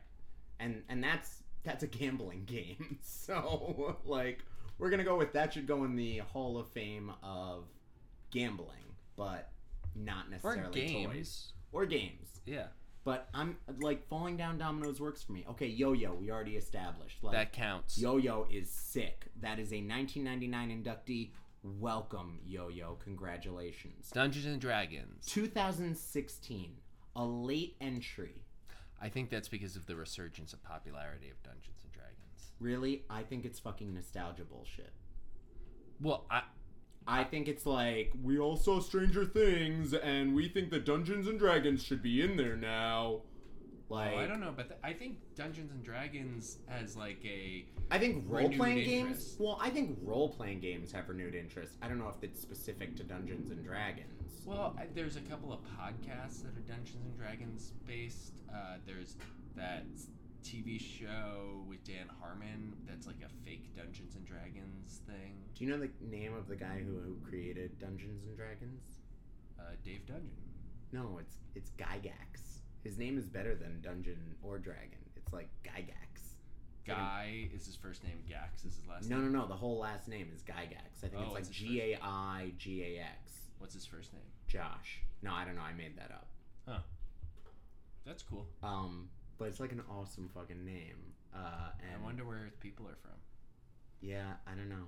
And 0.60 0.84
and 0.89 1.03
that's 1.03 1.43
that's 1.63 1.84
a 1.84 1.88
gambling 1.88 2.43
game. 2.45 2.97
So 3.03 3.97
like, 4.05 4.39
we're 4.77 4.89
gonna 4.89 5.03
go 5.03 5.17
with 5.17 5.34
that. 5.34 5.53
Should 5.53 5.67
go 5.67 5.84
in 5.84 5.95
the 5.95 6.19
Hall 6.19 6.57
of 6.57 6.67
Fame 6.69 7.12
of 7.23 7.65
gambling, 8.31 8.95
but 9.15 9.49
not 9.95 10.25
Or 10.27 10.55
necessarily 10.55 10.81
games. 10.88 11.05
toys 11.13 11.53
or 11.71 11.86
games. 11.86 12.27
Yeah. 12.45 12.67
But 13.03 13.29
I'm 13.33 13.57
like 13.79 14.07
falling 14.07 14.37
down 14.37 14.57
dominoes 14.57 14.99
works 15.01 15.23
for 15.23 15.32
me. 15.32 15.45
Okay, 15.49 15.67
Yo-Yo, 15.67 16.13
we 16.13 16.30
already 16.30 16.55
established. 16.55 17.23
Like, 17.23 17.34
That 17.34 17.51
counts. 17.51 17.97
Yo-Yo 17.97 18.47
is 18.51 18.69
sick. 18.69 19.26
That 19.41 19.57
is 19.59 19.71
a 19.71 19.82
1999 19.82 20.84
inductee. 20.84 21.32
Welcome, 21.63 22.39
Yo-Yo. 22.45 22.97
Congratulations. 23.03 24.11
Dungeons 24.13 24.45
and 24.45 24.61
Dragons. 24.61 25.26
2016, 25.26 26.73
a 27.15 27.26
late 27.26 27.76
entry. 27.82 28.43
I 29.01 29.09
think 29.09 29.32
that's 29.32 29.47
because 29.47 29.76
of 29.76 29.88
the 29.88 29.95
resurgence 29.95 30.53
of 30.53 30.63
popularity 30.63 31.30
of 31.30 31.41
Dungeons 31.41 31.80
and 31.84 31.91
Dragons. 31.91 32.51
Really, 32.59 33.03
I 33.09 33.23
think 33.23 33.45
it's 33.45 33.59
fucking 33.59 33.93
nostalgia 33.93 34.43
bullshit. 34.43 34.93
Well, 35.99 36.26
I 36.30 36.43
I 37.08 37.24
think 37.24 37.47
it's 37.47 37.66
like 37.66 38.14
we 38.24 38.39
all 38.39 38.56
saw 38.56 38.80
Stranger 38.80 39.26
Things, 39.26 39.93
and 39.93 40.34
we 40.36 40.47
think 40.47 40.70
that 40.72 40.86
Dungeons 40.86 41.28
and 41.28 41.39
Dragons 41.39 41.84
should 41.84 42.02
be 42.02 42.22
in 42.22 42.38
there 42.38 42.56
now. 42.56 43.22
Like 43.89 44.14
oh, 44.14 44.20
I 44.20 44.28
don't 44.28 44.39
know, 44.39 44.54
but 44.56 44.70
th- 44.70 44.80
I 44.84 44.93
think 44.93 45.18
Dungeons 45.36 45.72
and 45.72 45.84
Dragons 45.84 46.60
has 46.68 46.95
like 46.95 47.18
a 47.26 47.66
I 47.89 47.99
think 47.99 48.24
role 48.30 48.49
playing 48.49 48.86
games. 48.86 49.36
Well, 49.38 49.60
I 49.62 49.70
think 49.70 49.97
role 50.02 50.30
playing 50.30 50.62
games 50.62 50.93
have 50.93 51.10
renewed 51.10 51.36
interest. 51.36 51.74
I 51.82 51.89
don't 51.89 51.99
know 51.99 52.08
if 52.08 52.24
it's 52.24 52.39
specific 52.41 52.95
to 52.97 53.04
Dungeons 53.04 53.52
and 53.52 53.62
Dragons. 53.66 54.43
well, 54.45 54.76
I, 54.80 54.86
there's 54.95 55.18
a 55.18 55.22
couple 55.22 55.52
of 55.52 55.60
podcasts 55.78 56.43
that 56.43 56.56
are 56.56 56.66
Dungeons 56.68 57.04
and 57.04 57.18
Dragons 57.18 57.74
based. 57.86 58.32
Uh, 58.49 58.78
there's 58.86 59.18
that 59.58 59.84
TV 60.43 60.79
show 60.79 61.63
with 61.67 61.83
Dan 61.83 62.07
Harmon 62.19 62.73
that's 62.87 63.07
like 63.07 63.21
a 63.25 63.29
fake 63.45 63.75
Dungeons 63.75 64.15
and 64.15 64.25
Dragons 64.25 65.01
thing. 65.07 65.35
Do 65.55 65.63
you 65.63 65.69
know 65.69 65.77
the 65.79 65.89
name 66.05 66.33
of 66.35 66.47
the 66.47 66.55
guy 66.55 66.81
who, 66.85 66.99
who 66.99 67.17
created 67.27 67.77
Dungeons 67.79 68.25
and 68.25 68.35
Dragons? 68.35 68.81
Uh, 69.59 69.63
Dave 69.85 70.05
Dungeon. 70.07 70.31
No, 70.91 71.17
it's 71.19 71.37
it's 71.55 71.71
Gygax. 71.77 72.59
His 72.83 72.97
name 72.97 73.17
is 73.17 73.25
better 73.27 73.53
than 73.55 73.79
Dungeon 73.81 74.35
or 74.41 74.57
Dragon. 74.57 74.97
It's 75.15 75.31
like 75.31 75.49
Gygax. 75.63 75.97
Guy 76.87 77.47
is 77.53 77.65
his 77.67 77.75
first 77.75 78.03
name. 78.03 78.17
Gax 78.27 78.65
is 78.65 78.75
his 78.75 78.87
last 78.87 79.07
No, 79.07 79.17
name. 79.17 79.25
no, 79.31 79.39
no. 79.39 79.41
No. 79.43 79.47
The 79.47 79.55
whole 79.55 79.77
last 79.77 80.07
name 80.07 80.31
is 80.35 80.41
Gygax. 80.41 81.03
I 81.03 81.07
think 81.07 81.13
Oh, 81.21 81.25
it's 81.25 81.33
like 81.35 81.49
G 81.51 81.79
A 81.79 81.99
I 82.01 82.53
G 82.57 82.83
A 82.83 83.01
X. 83.01 83.33
What's 83.59 83.75
his 83.75 83.85
first 83.85 84.11
name? 84.13 84.23
Josh. 84.47 85.01
No, 85.21 85.31
I 85.31 85.45
don't 85.45 85.55
know. 85.55 85.61
I 85.61 85.73
made 85.73 85.95
that 85.97 86.09
up. 86.11 86.27
That's 88.05 88.23
cool. 88.23 88.47
Um, 88.63 89.09
but 89.41 89.47
it's 89.47 89.59
like 89.59 89.71
an 89.71 89.81
awesome 89.89 90.29
fucking 90.35 90.63
name. 90.63 91.15
Uh, 91.33 91.71
and 91.81 91.99
I 91.99 92.05
wonder 92.05 92.23
where 92.23 92.51
people 92.59 92.85
are 92.87 92.97
from. 93.01 93.17
Yeah, 93.99 94.33
I 94.45 94.51
don't 94.51 94.69
know. 94.69 94.85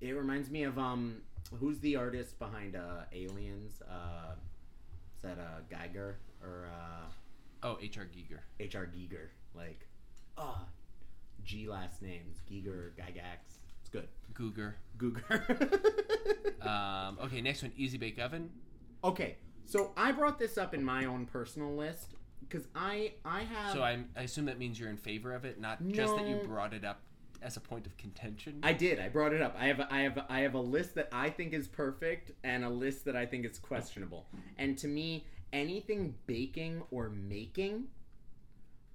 It 0.00 0.10
reminds 0.16 0.50
me 0.50 0.64
of 0.64 0.76
um, 0.80 1.18
who's 1.60 1.78
the 1.78 1.94
artist 1.94 2.40
behind 2.40 2.74
uh 2.74 3.02
Aliens? 3.12 3.80
Uh, 3.88 4.34
is 5.16 5.22
that 5.22 5.38
uh 5.38 5.60
Geiger 5.70 6.18
or 6.42 6.66
uh 6.66 7.06
Oh, 7.62 7.78
H.R. 7.80 8.04
Giger. 8.06 8.40
H.R. 8.58 8.86
Giger? 8.86 9.28
Like, 9.54 9.86
ah, 10.36 10.64
G 11.44 11.68
last 11.68 12.02
names 12.02 12.38
Giger, 12.50 12.90
Gygax. 12.98 13.58
It's 13.80 13.90
good. 13.90 14.08
Googer. 14.34 14.74
Googer. 14.98 15.78
Um, 16.60 17.18
okay, 17.22 17.40
next 17.40 17.62
one, 17.62 17.70
Easy 17.76 17.98
Bake 17.98 18.18
Oven. 18.18 18.50
okay, 19.04 19.36
so 19.64 19.92
I 19.96 20.10
brought 20.10 20.40
this 20.40 20.58
up 20.58 20.74
in 20.74 20.84
my 20.84 21.04
own 21.04 21.24
personal 21.24 21.72
list 21.76 22.14
because 22.48 22.66
I 22.74 23.12
I 23.24 23.42
have 23.42 23.74
So 23.74 23.82
I, 23.82 23.98
I 24.16 24.22
assume 24.22 24.46
that 24.46 24.58
means 24.58 24.78
you're 24.78 24.90
in 24.90 24.96
favor 24.96 25.34
of 25.34 25.44
it, 25.44 25.60
not 25.60 25.86
just 25.88 26.16
that 26.16 26.26
you 26.26 26.36
No. 26.36 26.44
brought 26.44 26.74
it 26.74 26.84
up 26.84 27.00
as 27.42 27.56
a 27.56 27.60
point 27.60 27.86
of 27.86 27.96
contention. 27.96 28.60
I 28.62 28.72
did. 28.72 28.98
I 28.98 29.08
brought 29.08 29.32
it 29.32 29.42
up. 29.42 29.54
I 29.58 29.66
have 29.66 29.80
I 29.90 30.00
have 30.00 30.18
I 30.28 30.40
have 30.40 30.54
a 30.54 30.60
list 30.60 30.94
that 30.96 31.08
I 31.12 31.30
think 31.30 31.52
is 31.52 31.68
perfect 31.68 32.32
and 32.42 32.64
a 32.64 32.68
list 32.70 33.04
that 33.04 33.16
I 33.16 33.26
think 33.26 33.44
is 33.44 33.58
questionable. 33.58 34.26
And 34.56 34.76
to 34.78 34.88
me, 34.88 35.24
anything 35.52 36.14
baking 36.26 36.82
or 36.90 37.08
making, 37.10 37.84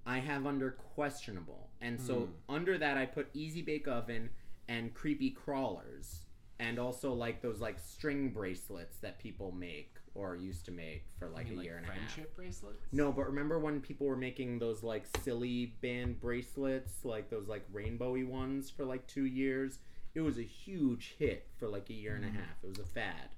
I 0.06 0.18
have 0.18 0.46
under 0.46 0.72
questionable. 0.72 1.70
And 1.80 2.00
so 2.00 2.14
hmm. 2.14 2.54
under 2.54 2.78
that, 2.78 2.96
I 2.96 3.06
put 3.06 3.28
easy 3.34 3.62
bake 3.62 3.88
oven 3.88 4.30
and 4.68 4.94
creepy 4.94 5.30
crawlers, 5.30 6.20
and 6.58 6.78
also 6.78 7.12
like 7.12 7.42
those 7.42 7.60
like 7.60 7.78
string 7.78 8.30
bracelets 8.30 8.96
that 8.98 9.18
people 9.18 9.52
make 9.52 9.96
or 10.14 10.36
used 10.36 10.64
to 10.66 10.70
make 10.70 11.04
for 11.18 11.28
like 11.28 11.48
mean, 11.50 11.58
a 11.58 11.62
year 11.62 11.76
and 11.76 11.84
a 11.86 11.88
half. 11.88 11.96
friendship 11.96 12.36
bracelets. 12.36 12.78
No, 12.92 13.10
but 13.12 13.26
remember 13.26 13.58
when 13.58 13.80
people 13.80 14.06
were 14.06 14.16
making 14.16 14.58
those 14.58 14.82
like 14.82 15.04
silly 15.22 15.74
band 15.82 16.20
bracelets, 16.20 17.04
like 17.04 17.30
those 17.30 17.48
like 17.48 17.64
rainbowy 17.72 18.26
ones 18.26 18.70
for 18.70 18.84
like 18.84 19.06
two 19.06 19.26
years? 19.26 19.78
It 20.14 20.20
was 20.20 20.38
a 20.38 20.42
huge 20.44 21.16
hit 21.18 21.48
for 21.58 21.68
like 21.68 21.90
a 21.90 21.94
year 21.94 22.14
and 22.14 22.24
a 22.24 22.28
Mm-hmm. 22.28 22.36
half. 22.36 22.56
It 22.62 22.68
was 22.68 22.78
a 22.78 22.84
fad. 22.84 23.30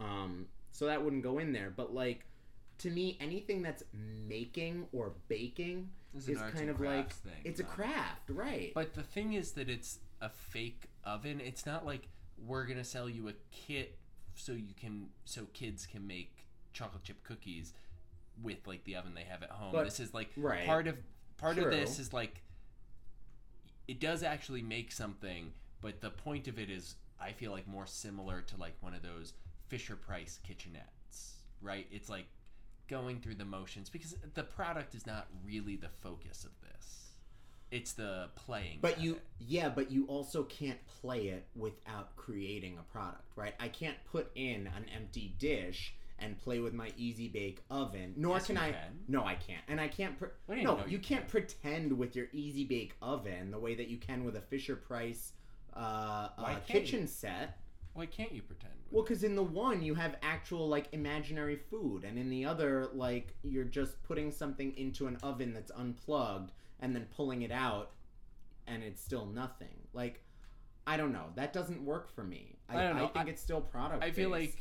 Um, 0.00 0.46
so 0.72 0.86
that 0.86 1.02
wouldn't 1.04 1.22
go 1.22 1.38
in 1.38 1.52
there. 1.52 1.72
But 1.74 1.94
like 1.94 2.24
to 2.78 2.90
me, 2.90 3.16
anything 3.20 3.62
that's 3.62 3.82
making 4.28 4.86
or 4.92 5.12
baking 5.28 5.88
It's 6.14 6.28
is 6.28 6.38
kind 6.38 6.68
of 6.68 6.80
like 6.80 7.12
thing. 7.12 7.32
it's 7.44 7.60
a 7.60 7.64
craft, 7.64 8.28
right? 8.30 8.72
But 8.74 8.94
the 8.94 9.02
thing 9.02 9.32
is 9.34 9.52
that 9.52 9.68
it's 9.68 9.98
a 10.20 10.28
fake 10.28 10.86
oven. 11.04 11.40
It's 11.40 11.64
not 11.64 11.86
like 11.86 12.08
we're 12.44 12.66
gonna 12.66 12.84
sell 12.84 13.08
you 13.08 13.28
a 13.28 13.32
kit 13.50 13.96
so 14.36 14.52
you 14.52 14.74
can 14.78 15.08
so 15.24 15.46
kids 15.52 15.86
can 15.86 16.06
make 16.06 16.46
chocolate 16.72 17.02
chip 17.02 17.22
cookies 17.24 17.72
with 18.42 18.66
like 18.66 18.84
the 18.84 18.96
oven 18.96 19.12
they 19.14 19.24
have 19.24 19.42
at 19.42 19.50
home. 19.50 19.72
But- 19.72 19.84
this 19.84 20.00
is 20.00 20.14
like 20.14 20.28
right. 20.36 20.66
part 20.66 20.86
of 20.86 20.96
part 21.38 21.56
True. 21.56 21.64
of 21.64 21.70
this 21.70 21.98
is 21.98 22.12
like 22.12 22.42
it 23.88 24.00
does 24.00 24.22
actually 24.22 24.62
make 24.62 24.90
something, 24.92 25.52
but 25.80 26.00
the 26.00 26.10
point 26.10 26.48
of 26.48 26.58
it 26.58 26.70
is 26.70 26.96
I 27.20 27.32
feel 27.32 27.52
like 27.52 27.66
more 27.66 27.86
similar 27.86 28.42
to 28.42 28.56
like 28.56 28.74
one 28.80 28.94
of 28.94 29.02
those 29.02 29.32
Fisher 29.68 29.96
Price 29.96 30.38
kitchenettes, 30.48 31.34
right? 31.62 31.86
It's 31.90 32.08
like 32.08 32.26
going 32.88 33.20
through 33.20 33.34
the 33.34 33.44
motions 33.44 33.88
because 33.88 34.14
the 34.34 34.42
product 34.42 34.94
is 34.94 35.06
not 35.06 35.26
really 35.44 35.76
the 35.76 35.88
focus 36.02 36.44
of 36.44 36.50
this. 36.60 36.65
It's 37.70 37.92
the 37.92 38.28
playing. 38.36 38.78
But 38.80 39.00
you, 39.00 39.14
it. 39.16 39.22
yeah, 39.40 39.68
but 39.68 39.90
you 39.90 40.06
also 40.06 40.44
can't 40.44 40.78
play 40.86 41.28
it 41.28 41.46
without 41.56 42.14
creating 42.16 42.78
a 42.78 42.82
product, 42.92 43.32
right? 43.36 43.54
I 43.58 43.68
can't 43.68 43.96
put 44.10 44.30
in 44.36 44.68
an 44.68 44.86
empty 44.94 45.34
dish 45.38 45.94
and 46.18 46.38
play 46.38 46.60
with 46.60 46.72
my 46.72 46.92
easy 46.96 47.28
bake 47.28 47.62
oven. 47.70 48.14
Nor 48.16 48.36
Yes, 48.36 48.46
can 48.46 48.56
you 48.56 48.62
I. 48.62 48.70
can. 48.70 48.98
No, 49.08 49.24
I 49.24 49.34
can't. 49.34 49.62
And 49.68 49.80
I 49.80 49.88
can't. 49.88 50.18
Pre- 50.18 50.56
you 50.56 50.62
no, 50.64 50.76
know 50.76 50.84
you 50.86 50.92
you 50.92 50.98
can't 50.98 51.28
pretend 51.28 51.92
with 51.98 52.16
your 52.16 52.26
easy 52.32 52.64
bake 52.64 52.94
oven 53.02 53.50
the 53.50 53.58
way 53.58 53.74
that 53.74 53.88
you 53.88 53.98
can 53.98 54.24
with 54.24 54.36
a 54.36 54.40
Fisher 54.40 54.76
Price 54.76 55.32
uh, 55.74 56.28
uh, 56.38 56.56
kitchen 56.66 57.02
you? 57.02 57.06
set. 57.06 57.58
Why 57.94 58.06
can't 58.06 58.32
you 58.32 58.42
pretend? 58.42 58.72
with 58.84 58.92
Well, 58.92 59.02
because 59.02 59.24
in 59.24 59.34
the 59.34 59.42
one 59.42 59.82
you 59.82 59.94
have 59.94 60.16
actual 60.22 60.68
like 60.68 60.88
imaginary 60.92 61.56
food, 61.56 62.04
and 62.04 62.18
in 62.18 62.30
the 62.30 62.44
other, 62.44 62.88
like 62.94 63.34
you're 63.42 63.64
just 63.64 64.02
putting 64.02 64.30
something 64.30 64.74
into 64.76 65.06
an 65.08 65.18
oven 65.22 65.52
that's 65.52 65.70
unplugged 65.72 66.52
and 66.80 66.94
then 66.94 67.06
pulling 67.16 67.42
it 67.42 67.50
out, 67.52 67.92
and 68.66 68.82
it's 68.82 69.02
still 69.02 69.26
nothing. 69.26 69.68
Like, 69.92 70.22
I 70.86 70.96
don't 70.96 71.12
know. 71.12 71.26
That 71.34 71.52
doesn't 71.52 71.82
work 71.84 72.14
for 72.14 72.22
me. 72.24 72.56
I, 72.68 72.78
I 72.78 72.82
don't 72.82 72.96
know. 72.96 73.04
I 73.04 73.08
think 73.08 73.26
I- 73.26 73.30
it's 73.30 73.42
still 73.42 73.60
product. 73.60 74.02
I 74.04 74.10
feel 74.10 74.30
like 74.30 74.56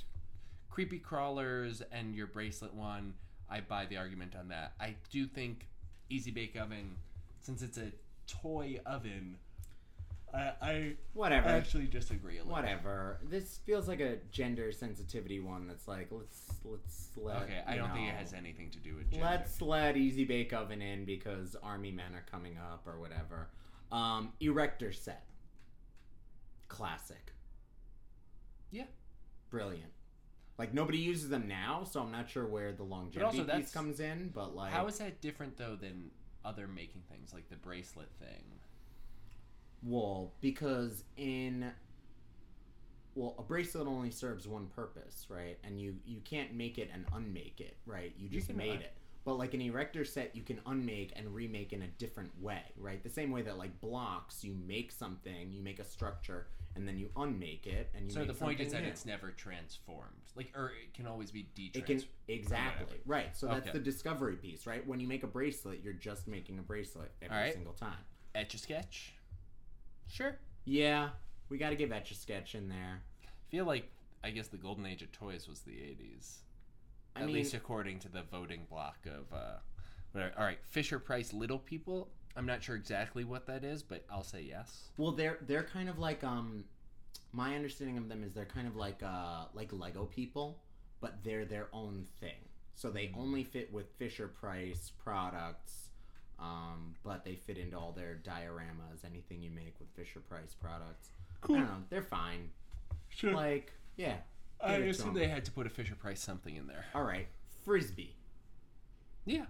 creepy 0.69 0.99
crawlers 0.99 1.81
and 1.91 2.15
your 2.15 2.27
bracelet 2.27 2.73
one. 2.73 3.13
I 3.49 3.61
buy 3.61 3.85
the 3.85 3.97
argument 3.97 4.35
on 4.37 4.47
that. 4.49 4.73
I 4.79 4.95
do 5.11 5.27
think 5.27 5.67
Easy 6.09 6.31
Bake 6.31 6.55
Oven, 6.55 6.95
since 7.41 7.61
it's 7.61 7.77
a 7.77 7.91
toy 8.27 8.79
oven, 8.85 9.37
I 10.35 10.51
I 10.61 10.93
whatever. 11.13 11.47
actually 11.47 11.85
disagree 11.87 12.37
a 12.37 12.43
little. 12.43 12.53
Whatever. 12.53 13.19
This 13.23 13.59
feels 13.65 13.87
like 13.87 14.01
a 14.01 14.17
gender 14.31 14.71
sensitivity 14.71 15.39
one. 15.39 15.67
That's 15.67 15.87
like 15.87 16.07
let's 16.11 16.41
let's 16.63 17.09
let. 17.15 17.43
Okay, 17.43 17.61
I 17.65 17.75
don't 17.75 17.93
think 17.93 18.09
it 18.09 18.15
has 18.15 18.33
anything 18.33 18.69
to 18.71 18.79
do 18.79 18.95
with 18.95 19.09
gender. 19.11 19.25
Let's 19.25 19.61
let 19.61 19.97
Easy 19.97 20.25
Bake 20.25 20.53
Oven 20.53 20.81
in 20.81 21.05
because 21.05 21.55
Army 21.63 21.91
Men 21.91 22.13
are 22.13 22.25
coming 22.29 22.57
up 22.57 22.85
or 22.87 22.99
whatever. 22.99 23.49
Um, 23.91 24.33
Erector 24.41 24.91
set. 24.91 25.25
Classic. 26.67 27.31
Yeah. 28.71 28.85
Brilliant. 29.49 29.91
Like 30.57 30.73
nobody 30.73 30.97
uses 30.97 31.29
them 31.29 31.47
now, 31.47 31.83
so 31.83 32.01
I'm 32.01 32.11
not 32.11 32.29
sure 32.29 32.45
where 32.45 32.71
the 32.71 32.83
longevity 32.83 33.39
also 33.39 33.43
piece 33.57 33.71
comes 33.71 33.99
in. 33.99 34.31
But 34.33 34.55
like, 34.55 34.71
How 34.71 34.87
is 34.87 34.97
that 34.99 35.21
different 35.21 35.57
though 35.57 35.75
than 35.75 36.11
other 36.43 36.67
making 36.67 37.03
things 37.09 37.33
like 37.33 37.49
the 37.49 37.57
bracelet 37.57 38.09
thing? 38.19 38.59
Well, 39.85 40.33
because 40.41 41.03
in 41.15 41.71
well, 43.13 43.35
a 43.39 43.43
bracelet 43.43 43.87
only 43.87 44.11
serves 44.11 44.47
one 44.47 44.67
purpose, 44.67 45.25
right? 45.29 45.57
And 45.63 45.79
you 45.79 45.95
you 46.05 46.19
can't 46.25 46.53
make 46.53 46.77
it 46.77 46.89
and 46.93 47.05
unmake 47.13 47.61
it, 47.61 47.77
right? 47.85 48.13
You 48.17 48.27
just 48.27 48.47
can, 48.47 48.57
made 48.57 48.81
it. 48.81 48.93
But 49.23 49.35
like 49.35 49.53
an 49.53 49.61
erector 49.61 50.05
set, 50.05 50.35
you 50.35 50.43
can 50.43 50.59
unmake 50.67 51.13
and 51.15 51.33
remake 51.33 51.73
in 51.73 51.81
a 51.81 51.87
different 51.87 52.31
way, 52.41 52.61
right? 52.77 53.01
The 53.01 53.09
same 53.09 53.31
way 53.31 53.41
that 53.43 53.57
like 53.57 53.79
blocks, 53.81 54.43
you 54.43 54.53
make 54.67 54.91
something, 54.91 55.51
you 55.51 55.61
make 55.61 55.79
a 55.79 55.83
structure, 55.83 56.47
and 56.75 56.87
then 56.87 56.97
you 56.99 57.09
unmake 57.15 57.65
it, 57.65 57.89
and 57.95 58.05
you. 58.05 58.13
So 58.13 58.25
the 58.25 58.33
point 58.33 58.59
is 58.59 58.71
that 58.73 58.83
new. 58.83 58.89
it's 58.89 59.05
never 59.05 59.31
transformed, 59.31 60.11
like 60.35 60.51
or 60.55 60.67
it 60.83 60.93
can 60.93 61.07
always 61.07 61.31
be 61.31 61.47
It 61.55 61.73
detransformed. 61.73 61.85
can 61.85 62.03
exactly 62.27 62.97
right. 63.05 63.35
So 63.35 63.47
that's 63.47 63.67
Okay. 63.69 63.77
the 63.77 63.83
discovery 63.83 64.35
piece, 64.35 64.67
right? 64.67 64.85
When 64.85 64.99
you 64.99 65.07
make 65.07 65.23
a 65.23 65.27
bracelet, 65.27 65.79
you're 65.83 65.93
just 65.93 66.27
making 66.27 66.59
a 66.59 66.63
bracelet 66.63 67.11
every 67.21 67.35
Alright. 67.35 67.53
single 67.53 67.73
time. 67.73 67.97
Etch 68.35 68.53
a 68.53 68.57
sketch. 68.57 69.14
Sure. 70.07 70.37
Yeah, 70.65 71.09
we 71.49 71.57
got 71.57 71.69
to 71.69 71.75
give 71.75 71.91
Etch 71.91 72.11
a 72.11 72.15
Sketch 72.15 72.55
in 72.55 72.67
there. 72.69 73.01
I 73.23 73.27
feel 73.49 73.65
like 73.65 73.91
I 74.23 74.31
guess 74.31 74.47
the 74.47 74.57
golden 74.57 74.85
age 74.85 75.01
of 75.01 75.11
toys 75.11 75.47
was 75.47 75.61
the 75.61 75.71
80s. 75.71 76.37
I 77.15 77.21
At 77.21 77.25
mean, 77.27 77.35
least 77.35 77.53
according 77.53 77.99
to 77.99 78.09
the 78.09 78.23
voting 78.23 78.65
block 78.69 78.97
of 79.05 79.31
uh 79.35 79.57
whatever. 80.11 80.33
all 80.37 80.43
right, 80.45 80.59
Fisher 80.63 80.99
Price 80.99 81.33
Little 81.33 81.59
People. 81.59 82.09
I'm 82.35 82.45
not 82.45 82.61
sure 82.61 82.75
exactly 82.75 83.23
what 83.23 83.45
that 83.47 83.63
is, 83.63 83.81
but 83.83 84.03
I'll 84.09 84.23
say 84.23 84.41
yes. 84.41 84.89
well, 84.97 85.11
they're 85.11 85.37
they're 85.47 85.63
kind 85.63 85.87
of 85.87 85.99
like 85.99 86.23
um, 86.23 86.65
my 87.31 87.55
understanding 87.55 87.97
of 87.97 88.09
them 88.09 88.23
is 88.23 88.33
they're 88.33 88.45
kind 88.45 88.67
of 88.67 88.75
like 88.75 89.01
uh 89.03 89.45
like 89.53 89.71
Lego 89.71 90.05
people, 90.05 90.59
but 90.99 91.23
they're 91.23 91.45
their 91.45 91.67
own 91.71 92.05
thing. 92.19 92.49
So 92.75 92.89
they 92.89 93.11
only 93.15 93.43
fit 93.45 93.71
with 93.71 93.89
Fisher 93.97 94.27
Price 94.27 94.91
products, 95.01 95.84
um, 96.39 96.95
but 97.03 97.23
they 97.23 97.35
fit 97.35 97.57
into 97.57 97.77
all 97.77 97.91
their 97.91 98.19
dioramas. 98.23 99.05
Anything 99.05 99.41
you 99.41 99.51
make 99.51 99.75
with 99.79 99.89
Fisher 99.95 100.19
Price 100.19 100.55
products, 100.59 101.09
I 101.43 101.47
don't 101.47 101.59
know, 101.59 101.83
they're 101.89 102.01
fine. 102.01 102.49
Sure. 103.09 103.33
Like, 103.33 103.71
yeah, 103.95 104.17
I 104.61 104.73
give 104.73 104.81
it 104.81 104.83
to 104.85 104.89
assume 104.91 105.13
they 105.13 105.27
had 105.27 105.45
to 105.45 105.51
put 105.51 105.65
a 105.65 105.69
Fisher 105.69 105.95
Price 105.95 106.21
something 106.21 106.55
in 106.55 106.67
there. 106.67 106.85
all 106.93 107.03
right, 107.03 107.27
frisbee. 107.63 108.15
Yeah. 109.25 109.45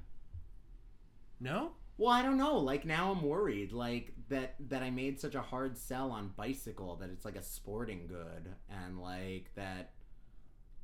No? 1.39 1.71
Well, 1.97 2.11
I 2.11 2.21
don't 2.23 2.37
know. 2.37 2.57
Like 2.57 2.85
now 2.85 3.11
I'm 3.11 3.21
worried 3.21 3.71
like 3.71 4.13
that 4.29 4.55
that 4.69 4.81
I 4.83 4.89
made 4.89 5.19
such 5.19 5.35
a 5.35 5.41
hard 5.41 5.77
sell 5.77 6.11
on 6.11 6.33
bicycle 6.35 6.95
that 6.97 7.09
it's 7.09 7.25
like 7.25 7.35
a 7.35 7.43
sporting 7.43 8.07
good 8.07 8.53
and 8.69 8.99
like 9.01 9.51
that 9.55 9.91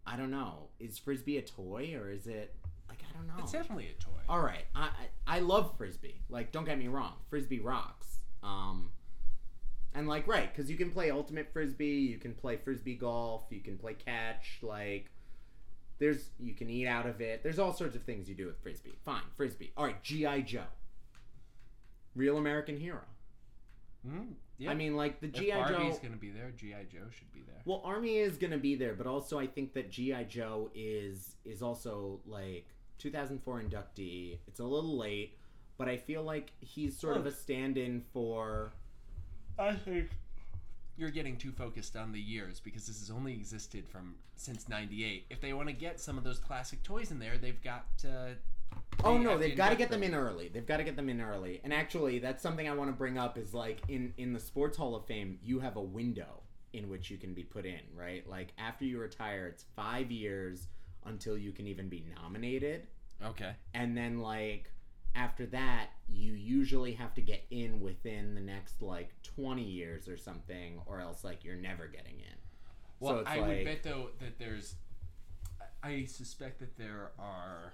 I 0.06 0.16
don't 0.16 0.32
know. 0.32 0.70
Is 0.80 0.98
frisbee 0.98 1.38
a 1.38 1.42
toy 1.42 1.96
or 1.96 2.12
is 2.12 2.28
it 2.28 2.56
I 3.14 3.18
don't 3.18 3.28
know. 3.28 3.34
It's 3.40 3.52
definitely 3.52 3.90
a 3.90 4.02
toy. 4.02 4.22
All 4.30 4.42
right. 4.42 4.66
I 4.76 4.90
I, 5.28 5.38
I 5.38 5.40
love 5.40 5.78
frisbee. 5.78 6.22
Like 6.30 6.52
don't 6.52 6.66
get 6.66 6.78
me 6.78 6.88
wrong. 6.88 7.14
Frisbee 7.30 7.60
rocks. 7.60 8.20
Um 8.44 8.92
and 9.94 10.08
like 10.08 10.28
right, 10.28 10.54
cuz 10.54 10.70
you 10.70 10.78
can 10.78 10.92
play 10.92 11.12
ultimate 11.12 11.52
frisbee, 11.52 11.86
you 11.86 12.18
can 12.18 12.34
play 12.34 12.58
frisbee 12.58 12.96
golf, 12.96 13.46
you 13.50 13.60
can 13.60 13.78
play 13.78 13.94
catch 13.94 14.60
like 14.62 15.12
there's 16.02 16.32
you 16.40 16.54
can 16.54 16.70
eat 16.70 16.88
out 16.88 17.06
of 17.06 17.22
it. 17.22 17.44
There's 17.44 17.60
all 17.60 17.74
sorts 17.74 17.96
of 17.96 18.04
things 18.04 18.28
you 18.28 18.36
do 18.36 18.48
with 18.48 18.58
frisbee. 18.62 18.98
Fine, 19.06 19.22
frisbee. 19.36 19.72
All 19.78 19.86
right, 19.86 20.02
GI 20.04 20.42
Joe. 20.44 20.64
Real 22.16 22.38
American 22.38 22.78
hero. 22.78 23.04
Mm, 24.06 24.34
yeah. 24.58 24.72
I 24.72 24.74
mean, 24.74 24.96
like 24.96 25.22
the 25.22 25.28
GI 25.28 25.52
Joe. 25.52 25.66
Joe. 25.68 26.00
gonna 26.02 26.18
be 26.18 26.32
there, 26.32 26.52
GI 26.58 26.88
Joe 26.92 27.06
should 27.12 27.32
be 27.32 27.44
there. 27.46 27.62
Well, 27.66 27.82
Army 27.86 28.18
is 28.18 28.38
gonna 28.38 28.58
be 28.58 28.76
there, 28.76 28.96
but 28.96 29.06
also 29.06 29.38
I 29.38 29.46
think 29.46 29.74
that 29.74 29.92
GI 29.92 30.26
Joe 30.28 30.72
is 30.74 31.36
is 31.46 31.62
also 31.62 32.20
like 32.26 32.66
2004 33.02 33.64
inductee. 33.64 34.38
It's 34.48 34.60
a 34.60 34.64
little 34.64 34.98
late, 34.98 35.38
but 35.78 35.90
I 35.90 35.98
feel 35.98 36.24
like 36.24 36.52
he's 36.60 36.98
sort 36.98 37.18
of 37.18 37.26
a 37.26 37.32
stand-in 37.32 38.04
for. 38.14 38.74
I 39.58 39.74
think 39.74 40.10
you're 40.98 41.10
getting 41.10 41.38
too 41.38 41.52
focused 41.52 41.96
on 41.96 42.12
the 42.12 42.20
years 42.20 42.60
because 42.60 42.86
this 42.86 43.00
has 43.00 43.10
only 43.10 43.34
existed 43.34 43.88
from 43.88 44.16
since 44.36 44.70
'98. 44.70 45.26
If 45.30 45.42
they 45.42 45.54
want 45.54 45.68
to 45.70 45.74
get 45.74 46.00
some 46.00 46.18
of 46.18 46.24
those 46.24 46.40
classic 46.40 46.84
toys 46.84 47.12
in 47.12 47.20
there, 47.20 47.38
they've 47.38 47.62
got 47.64 47.86
to. 48.00 48.36
Oh 49.04 49.18
no, 49.18 49.38
they've 49.38 49.58
got 49.58 49.66
to 49.66 49.72
induct 49.72 49.80
get 49.80 49.90
them 49.90 50.04
in 50.04 50.14
early. 50.14 50.50
They've 50.50 50.66
got 50.66 50.78
to 50.78 50.84
get 50.84 50.96
them 50.96 51.10
in 51.10 51.20
early. 51.20 51.60
And 51.64 51.74
actually, 51.74 52.20
that's 52.20 52.44
something 52.44 52.70
I 52.70 52.74
want 52.74 52.90
to 52.90 52.96
bring 52.96 53.18
up. 53.18 53.38
Is 53.38 53.54
like 53.54 53.82
in 53.88 54.14
in 54.18 54.34
the 54.34 54.40
Sports 54.40 54.78
Hall 54.78 54.96
of 54.96 55.06
Fame, 55.08 55.40
you 55.42 55.60
have 55.60 55.76
a 55.76 55.82
window 55.82 56.44
in 56.74 56.88
which 56.88 57.10
you 57.10 57.18
can 57.18 57.34
be 57.34 57.44
put 57.44 57.66
in, 57.66 57.82
right? 57.94 58.28
Like 58.30 58.54
after 58.58 58.86
you 58.86 59.00
retire, 59.00 59.48
it's 59.48 59.66
five 59.76 60.10
years 60.10 60.68
until 61.06 61.38
you 61.38 61.52
can 61.52 61.68
even 61.68 61.90
be 61.90 62.04
nominated. 62.22 62.88
Okay. 63.24 63.54
and 63.74 63.96
then 63.96 64.20
like 64.20 64.72
after 65.14 65.46
that 65.46 65.90
you 66.08 66.34
usually 66.34 66.94
have 66.94 67.14
to 67.14 67.22
get 67.22 67.44
in 67.52 67.80
within 67.80 68.34
the 68.34 68.42
next 68.42 68.82
like 68.82 69.10
20 69.36 69.62
years 69.62 70.08
or 70.08 70.18
something 70.18 70.80
or 70.88 71.00
else 71.00 71.24
like 71.24 71.44
you're 71.44 71.56
never 71.56 71.86
getting 71.88 72.16
in 72.20 72.36
Well, 73.00 73.24
so 73.24 73.30
I 73.30 73.38
like 73.40 73.48
would 73.48 73.66
bet 73.66 73.84
though 73.84 74.10
that 74.20 74.40
there's. 74.40 74.76
I- 75.84 75.90
I 75.90 76.06
suspect 76.06 76.60
that 76.60 76.78
there 76.78 77.12
are 77.20 77.74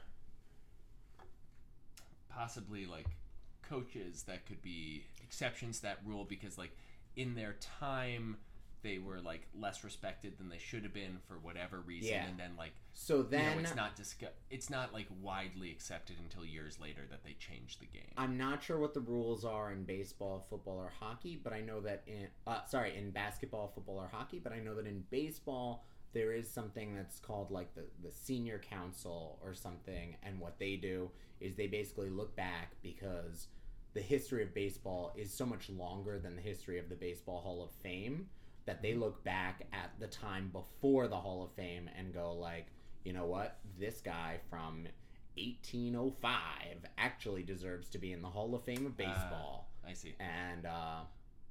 possibly 2.30 2.86
like 2.86 3.08
coaches 3.68 4.24
that 4.24 4.46
could 4.46 4.62
be 4.62 5.04
exceptions 5.24 5.78
to 5.78 5.84
that 5.84 6.00
rule 6.06 6.24
because 6.26 6.58
like 6.58 6.72
in 7.16 7.36
their 7.36 7.56
time 7.80 8.38
they 8.84 8.98
were 9.00 9.20
like 9.20 9.48
less 9.60 9.84
respected 9.84 10.38
than 10.38 10.50
they 10.50 10.58
should 10.60 10.84
have 10.84 10.94
been 10.94 11.18
for 11.28 11.36
whatever 11.36 11.80
reason 11.82 12.12
Yeah. 12.12 12.26
and 12.28 12.40
then 12.40 12.52
like 12.58 12.74
so 12.94 13.18
you 13.18 13.28
then 13.32 13.56
know 13.58 13.62
it's 13.64 13.76
not 13.76 13.96
discuss- 13.96 14.30
it's 14.50 14.70
not 14.70 14.94
like 14.94 15.08
widely 15.22 15.72
accepted 15.72 16.18
until 16.24 16.46
years 16.46 16.80
later 16.80 17.02
that 17.10 17.24
they 17.24 17.34
changed 17.34 17.80
the 17.80 17.86
game 17.88 18.12
i'm 18.18 18.38
not 18.38 18.64
sure 18.64 18.78
what 18.80 18.94
the 18.94 19.00
rules 19.02 19.44
are 19.46 19.72
in 19.72 19.84
baseball 19.84 20.46
football 20.50 20.78
or 20.78 20.92
hockey 21.00 21.40
but 21.44 21.54
i 21.54 21.62
know 21.62 21.80
that 21.82 22.04
in 22.08 22.28
uh, 22.46 22.64
sorry 22.66 22.96
in 22.98 23.12
basketball 23.12 23.68
football 23.74 23.98
or 23.98 24.10
hockey 24.12 24.40
but 24.40 24.54
i 24.54 24.60
know 24.60 24.76
that 24.76 24.86
in 24.88 25.04
baseball 25.10 25.84
there 26.14 26.32
is 26.34 26.50
something 26.50 26.96
that's 26.96 27.20
called 27.20 27.52
like 27.52 27.74
the, 27.76 27.84
the 28.04 28.12
senior 28.12 28.60
council 28.60 29.38
or 29.44 29.54
something 29.54 30.16
and 30.24 30.40
what 30.40 30.58
they 30.60 30.76
do 30.76 31.10
is 31.40 31.56
they 31.56 31.68
basically 31.68 32.10
look 32.10 32.36
back 32.36 32.72
because 32.82 33.48
the 33.94 34.02
history 34.02 34.44
of 34.44 34.54
baseball 34.54 35.14
is 35.18 35.34
so 35.34 35.46
much 35.46 35.70
longer 35.70 36.20
than 36.20 36.36
the 36.36 36.42
history 36.42 36.78
of 36.80 36.88
the 36.90 36.96
baseball 36.96 37.42
hall 37.42 37.64
of 37.64 37.72
fame 37.84 38.28
that 38.68 38.82
they 38.84 38.94
look 38.94 39.24
back 39.24 39.64
at 39.74 39.90
the 40.00 40.06
time 40.08 40.50
before 40.54 41.08
the 41.08 41.16
hall 41.16 41.44
of 41.44 41.52
fame 41.54 41.90
and 41.98 42.14
go 42.14 42.34
like 42.34 42.68
you 43.04 43.14
know 43.14 43.26
what 43.26 43.58
this 43.80 44.00
guy 44.02 44.38
from 44.50 44.86
1805 45.38 46.30
actually 46.98 47.44
deserves 47.44 47.90
to 47.90 47.98
be 47.98 48.12
in 48.12 48.22
the 48.22 48.28
hall 48.28 48.54
of 48.56 48.64
fame 48.64 48.86
of 48.86 48.96
baseball 48.98 49.70
i 49.88 49.94
see 49.94 50.14
and 50.20 50.66
uh, 50.66 51.00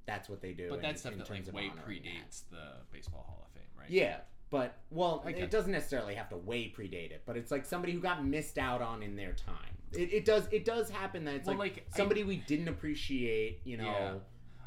that's 0.05 0.29
what 0.29 0.41
they 0.41 0.53
do 0.53 0.69
but 0.69 0.75
in- 0.75 0.81
that's 0.81 1.01
stuff 1.01 1.13
in 1.13 1.19
that 1.19 1.29
like 1.29 1.53
way 1.53 1.69
honoring 1.71 2.03
that. 2.03 2.09
predates 2.09 2.41
the 2.51 2.81
baseball 2.91 3.25
hall 3.27 3.43
of 3.45 3.51
fame 3.53 3.63
right 3.77 3.89
Yeah, 3.89 4.17
but 4.49 4.77
well, 4.91 5.23
I 5.25 5.31
get 5.33 5.43
it 5.43 5.51
doesn't 5.51 5.71
necessarily 5.71 6.15
have 6.15 6.29
to 6.29 6.37
way 6.37 6.73
predate 6.75 7.11
it, 7.11 7.23
but 7.25 7.35
it's 7.35 7.51
like 7.51 7.65
somebody 7.65 7.91
who 7.93 7.99
got 7.99 8.25
missed 8.25 8.57
out 8.57 8.81
on 8.81 9.03
in 9.03 9.15
their 9.17 9.33
time. 9.33 9.75
It, 9.91 10.13
it 10.13 10.25
does 10.25 10.47
it 10.51 10.63
does 10.63 10.89
happen 10.89 11.25
that 11.25 11.35
it's 11.35 11.47
Well, 11.47 11.57
like, 11.57 11.75
like, 11.75 11.87
I- 11.93 11.97
somebody 11.97 12.23
we 12.23 12.37
didn't 12.37 12.69
appreciate, 12.69 13.59
you 13.65 13.75
know. 13.77 13.83
Yeah. 13.85 14.13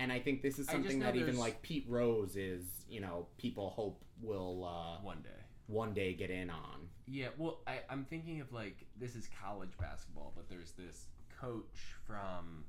And 0.00 0.10
I 0.10 0.18
think 0.18 0.40
this 0.40 0.58
is 0.58 0.66
something 0.66 0.98
that 1.00 1.14
even 1.14 1.26
there's- 1.26 1.38
like 1.38 1.60
Pete 1.60 1.84
Rose 1.86 2.34
is, 2.34 2.64
you 2.88 3.00
know, 3.00 3.26
people 3.36 3.68
hope 3.68 4.02
will 4.22 4.64
uh, 4.64 4.98
one 5.02 5.20
day 5.22 5.28
one 5.66 5.92
day 5.94 6.14
get 6.14 6.30
in 6.30 6.48
on. 6.50 6.88
Yeah, 7.06 7.28
well, 7.36 7.60
I, 7.66 7.80
I'm 7.88 8.04
thinking 8.06 8.40
of 8.40 8.50
like 8.52 8.86
this 8.98 9.14
is 9.14 9.28
college 9.42 9.76
basketball, 9.78 10.32
but 10.34 10.48
there's 10.48 10.72
this 10.72 11.06
coach 11.40 11.94
from 12.06 12.64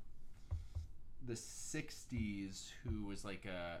the 1.26 1.32
'60s 1.32 2.68
who 2.84 3.06
was 3.06 3.24
like 3.24 3.46
a 3.46 3.80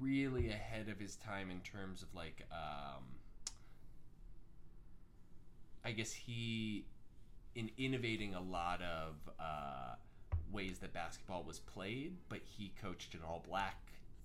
really 0.00 0.48
ahead 0.48 0.88
of 0.88 0.98
his 0.98 1.16
time 1.16 1.50
in 1.50 1.60
terms 1.60 2.02
of 2.02 2.08
like, 2.14 2.46
um, 2.50 3.04
I 5.84 5.92
guess 5.92 6.12
he 6.12 6.86
in 7.54 7.70
innovating 7.76 8.34
a 8.34 8.40
lot 8.40 8.80
of 8.82 9.14
uh, 9.38 9.94
ways 10.54 10.78
that 10.78 10.92
basketball 10.94 11.42
was 11.42 11.58
played, 11.58 12.16
but 12.28 12.38
he 12.44 12.72
coached 12.80 13.14
an 13.14 13.20
all-black 13.28 13.76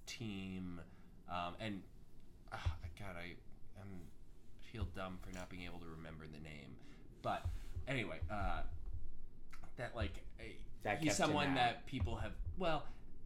team, 0.05 0.79
um, 1.29 1.55
and 1.59 1.81
uh, 2.53 2.57
God, 2.97 3.15
I 3.17 3.33
am 3.81 3.87
feel 4.71 4.87
dumb 4.95 5.17
for 5.21 5.33
not 5.35 5.49
being 5.49 5.63
able 5.63 5.79
to 5.79 5.87
remember 5.97 6.25
the 6.31 6.39
name. 6.43 6.75
But 7.21 7.43
anyway, 7.87 8.19
uh, 8.31 8.61
that 9.77 9.95
like 9.95 10.13
That 10.83 10.99
he's 11.03 11.15
someone 11.15 11.55
that 11.55 11.85
people 11.85 12.15
have. 12.17 12.31
Well, 12.57 12.83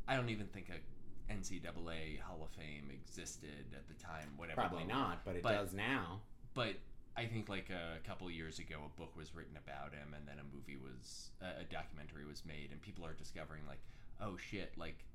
I 0.08 0.16
don't 0.16 0.30
even 0.30 0.47
think 0.47 0.70
a 0.70 1.32
NCAA 1.34 2.20
Hall 2.22 2.39
of 2.43 2.49
Fame 2.51 2.89
existed 2.91 3.66
at 3.74 3.88
the 3.88 3.93
time. 4.04 4.30
Whatever. 4.38 4.62
Probably 4.62 4.86
not, 4.86 5.24
but 5.26 5.36
it 5.36 5.43
But- 5.43 5.54
does 5.54 5.74
now. 5.74 6.22
But 6.54 6.76
I 7.16 7.26
think 7.26 7.47
like 7.47 7.70
a 7.70 8.05
couple 8.07 8.28
of 8.28 8.34
years 8.34 8.59
ago, 8.59 8.78
a 8.86 8.99
book 8.99 9.16
was 9.16 9.36
written 9.36 9.55
about 9.55 9.93
him, 9.93 10.14
and 10.16 10.28
then 10.28 10.38
a 10.39 10.55
movie 10.55 10.78
was 10.78 11.30
a 11.41 11.61
a 11.61 11.64
documentary 11.66 12.26
was 12.26 12.43
made, 12.45 12.70
and 12.72 12.82
people 12.82 13.05
are 13.05 13.14
discovering 13.14 13.61
like, 13.68 13.82
oh 14.22 14.36
shit, 14.38 14.74
like, 14.78 15.05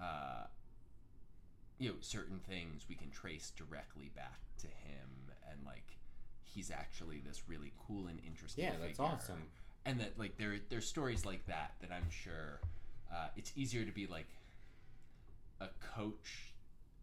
uh, 0.00 0.44
you 1.78 1.88
know, 1.88 1.96
certain 2.00 2.38
things 2.38 2.86
we 2.88 2.94
can 2.94 3.10
trace 3.10 3.52
directly 3.56 4.10
back 4.14 4.40
to 4.58 4.66
him, 4.66 5.32
and 5.50 5.64
like, 5.66 5.98
he's 6.44 6.70
actually 6.70 7.20
this 7.26 7.42
really 7.48 7.72
cool 7.86 8.06
and 8.06 8.20
interesting. 8.24 8.64
Yeah, 8.64 8.72
that's 8.80 9.00
awesome. 9.00 9.42
And 9.84 9.98
that 10.00 10.18
like 10.18 10.36
there 10.36 10.58
there's 10.68 10.86
stories 10.86 11.24
like 11.24 11.46
that 11.46 11.74
that 11.80 11.90
I'm 11.90 12.10
sure 12.10 12.60
uh, 13.12 13.28
it's 13.36 13.52
easier 13.56 13.84
to 13.84 13.92
be 13.92 14.06
like 14.06 14.28
a 15.60 15.68
coach 15.94 16.52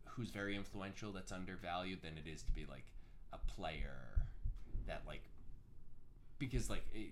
who's 0.06 0.30
very 0.30 0.56
influential 0.56 1.12
that's 1.12 1.32
undervalued 1.32 2.02
than 2.02 2.18
it 2.18 2.30
is 2.30 2.42
to 2.44 2.52
be 2.52 2.66
like 2.70 2.86
a 3.34 3.38
player 3.38 4.17
that 4.88 5.04
like 5.08 5.22
because 6.40 6.70
like 6.70 6.84
it, 6.94 7.12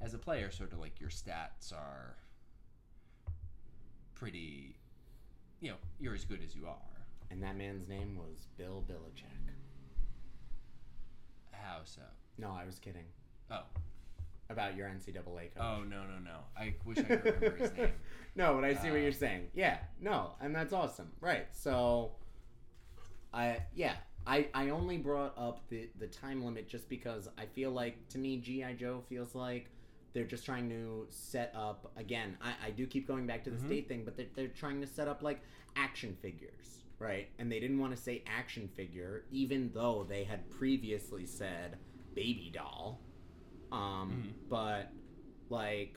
as 0.00 0.14
a 0.14 0.18
player 0.18 0.50
sort 0.50 0.72
of 0.72 0.78
like 0.78 1.00
your 1.00 1.10
stats 1.10 1.72
are 1.72 2.16
pretty 4.14 4.76
you 5.60 5.70
know 5.70 5.76
you're 5.98 6.14
as 6.14 6.24
good 6.24 6.40
as 6.44 6.54
you 6.54 6.66
are 6.66 6.76
And 7.30 7.42
that 7.42 7.56
man's 7.56 7.88
name 7.88 8.16
was 8.16 8.48
Bill 8.56 8.84
Belichick. 8.88 9.24
how 11.52 11.80
so 11.84 12.02
No, 12.38 12.50
I 12.50 12.64
was 12.64 12.78
kidding. 12.78 13.04
oh 13.50 13.62
About 14.48 14.76
your 14.76 14.88
NCAA 14.88 15.54
coach. 15.54 15.60
oh 15.62 15.82
no 15.88 16.02
no 16.04 16.18
no 16.24 16.38
i 16.56 16.74
wish 16.84 16.98
i 16.98 17.02
could 17.02 17.24
remember 17.24 17.56
his 17.56 17.72
name 17.76 17.92
no, 18.36 18.54
but 18.54 18.64
I 18.64 18.74
see 18.74 18.88
what 18.90 18.98
Uh, 18.98 19.02
you're 19.02 19.12
saying. 19.12 19.48
Yeah, 19.54 19.78
no, 20.00 20.34
and 20.40 20.54
that's 20.54 20.72
awesome. 20.72 21.10
Right. 21.20 21.46
So 21.52 22.12
I 23.34 23.58
yeah, 23.74 23.94
I 24.26 24.48
I 24.54 24.68
only 24.70 24.98
brought 24.98 25.34
up 25.36 25.68
the 25.68 25.88
the 25.98 26.06
time 26.06 26.44
limit 26.44 26.68
just 26.68 26.88
because 26.88 27.28
I 27.38 27.46
feel 27.46 27.70
like 27.70 28.08
to 28.10 28.18
me 28.18 28.38
GI 28.38 28.74
Joe 28.78 29.02
feels 29.08 29.34
like 29.34 29.70
they're 30.12 30.24
just 30.24 30.44
trying 30.44 30.68
to 30.70 31.06
set 31.08 31.52
up 31.54 31.92
again. 31.96 32.36
I, 32.42 32.68
I 32.68 32.70
do 32.70 32.86
keep 32.86 33.06
going 33.06 33.26
back 33.26 33.44
to 33.44 33.50
the 33.50 33.56
Mhm. 33.56 33.66
state 33.66 33.88
thing, 33.88 34.04
but 34.04 34.16
they're, 34.16 34.26
they're 34.34 34.48
trying 34.48 34.80
to 34.80 34.86
set 34.86 35.06
up 35.06 35.22
like 35.22 35.40
action 35.76 36.16
figures, 36.20 36.82
right? 36.98 37.28
And 37.38 37.50
they 37.50 37.60
didn't 37.60 37.78
want 37.78 37.94
to 37.96 38.02
say 38.02 38.24
action 38.26 38.68
figure, 38.68 39.24
even 39.30 39.70
though 39.72 40.04
they 40.08 40.24
had 40.24 40.50
previously 40.50 41.26
said 41.26 41.78
baby 42.14 42.50
doll. 42.52 43.00
Um, 43.70 44.10
Mhm. 44.26 44.34
but 44.48 44.90
like 45.48 45.96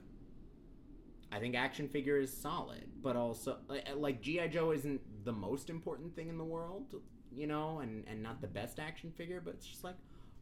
I 1.31 1.39
think 1.39 1.55
action 1.55 1.87
figure 1.89 2.17
is 2.17 2.31
solid, 2.31 2.87
but 3.01 3.15
also 3.15 3.57
like, 3.67 3.87
like 3.95 4.21
GI 4.21 4.49
Joe 4.49 4.71
isn't 4.71 5.01
the 5.23 5.31
most 5.31 5.69
important 5.69 6.15
thing 6.15 6.29
in 6.29 6.37
the 6.37 6.43
world, 6.43 6.95
you 7.31 7.47
know, 7.47 7.79
and 7.79 8.05
and 8.07 8.21
not 8.21 8.41
the 8.41 8.47
best 8.47 8.79
action 8.79 9.11
figure, 9.11 9.41
but 9.43 9.55
it's 9.55 9.67
just 9.67 9.83
like 9.83 9.95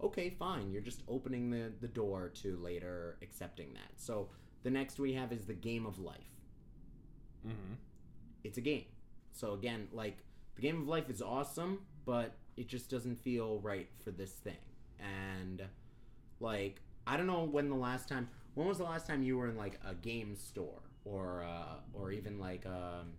okay, 0.04 0.30
fine. 0.30 0.72
You're 0.72 0.82
just 0.82 1.04
opening 1.08 1.50
the, 1.50 1.72
the 1.80 1.88
door 1.88 2.32
to 2.42 2.58
later 2.58 3.18
accepting 3.22 3.74
that. 3.74 3.92
So 3.98 4.30
the 4.64 4.70
next 4.70 5.00
we 5.00 5.14
have 5.14 5.32
is 5.32 5.46
the 5.46 5.54
game 5.54 5.86
of 5.86 6.00
life. 6.00 6.18
Mm-hmm. 7.46 7.74
It's 8.44 8.58
a 8.58 8.62
game. 8.62 8.86
So 9.32 9.54
again, 9.54 9.88
like 9.92 10.24
the 10.56 10.62
game 10.62 10.82
of 10.82 10.88
life 10.88 11.10
is 11.10 11.22
awesome, 11.22 11.80
but 12.06 12.34
it 12.58 12.68
just 12.68 12.90
doesn't 12.90 13.22
feel 13.22 13.60
right 13.60 13.88
for 14.04 14.12
this 14.12 14.32
thing. 14.32 14.58
And 15.00 15.64
like 16.40 16.82
I 17.08 17.18
don't 17.18 17.28
know 17.28 17.44
when 17.44 17.70
the 17.70 17.76
last 17.76 18.08
time 18.08 18.30
when 18.54 18.68
was 18.68 18.78
the 18.78 18.84
last 18.84 19.08
time 19.08 19.24
you 19.24 19.38
were 19.38 19.48
in 19.48 19.58
like 19.58 19.80
a 19.88 19.94
game 19.94 20.36
store 20.36 20.82
or 21.06 21.44
uh, 21.44 21.78
or 21.94 22.12
even 22.12 22.40
like 22.40 22.66
um, 22.66 23.14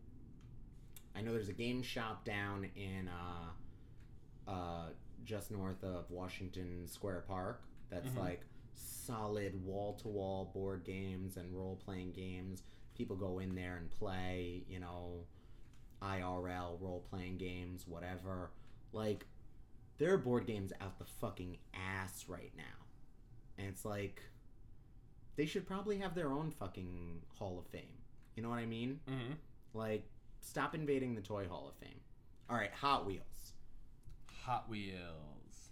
I 1.15 1.21
know 1.23 1.33
there's 1.33 1.49
a 1.49 1.53
game 1.55 1.83
shop 1.83 2.25
down 2.25 2.69
in 2.77 3.09
uh, 3.09 4.51
uh, 4.51 4.89
just 5.25 5.51
north 5.51 5.83
of 5.85 6.11
Washington 6.11 6.87
Square 6.87 7.25
Park 7.29 7.63
that's 7.91 8.09
Mhm. 8.09 8.19
like 8.19 8.45
solid 8.75 9.65
wall 9.65 9.95
to 9.95 10.09
wall 10.09 10.47
board 10.55 10.85
games 10.85 11.37
and 11.37 11.55
role 11.55 11.77
playing 11.77 12.13
games. 12.13 12.63
People 12.95 13.17
go 13.17 13.39
in 13.39 13.55
there 13.55 13.77
and 13.77 13.91
play, 13.91 14.65
you 14.69 14.79
know, 14.81 15.27
IRL 16.01 16.79
role 16.81 17.01
playing 17.11 17.37
games, 17.39 17.87
whatever. 17.87 18.51
Like, 18.93 19.27
there 19.99 20.13
are 20.15 20.19
board 20.19 20.47
games 20.47 20.73
out 20.81 20.99
the 20.99 21.05
fucking 21.05 21.59
ass 21.75 22.29
right 22.29 22.53
now. 22.57 22.87
And 23.59 23.69
it's 23.69 23.85
like, 23.85 24.23
they 25.37 25.47
should 25.47 25.67
probably 25.67 25.99
have 25.99 26.15
their 26.15 26.33
own 26.33 26.51
fucking 26.51 27.23
Hall 27.39 27.59
of 27.59 27.67
Fame. 27.69 27.99
You 28.35 28.43
know 28.43 28.49
what 28.51 28.59
I 28.59 28.67
mean? 28.67 29.01
Mm-hmm. 29.09 29.33
Like, 29.75 30.09
stop 30.43 30.75
invading 30.75 31.15
the 31.15 31.23
Toy 31.23 31.47
Hall 31.49 31.69
of 31.69 31.75
Fame. 31.77 32.01
All 32.51 32.57
right, 32.57 32.73
Hot 32.73 33.07
Wheels. 33.07 33.53
Hot 34.45 34.69
Wheels. 34.69 35.71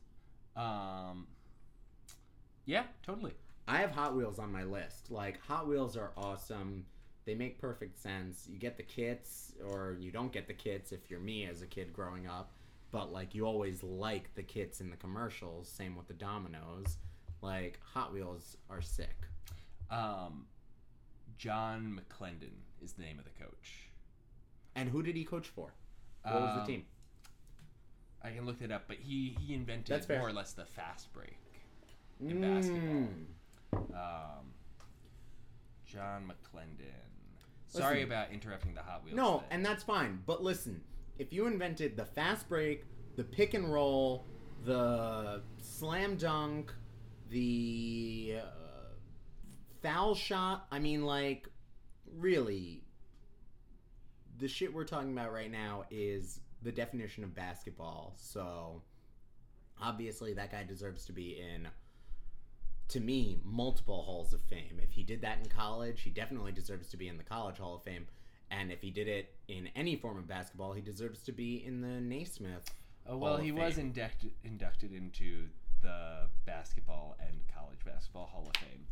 Um. 0.56 1.26
Yeah, 2.64 2.84
totally. 3.02 3.34
I 3.68 3.78
have 3.78 3.90
Hot 3.90 4.16
Wheels 4.16 4.38
on 4.38 4.50
my 4.50 4.64
list. 4.64 5.10
Like, 5.10 5.40
Hot 5.46 5.68
Wheels 5.68 5.96
are 5.96 6.12
awesome. 6.16 6.86
They 7.24 7.34
make 7.34 7.60
perfect 7.60 8.00
sense. 8.00 8.46
You 8.48 8.58
get 8.58 8.76
the 8.76 8.82
kits, 8.82 9.52
or 9.68 9.96
you 10.00 10.10
don't 10.10 10.32
get 10.32 10.46
the 10.46 10.54
kits 10.54 10.92
if 10.92 11.10
you're 11.10 11.20
me 11.20 11.46
as 11.46 11.62
a 11.62 11.66
kid 11.66 11.92
growing 11.92 12.26
up. 12.26 12.52
But, 12.90 13.12
like, 13.12 13.34
you 13.34 13.46
always 13.46 13.82
like 13.82 14.34
the 14.34 14.42
kits 14.42 14.80
in 14.80 14.90
the 14.90 14.96
commercials. 14.96 15.68
Same 15.68 15.96
with 15.96 16.08
the 16.08 16.14
Dominoes. 16.14 16.96
Like, 17.42 17.78
Hot 17.94 18.12
Wheels 18.12 18.56
are 18.68 18.82
sick. 18.82 19.26
Um, 19.90 20.46
John 21.38 22.00
McLendon 22.00 22.54
is 22.82 22.92
the 22.92 23.02
name 23.02 23.18
of 23.18 23.24
the 23.24 23.44
coach. 23.44 23.89
And 24.80 24.88
who 24.88 25.02
did 25.02 25.14
he 25.14 25.24
coach 25.24 25.46
for? 25.48 25.74
What 26.22 26.34
was 26.40 26.54
the 26.54 26.60
Um, 26.62 26.66
team? 26.66 26.86
I 28.22 28.30
can 28.30 28.46
look 28.46 28.60
it 28.62 28.70
up, 28.72 28.84
but 28.88 28.96
he 28.96 29.36
he 29.40 29.54
invented 29.54 30.08
more 30.08 30.28
or 30.28 30.32
less 30.32 30.52
the 30.54 30.64
fast 30.64 31.12
break. 31.12 31.36
in 32.20 32.40
basketball. 32.40 33.08
Mm. 33.72 33.94
Um, 33.94 34.52
John 35.86 36.30
McLendon. 36.30 37.08
Sorry 37.68 38.02
about 38.02 38.30
interrupting 38.32 38.74
the 38.74 38.82
Hot 38.82 39.04
Wheels. 39.04 39.16
No, 39.16 39.38
thing. 39.38 39.46
and 39.52 39.64
that's 39.66 39.82
fine. 39.82 40.22
But 40.26 40.42
listen, 40.42 40.82
if 41.18 41.32
you 41.32 41.46
invented 41.46 41.96
the 41.96 42.04
fast 42.04 42.48
break, 42.48 42.84
the 43.16 43.24
pick 43.24 43.54
and 43.54 43.72
roll, 43.72 44.26
the 44.64 45.42
slam 45.62 46.16
dunk, 46.16 46.74
the 47.30 48.36
uh, 48.42 48.94
foul 49.82 50.14
shot, 50.14 50.66
I 50.70 50.78
mean, 50.78 51.04
like, 51.04 51.48
really, 52.16 52.82
the 54.40 54.48
shit 54.48 54.72
we're 54.72 54.84
talking 54.84 55.12
about 55.12 55.32
right 55.32 55.50
now 55.50 55.84
is 55.90 56.40
the 56.62 56.72
definition 56.72 57.24
of 57.24 57.34
basketball. 57.34 58.14
So, 58.16 58.82
obviously, 59.80 60.34
that 60.34 60.50
guy 60.50 60.64
deserves 60.64 61.04
to 61.06 61.12
be 61.12 61.38
in. 61.38 61.68
To 62.88 63.00
me, 63.00 63.38
multiple 63.44 64.02
halls 64.02 64.32
of 64.32 64.40
fame. 64.42 64.80
If 64.82 64.90
he 64.92 65.04
did 65.04 65.22
that 65.22 65.38
in 65.40 65.46
college, 65.48 66.02
he 66.02 66.10
definitely 66.10 66.50
deserves 66.52 66.88
to 66.88 66.96
be 66.96 67.06
in 67.06 67.16
the 67.18 67.22
college 67.22 67.58
hall 67.58 67.76
of 67.76 67.82
fame. 67.84 68.06
And 68.50 68.72
if 68.72 68.82
he 68.82 68.90
did 68.90 69.06
it 69.06 69.32
in 69.46 69.68
any 69.76 69.94
form 69.94 70.18
of 70.18 70.26
basketball, 70.26 70.72
he 70.72 70.80
deserves 70.80 71.20
to 71.22 71.32
be 71.32 71.64
in 71.64 71.80
the 71.82 72.00
Naismith. 72.00 72.68
Oh 73.08 73.16
well, 73.16 73.36
he 73.36 73.52
was 73.52 73.78
inducted 73.78 74.32
inducted 74.44 74.92
into 74.92 75.44
the 75.82 76.26
basketball 76.46 77.16
and 77.20 77.40
college 77.54 77.78
basketball 77.86 78.26
Hall 78.26 78.50
of 78.52 78.60
Fame. 78.60 78.86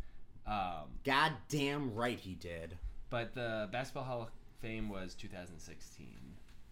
Um, 0.46 0.90
Goddamn 1.04 1.92
right 1.94 2.18
he 2.18 2.34
did. 2.34 2.78
but 3.10 3.34
the 3.34 3.68
basketball 3.72 4.04
Hall 4.04 4.22
of 4.22 4.28
Fame 4.60 4.88
was 4.88 5.14
2016. 5.14 6.06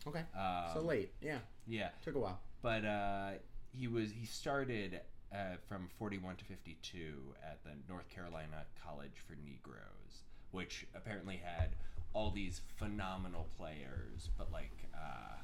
Okay. 0.06 0.22
Um, 0.38 0.64
so 0.74 0.80
late. 0.80 1.12
Yeah. 1.20 1.38
Yeah, 1.66 1.88
Took 2.04 2.14
a 2.14 2.18
while. 2.20 2.40
but 2.62 2.84
uh, 2.84 3.30
he 3.76 3.88
was 3.88 4.10
he 4.12 4.24
started 4.26 5.00
uh, 5.34 5.56
from 5.68 5.88
41 5.98 6.36
to 6.36 6.44
52 6.44 7.34
at 7.42 7.58
the 7.64 7.70
North 7.88 8.08
Carolina 8.08 8.64
College 8.84 9.22
for 9.26 9.34
Negroes, 9.44 10.22
which 10.52 10.86
apparently 10.94 11.40
had 11.42 11.70
all 12.12 12.30
these 12.30 12.60
phenomenal 12.76 13.46
players, 13.58 14.30
but 14.38 14.50
like 14.52 14.70
uh, 14.94 15.38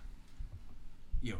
you 1.20 1.32
know 1.32 1.38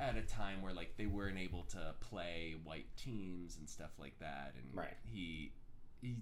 at 0.00 0.16
a 0.16 0.22
time 0.22 0.62
where 0.62 0.72
like 0.72 0.96
they 0.96 1.06
weren't 1.06 1.38
able 1.38 1.64
to 1.64 1.92
play 2.00 2.54
white 2.62 2.86
teams 2.96 3.56
and 3.58 3.68
stuff 3.68 3.90
like 3.98 4.16
that 4.20 4.54
and 4.56 4.72
Right. 4.78 4.96
he 5.04 5.50
he 6.00 6.14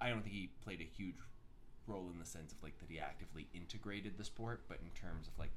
I 0.00 0.10
don't 0.10 0.22
think 0.22 0.32
he 0.34 0.50
played 0.62 0.80
a 0.80 0.84
huge 0.84 1.16
role 1.86 2.08
in 2.12 2.18
the 2.18 2.24
sense 2.24 2.52
of 2.52 2.58
like 2.62 2.78
that 2.78 2.88
he 2.90 2.98
actively 2.98 3.46
integrated 3.54 4.16
the 4.16 4.24
sport 4.24 4.62
but 4.68 4.78
in 4.82 4.90
terms 5.00 5.28
of 5.28 5.38
like 5.38 5.52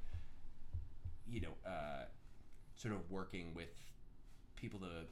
you 1.26 1.40
know 1.40 1.54
uh 1.66 2.04
sort 2.76 2.94
of 2.94 3.00
working 3.10 3.54
with 3.54 3.68
people 4.56 4.78
to 4.80 5.06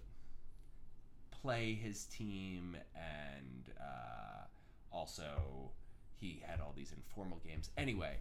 play 1.42 1.74
his 1.74 2.04
team 2.06 2.76
and 2.94 3.70
uh 3.80 4.44
also 4.92 5.70
he 6.18 6.42
had 6.46 6.60
all 6.60 6.72
these 6.74 6.92
informal 6.96 7.38
games. 7.46 7.70
Anyway 7.76 8.16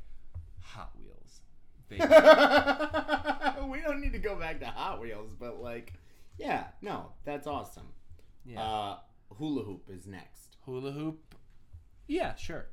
hot 0.62 0.92
wheels. 1.00 1.42
They 1.88 1.98
we 3.68 3.82
don't 3.82 4.02
need 4.02 4.14
to 4.14 4.20
go 4.20 4.36
back 4.36 4.60
to 4.60 4.66
Hot 4.66 5.00
Wheels, 5.00 5.30
but 5.40 5.62
like, 5.62 5.94
yeah, 6.38 6.66
no, 6.82 7.12
that's 7.24 7.46
awesome. 7.46 7.88
yeah. 8.44 8.62
Uh, 8.62 8.98
hula 9.38 9.64
hoop 9.64 9.88
is 9.90 10.08
next. 10.08 10.58
hula 10.66 10.92
hoop? 10.92 11.36
Yeah 12.08 12.36
sure 12.36 12.68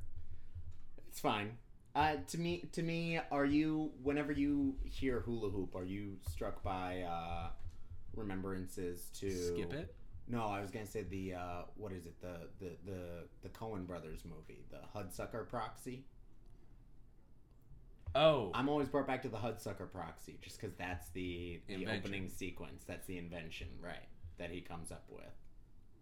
It's 1.13 1.19
fine. 1.19 1.59
Uh, 1.93 2.15
to 2.27 2.39
me, 2.39 2.65
to 2.71 2.81
me, 2.81 3.19
are 3.31 3.45
you 3.45 3.91
whenever 4.01 4.31
you 4.31 4.77
hear 4.83 5.19
hula 5.19 5.51
hoop, 5.51 5.75
are 5.75 5.83
you 5.85 6.17
struck 6.27 6.63
by 6.63 7.01
uh, 7.01 7.49
remembrances 8.15 9.09
to 9.19 9.29
skip 9.29 9.73
it 9.73 9.93
No, 10.27 10.45
I 10.47 10.59
was 10.59 10.71
gonna 10.71 10.87
say 10.87 11.03
the 11.03 11.35
uh, 11.35 11.61
what 11.75 11.91
is 11.91 12.07
it 12.07 12.19
the 12.19 12.47
the 12.59 12.71
the 12.83 12.99
the 13.43 13.49
Coen 13.49 13.85
brothers 13.85 14.23
movie, 14.25 14.65
the 14.71 14.79
Hudsucker 14.97 15.47
Proxy. 15.47 16.03
oh 18.15 18.49
I'm 18.55 18.69
always 18.69 18.87
brought 18.87 19.05
back 19.05 19.21
to 19.21 19.29
the 19.29 19.37
Hudsucker 19.37 19.91
Proxy 19.91 20.39
just 20.41 20.59
because 20.59 20.75
that's 20.75 21.09
the 21.09 21.59
the 21.67 21.75
Invention. 21.75 21.99
opening 21.99 22.27
sequence. 22.29 22.85
That's 22.87 23.05
the 23.05 23.19
invention, 23.19 23.67
right? 23.79 24.07
That 24.39 24.49
he 24.49 24.61
comes 24.61 24.91
up 24.91 25.03
with. 25.11 25.25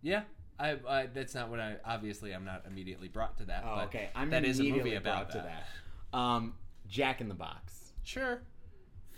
yeah 0.01 0.22
I, 0.60 0.78
I 0.88 1.06
that's 1.08 1.34
not 1.34 1.49
what 1.49 1.60
I 1.60 1.78
obviously 1.86 2.34
I'm 2.34 2.45
not 2.45 2.64
immediately 2.68 3.08
brought 3.08 3.38
to 3.39 3.45
that 3.45 3.64
Oh, 3.66 3.76
but 3.76 3.86
okay. 3.86 4.10
I'm 4.16 4.30
that 4.30 4.45
is 4.45 4.60
a 4.60 4.64
movie 4.64 4.70
immediately 4.74 4.95
about 4.97 5.30
brought 5.30 5.32
to 5.32 5.38
that. 5.47 5.66
that. 6.14 6.18
Um, 6.18 6.54
Jack 6.88 7.20
in 7.22 7.30
the 7.30 7.36
Box. 7.36 7.93
sure 8.04 8.41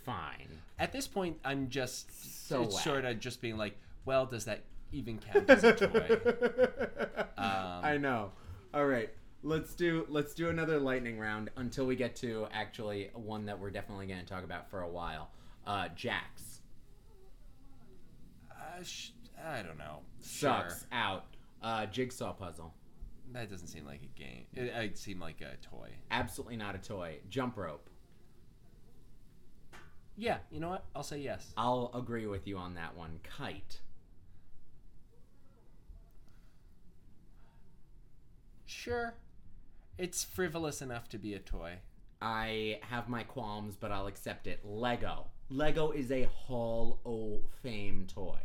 Fine. 0.05 0.59
At 0.79 0.91
this 0.91 1.07
point, 1.07 1.37
I'm 1.45 1.69
just 1.69 2.47
So 2.49 2.63
it's 2.63 2.83
sort 2.83 3.05
of 3.05 3.19
just 3.19 3.41
being 3.41 3.55
like, 3.57 3.77
well, 4.05 4.25
does 4.25 4.45
that 4.45 4.63
even 4.91 5.17
count 5.19 5.49
as 5.49 5.63
a 5.63 5.73
toy? 5.73 6.19
Um, 7.37 7.79
I 7.83 7.97
know. 7.97 8.31
All 8.73 8.85
right, 8.85 9.09
let's 9.43 9.73
do 9.75 10.05
let's 10.09 10.33
do 10.33 10.49
another 10.49 10.79
lightning 10.79 11.19
round 11.19 11.49
until 11.57 11.85
we 11.85 11.95
get 11.95 12.15
to 12.17 12.47
actually 12.53 13.09
one 13.13 13.45
that 13.47 13.59
we're 13.59 13.69
definitely 13.71 14.07
going 14.07 14.19
to 14.19 14.25
talk 14.25 14.43
about 14.43 14.69
for 14.69 14.81
a 14.81 14.89
while. 14.89 15.29
Uh, 15.65 15.87
Jax 15.95 16.61
Uh, 18.51 18.83
sh- 18.83 19.09
I 19.41 19.61
don't 19.61 19.77
know. 19.77 19.99
sucks 20.19 20.79
Sure. 20.79 20.87
out. 20.91 21.25
Uh, 21.61 21.85
jigsaw 21.85 22.33
puzzle, 22.33 22.73
That 23.31 23.49
doesn't 23.49 23.67
seem 23.67 23.85
like 23.85 24.01
a 24.03 24.19
game. 24.19 24.45
It, 24.53 24.63
it 24.65 24.97
seemed 24.97 25.21
like 25.21 25.39
a 25.41 25.55
toy. 25.65 25.91
absolutely 26.11 26.57
not 26.57 26.75
a 26.75 26.77
toy. 26.79 27.19
Jump 27.29 27.55
rope. 27.57 27.89
Yeah, 30.17 30.37
you 30.51 30.59
know 30.59 30.69
what? 30.69 30.85
I'll 30.95 31.03
say 31.03 31.19
yes. 31.19 31.53
I'll 31.57 31.89
agree 31.95 32.27
with 32.27 32.45
you 32.47 32.57
on 32.57 32.75
that 32.75 32.95
one. 32.95 33.19
Kite. 33.23 33.79
Sure. 38.65 39.15
It's 39.97 40.23
frivolous 40.23 40.81
enough 40.81 41.07
to 41.09 41.17
be 41.17 41.33
a 41.33 41.39
toy. 41.39 41.79
I 42.21 42.79
have 42.89 43.09
my 43.09 43.23
qualms, 43.23 43.75
but 43.75 43.91
I'll 43.91 44.07
accept 44.07 44.47
it. 44.47 44.61
Lego. 44.63 45.27
Lego 45.49 45.91
is 45.91 46.11
a 46.11 46.23
Hall 46.23 46.99
of 47.05 47.41
Fame 47.61 48.07
toy. 48.07 48.39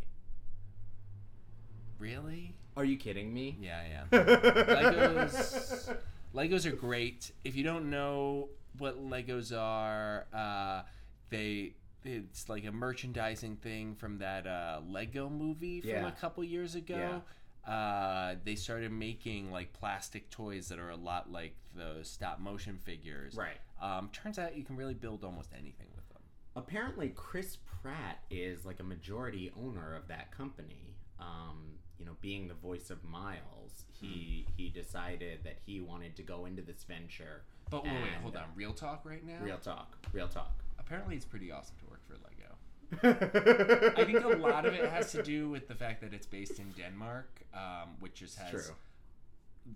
Really? 1.98 2.54
Are 2.76 2.84
you 2.84 2.96
kidding 2.96 3.32
me? 3.34 3.56
Yeah, 3.60 3.82
yeah. 4.12 4.18
Legos. 4.18 5.96
Legos 6.34 6.66
are 6.66 6.76
great. 6.76 7.32
If 7.44 7.56
you 7.56 7.64
don't 7.64 7.90
know 7.90 8.48
what 8.78 8.98
Legos 9.02 9.56
are, 9.56 10.26
uh, 10.32 10.82
they 11.30 11.74
it's 12.04 12.48
like 12.48 12.64
a 12.64 12.72
merchandising 12.72 13.56
thing 13.56 13.94
from 13.96 14.18
that 14.18 14.46
uh, 14.46 14.80
Lego 14.88 15.28
movie 15.28 15.80
from 15.80 15.90
Yeah. 15.90 16.08
a 16.08 16.12
couple 16.12 16.44
years 16.44 16.74
ago. 16.74 17.22
Uh, 17.66 18.36
they 18.44 18.54
started 18.54 18.90
making 18.92 19.50
like 19.50 19.72
plastic 19.72 20.30
toys 20.30 20.68
that 20.68 20.78
are 20.78 20.90
a 20.90 20.96
lot 20.96 21.30
like 21.30 21.54
the 21.74 21.96
stop 22.02 22.38
motion 22.40 22.78
figures. 22.78 23.34
Right. 23.36 23.58
Um, 23.82 24.08
turns 24.12 24.38
out 24.38 24.56
you 24.56 24.64
can 24.64 24.76
really 24.76 24.94
build 24.94 25.24
almost 25.24 25.50
anything 25.52 25.88
with 25.94 26.08
them. 26.08 26.22
Apparently, 26.56 27.10
Chris 27.14 27.58
Pratt 27.82 28.20
is 28.30 28.64
like 28.64 28.80
a 28.80 28.84
majority 28.84 29.52
owner 29.60 29.94
of 29.94 30.08
that 30.08 30.30
company. 30.30 30.94
Um, 31.20 31.77
you 31.98 32.04
know, 32.06 32.16
being 32.20 32.48
the 32.48 32.54
voice 32.54 32.90
of 32.90 33.02
Miles, 33.04 33.84
he 34.00 34.46
he 34.56 34.68
decided 34.68 35.40
that 35.44 35.56
he 35.66 35.80
wanted 35.80 36.16
to 36.16 36.22
go 36.22 36.44
into 36.46 36.62
this 36.62 36.84
venture. 36.84 37.42
But 37.70 37.84
wait, 37.84 37.92
wait, 37.92 38.12
hold 38.22 38.36
on. 38.36 38.44
Real 38.54 38.72
talk 38.72 39.02
right 39.04 39.24
now. 39.26 39.42
Real 39.42 39.58
talk, 39.58 39.96
real 40.12 40.28
talk. 40.28 40.62
Apparently, 40.78 41.16
it's 41.16 41.26
pretty 41.26 41.50
awesome 41.52 41.76
to 41.80 41.86
work 41.90 42.00
for 42.06 42.14
Lego. 42.14 43.94
I 43.96 44.00
I 44.02 44.04
think 44.04 44.24
a 44.24 44.28
lot 44.28 44.64
of 44.64 44.72
it 44.74 44.88
has 44.88 45.12
to 45.12 45.22
do 45.22 45.50
with 45.50 45.68
the 45.68 45.74
fact 45.74 46.00
that 46.00 46.14
it's 46.14 46.26
based 46.26 46.58
in 46.58 46.72
Denmark, 46.76 47.28
um, 47.52 47.90
which 48.00 48.14
just 48.14 48.38
has 48.38 48.50
True. 48.50 48.74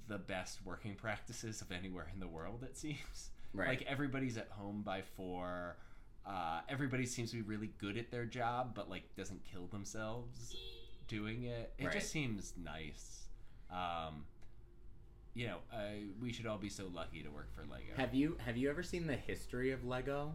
the 0.09 0.19
best 0.19 0.61
working 0.65 0.95
practices 0.95 1.61
of 1.61 1.71
anywhere 1.73 2.09
in 2.15 2.21
the 2.21 2.29
world. 2.29 2.63
It 2.63 2.77
seems 2.79 3.31
Right. 3.55 3.69
like 3.69 3.83
everybody's 3.83 4.39
at 4.39 4.49
home 4.51 4.81
by 4.83 5.03
four. 5.03 5.77
Uh, 6.25 6.61
everybody 6.71 7.05
seems 7.05 7.31
to 7.33 7.37
be 7.37 7.43
really 7.43 7.71
good 7.77 7.99
at 7.99 8.11
their 8.11 8.25
job, 8.25 8.75
but 8.75 8.89
like 8.89 9.15
doesn't 9.17 9.43
kill 9.45 9.67
themselves 9.67 10.55
doing 11.13 11.45
it. 11.45 11.73
It 11.79 11.85
Right. 11.85 11.93
just 11.93 12.11
seems 12.11 12.55
nice. 12.57 13.27
Um, 13.71 14.25
you 15.35 15.47
know, 15.47 15.59
I, 15.73 16.05
we 16.21 16.33
should 16.33 16.47
all 16.47 16.59
be 16.59 16.69
so 16.69 16.89
lucky 16.95 17.23
to 17.23 17.29
work 17.31 17.49
for 17.55 17.63
Lego. 17.63 17.95
Have 17.97 18.15
you 18.15 18.37
have 18.45 18.57
you 18.57 18.69
ever 18.71 18.83
seen 18.83 19.07
the 19.07 19.17
history 19.17 19.71
of 19.73 19.85
Lego? 19.85 20.33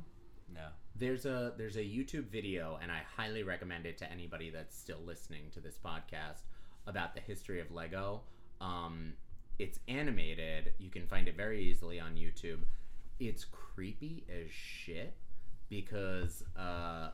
no. 0.53 0.67
There's 0.95 1.25
a 1.27 1.53
there's 1.57 1.75
a 1.75 1.81
YouTube 1.83 2.27
video, 2.31 2.79
and 2.81 2.91
I 2.91 3.01
highly 3.15 3.43
recommend 3.43 3.85
it 3.85 3.97
to 3.99 4.11
anybody 4.11 4.49
that's 4.49 4.75
still 4.75 4.97
listening 5.05 5.51
to 5.51 5.59
this 5.59 5.77
podcast 5.77 6.41
about 6.87 7.13
the 7.13 7.21
history 7.21 7.59
of 7.61 7.69
Lego. 7.71 8.21
Um, 8.61 9.13
it's 9.59 9.77
animated. 9.87 10.73
You 10.79 10.89
can 10.89 11.05
find 11.05 11.27
it 11.27 11.35
very 11.37 11.61
easily 11.63 11.99
on 11.99 12.15
YouTube. 12.15 12.61
It's 13.19 13.45
creepy 13.45 14.23
as 14.29 14.49
shit 14.51 15.13
because 15.69 16.43
uh, 16.57 17.09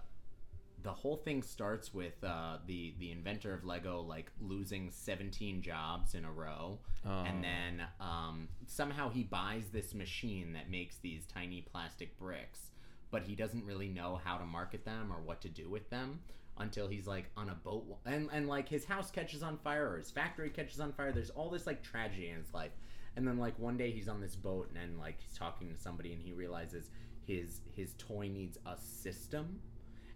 the 0.83 0.91
whole 0.91 1.17
thing 1.17 1.41
starts 1.43 1.93
with 1.93 2.21
uh, 2.23 2.57
the 2.67 2.93
the 2.99 3.11
inventor 3.11 3.53
of 3.53 3.63
Lego 3.63 4.01
like 4.01 4.31
losing 4.41 4.91
17 4.91 5.61
jobs 5.61 6.13
in 6.13 6.25
a 6.25 6.31
row, 6.31 6.79
Oh. 7.05 7.23
and 7.23 7.43
then 7.43 7.83
um, 7.99 8.47
somehow 8.67 9.09
he 9.09 9.23
buys 9.23 9.63
this 9.71 9.93
machine 9.93 10.53
that 10.53 10.69
makes 10.69 10.97
these 10.97 11.25
tiny 11.25 11.61
plastic 11.61 12.17
bricks, 12.17 12.71
but 13.11 13.23
he 13.23 13.35
doesn't 13.35 13.65
really 13.65 13.89
know 13.89 14.19
how 14.23 14.37
to 14.37 14.45
market 14.45 14.85
them 14.85 15.11
or 15.11 15.21
what 15.21 15.41
to 15.41 15.49
do 15.49 15.69
with 15.69 15.89
them 15.89 16.19
until 16.59 16.87
he's 16.87 17.07
like 17.07 17.31
on 17.35 17.49
a 17.49 17.55
boat 17.55 17.83
and 18.05 18.29
and 18.31 18.47
like 18.47 18.69
his 18.69 18.85
house 18.85 19.09
catches 19.09 19.41
on 19.41 19.57
fire 19.57 19.89
or 19.89 19.97
his 19.97 20.11
factory 20.11 20.49
catches 20.49 20.79
on 20.79 20.93
fire. 20.93 21.11
There's 21.11 21.31
all 21.31 21.49
this 21.49 21.65
like 21.65 21.81
tragedy 21.81 22.29
in 22.29 22.37
his 22.37 22.53
life. 22.53 22.71
And 23.15 23.27
then 23.27 23.37
like 23.37 23.57
one 23.59 23.77
day 23.77 23.91
he's 23.91 24.07
on 24.09 24.21
this 24.21 24.35
boat 24.35 24.67
and 24.69 24.77
then 24.77 24.97
like 24.99 25.19
he's 25.19 25.37
talking 25.37 25.69
to 25.73 25.77
somebody 25.79 26.13
and 26.13 26.21
he 26.21 26.31
realizes 26.33 26.89
his 27.25 27.61
his 27.75 27.93
toy 27.97 28.27
needs 28.27 28.57
a 28.65 28.75
system 28.77 29.59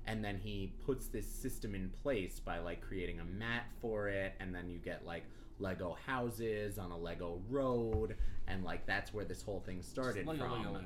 and 0.08 0.24
then 0.24 0.38
he 0.41 0.74
puts 0.86 1.08
this 1.08 1.28
system 1.28 1.76
in 1.76 1.89
place 2.01 2.39
by 2.39 2.58
like 2.60 2.82
creating 2.82 3.20
a 3.20 3.26
mat 3.26 3.66
for 3.82 4.08
it 4.08 4.34
and 4.39 4.55
then 4.55 4.70
you 4.70 4.80
get 4.80 5.05
like 5.05 5.24
lego 5.60 5.95
houses 6.05 6.78
on 6.78 6.91
a 6.91 6.97
lego 6.97 7.41
road 7.49 8.16
and 8.47 8.64
like 8.64 8.86
that's 8.88 9.14
where 9.14 9.26
this 9.26 9.41
whole 9.41 9.60
thing 9.66 9.82
started 9.82 10.26
Lego, 10.26 10.43
from 10.43 10.51
Lego, 10.51 10.72
Lego, 10.72 10.82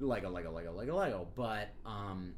Lego, 0.00 0.30
Lego. 0.30 0.50
lego 0.52 0.60
lego 0.72 0.94
lego 0.94 1.28
but 1.34 1.68
um 1.84 2.32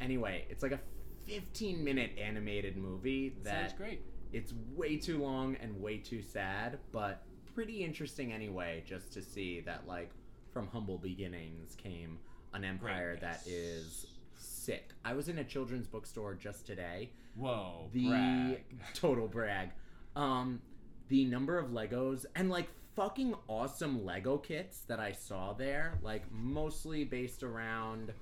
anyway 0.00 0.44
it's 0.50 0.62
like 0.62 0.72
a 0.72 0.80
15 1.26 1.82
minute 1.82 2.12
animated 2.18 2.76
movie 2.76 3.30
Sounds 3.30 3.44
that 3.44 3.76
great. 3.76 4.02
it's 4.32 4.52
way 4.74 4.96
too 4.96 5.18
long 5.22 5.56
and 5.56 5.80
way 5.80 5.98
too 5.98 6.22
sad 6.22 6.78
but 6.92 7.22
pretty 7.54 7.84
interesting 7.84 8.32
anyway 8.32 8.82
just 8.86 9.12
to 9.12 9.22
see 9.22 9.60
that 9.60 9.86
like 9.86 10.10
from 10.52 10.66
humble 10.68 10.98
beginnings 10.98 11.74
came 11.76 12.18
an 12.54 12.64
empire 12.64 13.18
that 13.20 13.44
Greatness. 13.44 14.04
is 14.04 14.06
sick 14.38 14.90
i 15.04 15.12
was 15.12 15.28
in 15.28 15.38
a 15.38 15.44
children's 15.44 15.86
bookstore 15.86 16.34
just 16.34 16.66
today 16.66 17.10
Whoa, 17.36 17.88
the 17.92 18.08
brag. 18.08 18.64
total 18.94 19.28
brag 19.28 19.70
um 20.16 20.60
the 21.08 21.24
number 21.24 21.58
of 21.58 21.70
legos 21.70 22.26
and 22.34 22.50
like 22.50 22.68
fucking 22.96 23.34
awesome 23.46 24.04
lego 24.04 24.38
kits 24.38 24.80
that 24.88 24.98
i 24.98 25.12
saw 25.12 25.52
there 25.52 25.98
like 26.02 26.22
mostly 26.32 27.04
based 27.04 27.42
around 27.42 28.12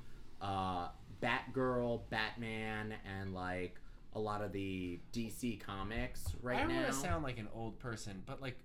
uh 0.43 0.89
batgirl 1.23 2.01
batman 2.11 2.95
and 3.19 3.35
like 3.35 3.81
a 4.15 4.19
lot 4.19 4.43
of 4.43 4.51
the 4.53 4.99
dc 5.13 5.61
comics 5.61 6.35
right 6.43 6.57
now. 6.57 6.59
I 6.59 6.67
don't 6.67 6.75
now 6.75 6.83
want 6.83 6.95
to 6.95 6.99
sound 7.01 7.23
like 7.23 7.39
an 7.39 7.49
old 7.55 7.79
person, 7.79 8.23
but 8.25 8.41
like, 8.41 8.57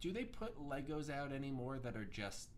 do 0.00 0.12
they 0.12 0.24
put 0.24 0.58
Legos 0.68 1.08
out 1.08 1.32
anymore 1.32 1.78
that 1.82 1.96
are 1.96 2.04
just 2.04 2.48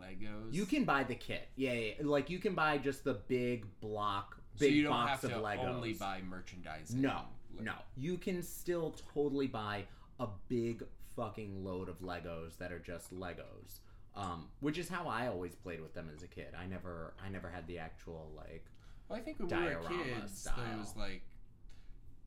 Legos? 0.00 0.52
you 0.52 0.66
can 0.66 0.84
buy 0.84 1.02
the 1.02 1.14
kit 1.14 1.48
yeah, 1.56 1.72
yeah, 1.72 1.92
yeah. 1.98 2.06
like 2.06 2.28
you 2.30 2.38
can 2.38 2.54
buy 2.54 2.78
just 2.78 3.04
the 3.04 3.14
big 3.28 3.64
block 3.80 4.36
so 4.56 4.66
big 4.66 4.74
you 4.74 4.82
don't 4.82 4.92
box 4.92 5.22
have 5.22 5.24
of 5.24 5.30
to 5.30 5.36
legos 5.36 5.68
only 5.68 5.92
buy 5.92 6.20
merchandise. 6.28 6.94
No, 6.94 7.22
Le- 7.56 7.62
no. 7.62 7.74
You 7.96 8.16
can 8.16 8.42
still 8.42 8.94
totally 9.14 9.46
buy 9.46 9.84
a 10.18 10.28
big 10.48 10.82
fucking 11.14 11.64
load 11.64 11.88
of 11.88 12.00
Legos 12.00 12.56
that 12.58 12.72
are 12.72 12.78
just 12.78 13.14
Legos. 13.14 13.80
Um, 14.14 14.48
which 14.60 14.78
is 14.78 14.88
how 14.88 15.06
I 15.08 15.26
always 15.26 15.54
played 15.54 15.82
with 15.82 15.92
them 15.92 16.10
as 16.14 16.22
a 16.22 16.26
kid. 16.26 16.54
I 16.58 16.66
never, 16.66 17.12
I 17.22 17.28
never 17.28 17.50
had 17.50 17.66
the 17.66 17.78
actual 17.78 18.30
like. 18.34 18.64
Well, 19.08 19.18
I 19.18 19.22
think 19.22 19.38
when 19.38 19.48
we 19.48 19.74
were 19.74 20.04
kids, 20.04 20.40
style. 20.40 20.54
those 20.78 20.96
like, 20.96 21.22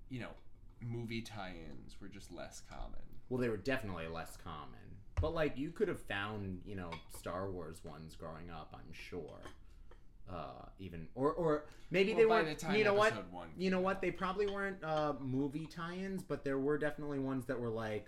you 0.10 0.20
know, 0.20 0.30
movie 0.82 1.22
tie-ins 1.22 2.00
were 2.00 2.08
just 2.08 2.32
less 2.32 2.62
common. 2.70 3.02
Well, 3.30 3.42
they 3.42 3.50
were 3.50 3.58
definitely 3.58 4.08
less 4.08 4.38
common, 4.38 4.89
but 5.22 5.34
like 5.34 5.58
you 5.58 5.72
could 5.72 5.88
have 5.88 6.02
found, 6.02 6.62
you 6.66 6.76
know, 6.76 6.92
Star 7.18 7.50
Wars 7.50 7.82
ones 7.84 8.16
growing 8.16 8.50
up. 8.50 8.74
I'm 8.74 8.94
sure. 8.94 9.42
Uh, 10.32 10.66
even 10.78 11.08
or 11.16 11.34
or 11.34 11.66
maybe 11.90 12.14
Well, 12.14 12.20
they 12.20 12.26
weren't. 12.28 12.60
the 12.60 12.78
you 12.78 12.84
know 12.84 12.94
what? 12.94 13.14
one 13.32 13.50
You 13.58 13.72
know 13.72 13.82
what? 13.82 14.00
They 14.00 14.12
probably 14.12 14.46
weren't 14.46 14.84
uh, 14.84 15.14
movie 15.20 15.66
tie-ins, 15.66 16.22
but 16.22 16.44
there 16.44 16.60
were 16.60 16.78
definitely 16.78 17.18
ones 17.18 17.48
that 17.48 17.60
were 17.60 17.70
like 17.70 18.06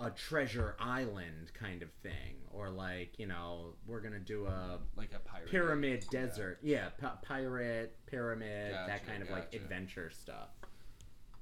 a 0.00 0.10
treasure 0.10 0.76
island 0.78 1.52
kind 1.52 1.82
of 1.82 1.90
thing, 2.02 2.36
or 2.52 2.70
like 2.70 3.18
you 3.18 3.26
know 3.26 3.74
we're 3.86 4.00
gonna 4.00 4.18
do 4.18 4.46
a 4.46 4.78
like 4.96 5.12
a 5.14 5.18
pirate 5.18 5.50
pyramid 5.50 6.04
yeah. 6.10 6.20
desert, 6.20 6.58
yeah, 6.62 6.88
pi- 6.98 7.18
pirate 7.22 7.96
pyramid, 8.06 8.72
that 8.86 9.06
kind 9.06 9.22
of 9.22 9.30
like 9.30 9.54
adventure 9.54 10.10
stuff. 10.10 10.48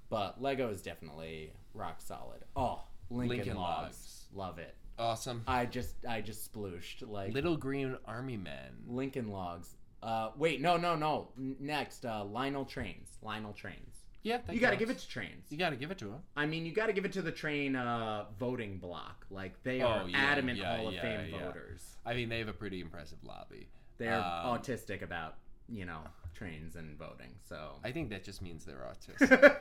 But 0.09 0.41
Lego 0.41 0.69
is 0.71 0.83
definitely 0.83 1.53
rock 1.75 2.01
solid. 2.01 2.45
Oh, 2.57 2.83
Lincoln, 3.11 3.39
Lincoln 3.39 3.57
Logs. 3.57 3.83
Logs. 3.83 4.25
love 4.35 4.59
it. 4.59 4.75
Awesome. 4.99 5.43
I 5.47 5.67
just 5.67 5.95
I 6.09 6.21
just 6.21 6.53
splooshed 6.53 7.09
like 7.09 7.33
Little 7.35 7.57
Green 7.57 7.97
Army 8.07 8.37
Men. 8.37 8.73
Lincoln 8.89 9.29
Logs. 9.31 9.77
Uh, 10.03 10.31
wait, 10.37 10.61
no, 10.61 10.77
no, 10.77 10.95
no. 10.95 11.29
N- 11.39 11.57
next, 11.59 12.05
uh, 12.07 12.25
Lionel 12.25 12.65
Trains. 12.65 13.09
Lionel 13.23 13.53
Trains. 13.53 14.05
Yeah, 14.23 14.39
that 14.47 14.55
you 14.55 14.61
got 14.61 14.71
to 14.71 14.77
counts. 14.77 14.81
give 14.81 14.91
it 14.97 14.99
to 15.01 15.09
trains. 15.09 15.47
You 15.51 15.57
got 15.59 15.71
to 15.71 15.77
give 15.77 15.91
it 15.91 15.99
to 15.99 16.07
him. 16.07 16.19
I 16.37 16.47
mean, 16.47 16.67
you 16.67 16.73
got 16.73 16.87
to 16.87 16.93
give 16.93 17.05
it 17.05 17.13
to 17.13 17.23
the 17.23 17.31
train 17.31 17.77
uh, 17.77 18.25
voting 18.41 18.79
block. 18.79 19.25
Like 19.31 19.63
they 19.63 19.83
Oh, 19.83 19.87
are 19.89 20.09
yeah, 20.09 20.17
adamant 20.17 20.59
yeah, 20.59 20.77
Hall 20.77 20.89
of 20.89 20.95
yeah, 20.95 21.03
Fame 21.03 21.31
yeah. 21.33 21.45
voters. 21.47 21.97
I 22.05 22.15
mean, 22.15 22.29
they 22.29 22.39
have 22.39 22.49
a 22.49 22.53
pretty 22.53 22.81
impressive 22.81 23.19
lobby. 23.23 23.69
They're 23.99 24.15
Um, 24.17 24.59
autistic 24.59 25.03
about 25.03 25.37
you 25.69 25.85
know 25.87 26.01
trains 26.35 26.77
and 26.77 26.99
voting. 26.99 27.31
So. 27.49 27.73
I 27.85 27.93
think 27.93 28.11
that 28.11 28.25
just 28.25 28.43
means 28.43 28.65
they're 28.65 28.85
autistic. 29.21 29.57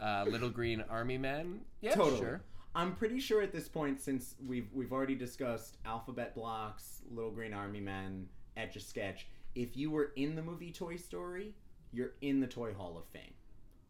uh, 0.00 0.24
Little 0.28 0.50
Green 0.50 0.84
Army 0.90 1.18
Men. 1.18 1.60
Yeah, 1.80 1.94
totally. 1.94 2.18
sure. 2.20 2.40
I'm 2.74 2.94
pretty 2.94 3.20
sure 3.20 3.42
at 3.42 3.52
this 3.52 3.68
point, 3.68 4.00
since 4.00 4.34
we've 4.46 4.68
we've 4.72 4.92
already 4.92 5.14
discussed 5.14 5.76
alphabet 5.84 6.34
blocks, 6.34 7.02
Little 7.10 7.30
Green 7.30 7.52
Army 7.52 7.80
Men, 7.80 8.28
Etch 8.56 8.76
a 8.76 8.80
Sketch. 8.80 9.26
If 9.54 9.76
you 9.76 9.90
were 9.90 10.12
in 10.16 10.34
the 10.34 10.42
movie 10.42 10.72
Toy 10.72 10.96
Story, 10.96 11.54
you're 11.92 12.12
in 12.22 12.40
the 12.40 12.46
Toy 12.46 12.72
Hall 12.72 12.96
of 12.96 13.04
Fame. 13.12 13.34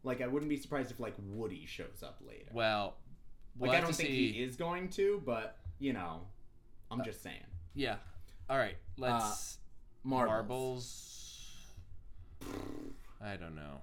Like 0.03 0.21
I 0.21 0.27
wouldn't 0.27 0.49
be 0.49 0.57
surprised 0.57 0.91
if 0.91 0.99
like 0.99 1.15
Woody 1.19 1.65
shows 1.67 2.03
up 2.03 2.19
later. 2.27 2.51
Well, 2.53 2.97
we'll 3.57 3.71
like 3.71 3.79
I 3.79 3.81
don't 3.83 3.95
think 3.95 4.09
see. 4.09 4.33
he 4.33 4.43
is 4.43 4.57
going 4.57 4.89
to, 4.91 5.23
but 5.25 5.59
you 5.79 5.93
know, 5.93 6.23
I'm 6.91 7.01
uh, 7.01 7.05
just 7.05 7.23
saying. 7.23 7.37
Yeah. 7.75 7.97
All 8.51 8.59
right. 8.59 8.77
Uh, 9.01 9.03
let's 9.03 9.59
Marbles. 10.05 10.29
marbles. 12.43 12.59
I 13.25 13.37
don't 13.37 13.55
know. 13.55 13.81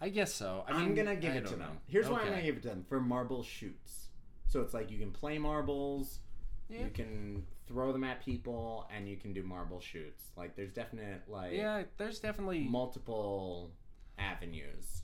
I 0.00 0.10
guess 0.10 0.34
so. 0.34 0.64
I 0.68 0.72
I 0.72 0.78
mean, 0.78 0.88
am 0.88 0.94
gonna 0.94 1.16
give 1.16 1.32
I 1.32 1.36
it 1.36 1.40
to 1.44 1.50
don't 1.50 1.58
them. 1.58 1.68
know. 1.70 1.76
Here's 1.86 2.08
why 2.08 2.20
I'm 2.20 2.28
gonna 2.28 2.42
give 2.42 2.58
it 2.58 2.62
to 2.64 2.68
them 2.68 2.84
for 2.88 3.00
marble 3.00 3.42
shoots. 3.42 4.07
So 4.48 4.60
it's 4.62 4.74
like 4.74 4.90
you 4.90 4.98
can 4.98 5.10
play 5.12 5.38
marbles, 5.38 6.20
Yeah. 6.68 6.84
you 6.84 6.90
can 6.90 7.46
throw 7.66 7.92
them 7.92 8.02
at 8.04 8.24
people, 8.24 8.88
and 8.94 9.08
you 9.08 9.16
can 9.16 9.32
do 9.32 9.42
marble 9.42 9.78
shoots. 9.80 10.24
Like 10.36 10.56
there's 10.56 10.72
definite 10.72 11.22
like 11.28 11.52
Yeah, 11.52 11.84
there's 11.98 12.18
definitely. 12.18 12.60
multiple 12.64 13.70
avenues. 14.18 15.02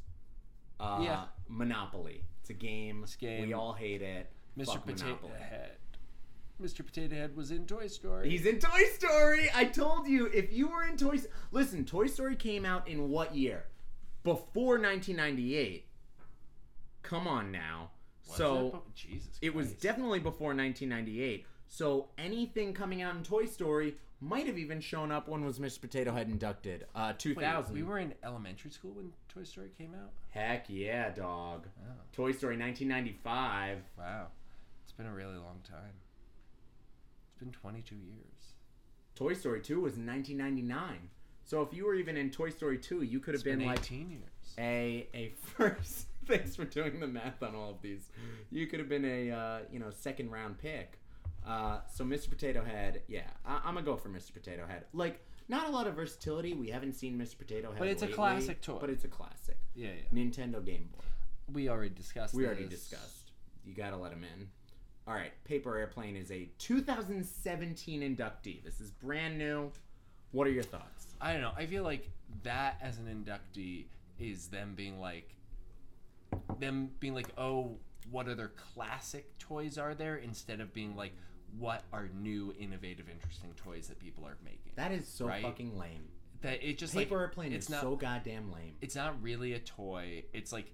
Uh, 0.80 1.00
Yeah. 1.02 1.26
Monopoly. 1.46 2.24
It's 2.40 2.50
a 2.50 2.54
game. 2.54 3.04
Game. 3.18 3.46
We 3.46 3.52
all 3.54 3.72
hate 3.74 4.02
it. 4.02 4.30
Mr. 4.58 4.66
Fuck 4.74 4.86
Potato 4.86 5.04
Monopoly. 5.06 5.32
Head. 5.38 5.76
Mr. 6.60 6.84
Potato 6.86 7.14
Head 7.16 7.36
was 7.36 7.50
in 7.50 7.66
Toy 7.66 7.86
Story. 7.88 8.30
He's 8.30 8.46
in 8.46 8.58
Toy 8.60 8.84
Story. 8.94 9.50
I 9.54 9.64
told 9.64 10.06
you 10.06 10.26
if 10.26 10.52
you 10.52 10.68
were 10.68 10.84
in 10.84 10.96
Toy 10.96 11.18
Listen, 11.50 11.84
Toy 11.84 12.06
Story 12.06 12.36
came 12.36 12.64
out 12.64 12.86
in 12.88 13.08
what 13.08 13.34
year? 13.34 13.66
Before 14.22 14.78
1998. 14.78 15.86
Come 17.02 17.26
on 17.28 17.50
now. 17.52 17.90
So 18.36 18.66
it? 18.66 18.72
Oh, 18.74 18.82
Jesus, 18.94 19.38
it 19.42 19.54
was 19.54 19.72
definitely 19.72 20.18
before 20.20 20.54
1998. 20.54 21.46
So 21.68 22.08
anything 22.18 22.72
coming 22.74 23.02
out 23.02 23.16
in 23.16 23.22
Toy 23.22 23.46
Story 23.46 23.96
might 24.20 24.46
have 24.46 24.58
even 24.58 24.80
shown 24.80 25.10
up 25.12 25.28
when 25.28 25.44
was 25.44 25.58
Mr. 25.58 25.80
Potato 25.80 26.12
Head 26.12 26.28
inducted. 26.28 26.86
Uh, 26.94 27.08
Wait, 27.08 27.18
2000. 27.18 27.74
we 27.74 27.82
were 27.82 27.98
in 27.98 28.14
elementary 28.24 28.70
school 28.70 28.92
when 28.92 29.12
Toy 29.28 29.42
Story 29.44 29.70
came 29.76 29.94
out. 29.94 30.10
Heck 30.30 30.66
yeah, 30.68 31.10
dog. 31.10 31.66
Oh, 31.80 31.90
Toy 32.12 32.32
Story 32.32 32.56
1995. 32.56 33.78
wow, 33.98 34.26
it's 34.84 34.92
been 34.92 35.06
a 35.06 35.12
really 35.12 35.36
long 35.36 35.60
time. 35.68 35.92
It's 37.26 37.38
been 37.38 37.52
22 37.52 37.96
years. 37.96 38.54
Toy 39.14 39.34
Story 39.34 39.60
2 39.60 39.80
was 39.80 39.96
in 39.96 40.06
1999. 40.06 41.10
So 41.44 41.60
if 41.62 41.74
you 41.74 41.84
were 41.86 41.94
even 41.94 42.16
in 42.16 42.30
Toy 42.30 42.50
Story 42.50 42.78
2, 42.78 43.02
you 43.02 43.20
could 43.20 43.34
have 43.34 43.44
been, 43.44 43.58
been 43.58 43.68
like 43.68 43.80
18 43.80 44.10
years. 44.10 44.54
a 44.58 45.08
a 45.14 45.32
first. 45.42 46.06
Thanks 46.28 46.56
for 46.56 46.64
doing 46.64 47.00
the 47.00 47.06
math 47.06 47.42
on 47.42 47.54
all 47.54 47.70
of 47.70 47.82
these. 47.82 48.08
You 48.50 48.66
could 48.66 48.78
have 48.80 48.88
been 48.88 49.04
a 49.04 49.30
uh, 49.30 49.58
you 49.70 49.78
know 49.78 49.90
second 49.90 50.30
round 50.30 50.58
pick. 50.58 50.98
Uh, 51.46 51.80
so 51.92 52.04
Mr. 52.04 52.30
Potato 52.30 52.64
Head, 52.64 53.02
yeah, 53.06 53.28
I- 53.44 53.60
I'm 53.64 53.74
gonna 53.74 53.82
go 53.82 53.96
for 53.96 54.08
Mr. 54.08 54.32
Potato 54.32 54.66
Head. 54.66 54.84
Like 54.94 55.20
not 55.48 55.68
a 55.68 55.70
lot 55.70 55.86
of 55.86 55.94
versatility. 55.94 56.54
We 56.54 56.70
haven't 56.70 56.94
seen 56.94 57.18
Mr. 57.18 57.36
Potato 57.36 57.70
Head, 57.70 57.78
But 57.78 57.88
it's 57.88 58.02
a 58.02 58.06
lately, 58.06 58.16
classic 58.16 58.60
toy. 58.62 58.78
But 58.80 58.88
it's 58.90 59.04
a 59.04 59.08
classic. 59.08 59.58
Yeah, 59.74 59.88
yeah. 59.88 60.18
Nintendo 60.18 60.64
Game 60.64 60.88
Boy. 60.92 61.04
We 61.52 61.68
already 61.68 61.90
discussed. 61.94 62.32
We 62.34 62.46
already 62.46 62.66
discussed. 62.66 63.32
You 63.64 63.74
gotta 63.74 63.96
let 63.96 64.12
him 64.12 64.24
in. 64.24 64.48
All 65.06 65.12
right, 65.12 65.32
Paper 65.44 65.76
Airplane 65.76 66.16
is 66.16 66.30
a 66.30 66.48
2017 66.58 68.00
inductee. 68.00 68.62
This 68.64 68.80
is 68.80 68.90
brand 68.90 69.36
new. 69.38 69.70
What 70.32 70.46
are 70.46 70.50
your 70.50 70.62
thoughts? 70.62 71.06
I 71.20 71.32
don't 71.32 71.42
know. 71.42 71.52
I 71.56 71.66
feel 71.66 71.82
like 71.84 72.08
that 72.42 72.78
as 72.80 72.98
an 72.98 73.06
inductee 73.06 73.84
is 74.18 74.48
them 74.48 74.72
being 74.74 74.98
like, 75.00 75.34
them 76.58 76.90
being 77.00 77.14
like, 77.14 77.28
oh, 77.38 77.78
what 78.10 78.28
other 78.28 78.52
classic 78.74 79.38
toys 79.38 79.78
are 79.78 79.94
there? 79.94 80.16
Instead 80.16 80.60
of 80.60 80.72
being 80.72 80.94
like, 80.96 81.12
what 81.58 81.84
are 81.92 82.08
new, 82.14 82.52
innovative, 82.58 83.08
interesting 83.08 83.54
toys 83.56 83.88
that 83.88 83.98
people 83.98 84.26
are 84.26 84.36
making? 84.44 84.72
That 84.76 84.92
is 84.92 85.06
so 85.08 85.26
Right? 85.26 85.42
fucking 85.42 85.78
lame. 85.78 86.08
That 86.42 86.62
it 86.62 86.76
just 86.78 86.94
Paper 86.94 87.14
like 87.14 87.20
Airplane 87.22 87.52
it's 87.52 87.66
is 87.66 87.70
not 87.70 87.80
so 87.80 87.96
goddamn 87.96 88.52
lame. 88.52 88.74
it's 88.82 88.94
not 88.96 89.22
really 89.22 89.54
a 89.54 89.58
toy. 89.60 90.24
It's 90.34 90.52
like 90.52 90.70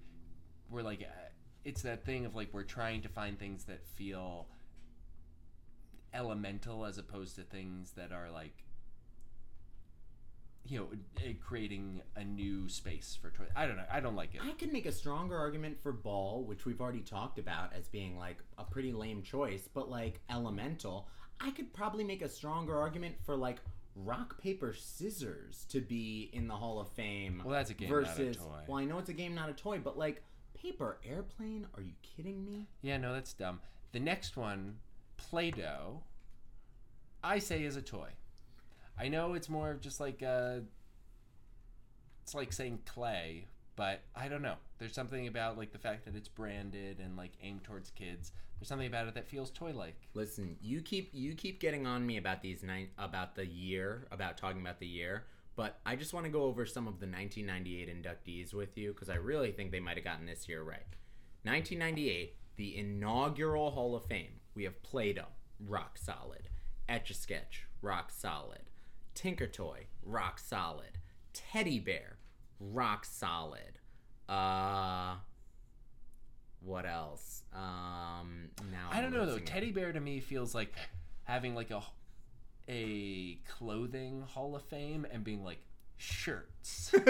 we're 0.69 0.83
like 0.83 1.03
uh, 1.03 1.29
it's 1.65 1.83
that 1.83 2.05
thing 2.05 2.27
of 2.27 2.35
like 2.35 2.49
we're 2.53 2.65
trying 2.65 3.03
to 3.03 3.09
find 3.09 3.39
things 3.39 3.65
that 3.65 3.87
feel 3.87 4.49
elemental 6.13 6.85
as 6.85 6.99
opposed 6.99 7.37
to 7.37 7.43
things 7.43 7.93
that 7.93 8.11
are 8.13 8.31
like 8.31 8.65
you 10.67 10.79
know 10.79 10.89
uh, 11.19 11.33
creating 11.41 12.03
a 12.17 12.25
new 12.25 12.69
space 12.69 13.19
for 13.21 13.31
toy. 13.31 13.45
I 13.57 13.67
don't 13.67 13.77
know. 13.77 13.85
I 13.91 14.01
don't 14.01 14.17
like 14.17 14.35
it. 14.35 14.41
I 14.45 14.53
could 14.53 14.73
make 14.73 14.87
a 14.87 14.93
stronger 14.93 15.37
argument 15.37 15.79
for 15.83 15.93
Ball, 15.93 16.45
which 16.45 16.65
we've 16.65 16.81
already 16.81 17.01
talked 17.01 17.39
about 17.39 17.73
as 17.75 17.89
being 17.89 18.17
like 18.19 18.39
a 18.59 18.65
pretty 18.65 18.93
lame 18.93 19.23
choice, 19.23 19.69
but 19.73 19.91
like 19.91 20.21
Elemental, 20.31 21.09
I 21.41 21.51
could 21.51 21.73
probably 21.73 22.05
make 22.05 22.23
a 22.23 22.29
stronger 22.29 22.79
argument 22.79 23.17
for 23.25 23.37
like 23.37 23.59
Rock 23.97 24.41
Paper 24.41 24.73
Scissors 24.73 25.67
to 25.71 25.81
be 25.81 26.31
in 26.33 26.47
the 26.47 26.55
Hall 26.55 26.81
of 26.81 26.89
Fame. 26.89 27.43
Well, 27.45 27.55
that's 27.55 27.71
a 27.71 27.75
game, 27.75 27.91
not 27.91 28.19
a 28.19 28.35
toy. 28.35 28.45
well, 28.69 28.79
I 28.79 28.85
know 28.85 28.99
it's 28.99 29.09
a 29.09 29.15
game, 29.15 29.35
not 29.35 29.49
a 29.51 29.55
toy, 29.55 29.79
but 29.79 29.99
like 29.99 30.23
Paper 30.61 30.99
Airplane? 31.05 31.67
Are 31.75 31.83
you 31.83 31.93
kidding 32.03 32.45
me? 32.45 32.69
Yeah, 32.83 32.99
no, 32.99 33.15
that's 33.15 33.33
dumb. 33.33 33.61
The 33.93 34.01
next 34.01 34.37
one, 34.37 34.77
Play-Doh, 35.17 36.03
I 37.25 37.39
say 37.39 37.65
is 37.65 37.77
a 37.77 37.83
toy. 37.83 38.11
I 38.99 39.09
know 39.09 39.35
it's 39.35 39.49
more 39.49 39.71
of 39.71 39.81
just 39.81 40.01
like 40.01 40.23
uh 40.23 40.61
it's 42.23 42.35
like 42.35 42.53
saying 42.53 42.81
clay, 42.87 43.47
but 43.77 44.03
I 44.15 44.29
don't 44.29 44.43
know. 44.43 44.57
There's 44.79 44.95
something 44.95 45.27
about 45.27 45.59
like 45.59 45.73
the 45.73 45.79
fact 45.79 46.05
that 46.05 46.15
it's 46.15 46.29
branded 46.29 47.01
and 47.01 47.17
like 47.17 47.33
aimed 47.43 47.65
towards 47.65 47.91
kids. 47.91 48.33
There's 48.59 48.69
something 48.69 48.87
about 48.87 49.09
it 49.09 49.15
that 49.15 49.27
feels 49.27 49.51
toy-like. 49.51 49.97
Listen, 50.15 50.57
you 50.61 50.83
keep 50.83 51.11
you 51.13 51.35
keep 51.35 51.61
getting 51.61 51.87
on 51.87 52.07
me 52.07 52.19
about 52.19 52.43
these 52.43 52.63
nine 52.63 52.89
about 52.99 53.35
the 53.35 53.47
year, 53.47 54.07
about 54.13 54.37
talking 54.37 54.61
about 54.61 54.81
the 54.81 54.87
year, 54.87 55.25
but 55.57 55.81
I 55.85 55.97
just 55.97 56.15
want 56.15 56.25
to 56.27 56.31
go 56.31 56.45
over 56.45 56.67
some 56.67 56.87
of 56.87 57.01
the 57.01 57.07
1998 57.07 57.89
inductees 57.89 58.55
with 58.55 58.79
you 58.79 58.93
because 58.93 59.09
I 59.09 59.17
really 59.17 59.53
think 59.53 59.73
they 59.73 59.81
might 59.81 59.97
have 59.97 60.05
gotten 60.05 60.27
this 60.27 60.49
year 60.49 60.63
right. 60.63 60.87
1998, 61.43 62.37
the 62.57 62.77
inaugural 62.77 63.71
Hall 63.71 63.97
of 63.97 64.05
Fame. 64.05 64.41
We 64.55 64.65
have 64.65 64.83
Play-Doh, 64.83 65.27
rock 65.67 65.97
solid. 65.97 66.49
Etch 66.89 67.11
a 67.11 67.15
Sketch, 67.15 67.67
rock 67.83 68.11
solid. 68.11 68.70
Tinker 69.21 69.47
Toy, 69.49 69.85
rock 70.03 70.39
solid. 70.39 70.97
Teddy 71.35 71.79
Bear, 71.79 72.17
rock 72.59 73.05
solid. 73.05 73.79
Uh, 74.27 75.17
what 76.61 76.87
else? 76.87 77.43
Um, 77.53 78.49
now 78.73 78.89
I 78.91 79.03
don't 79.03 79.13
I'm 79.13 79.19
know 79.21 79.27
though. 79.27 79.39
Teddy 79.39 79.73
bear 79.73 79.93
to 79.93 80.01
me 80.01 80.21
feels 80.21 80.55
like 80.55 80.73
having 81.25 81.55
like 81.55 81.71
a 81.71 81.83
a 82.67 83.35
clothing 83.47 84.23
hall 84.23 84.57
of 84.57 84.63
fame 84.63 85.07
and 85.13 85.23
being 85.23 85.45
like 85.45 85.61
shirts. 85.99 86.91
like 86.95 87.05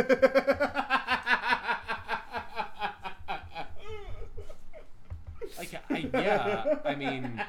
I 5.88 6.10
yeah, 6.12 6.78
I 6.84 6.96
mean 6.96 7.40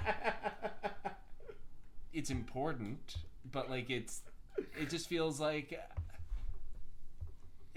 it's 2.13 2.29
important, 2.29 3.15
but 3.51 3.67
like 3.67 3.89
it's 3.89 4.21
it 4.79 4.89
just 4.89 5.07
feels 5.07 5.39
like 5.39 5.71
it 5.73 5.79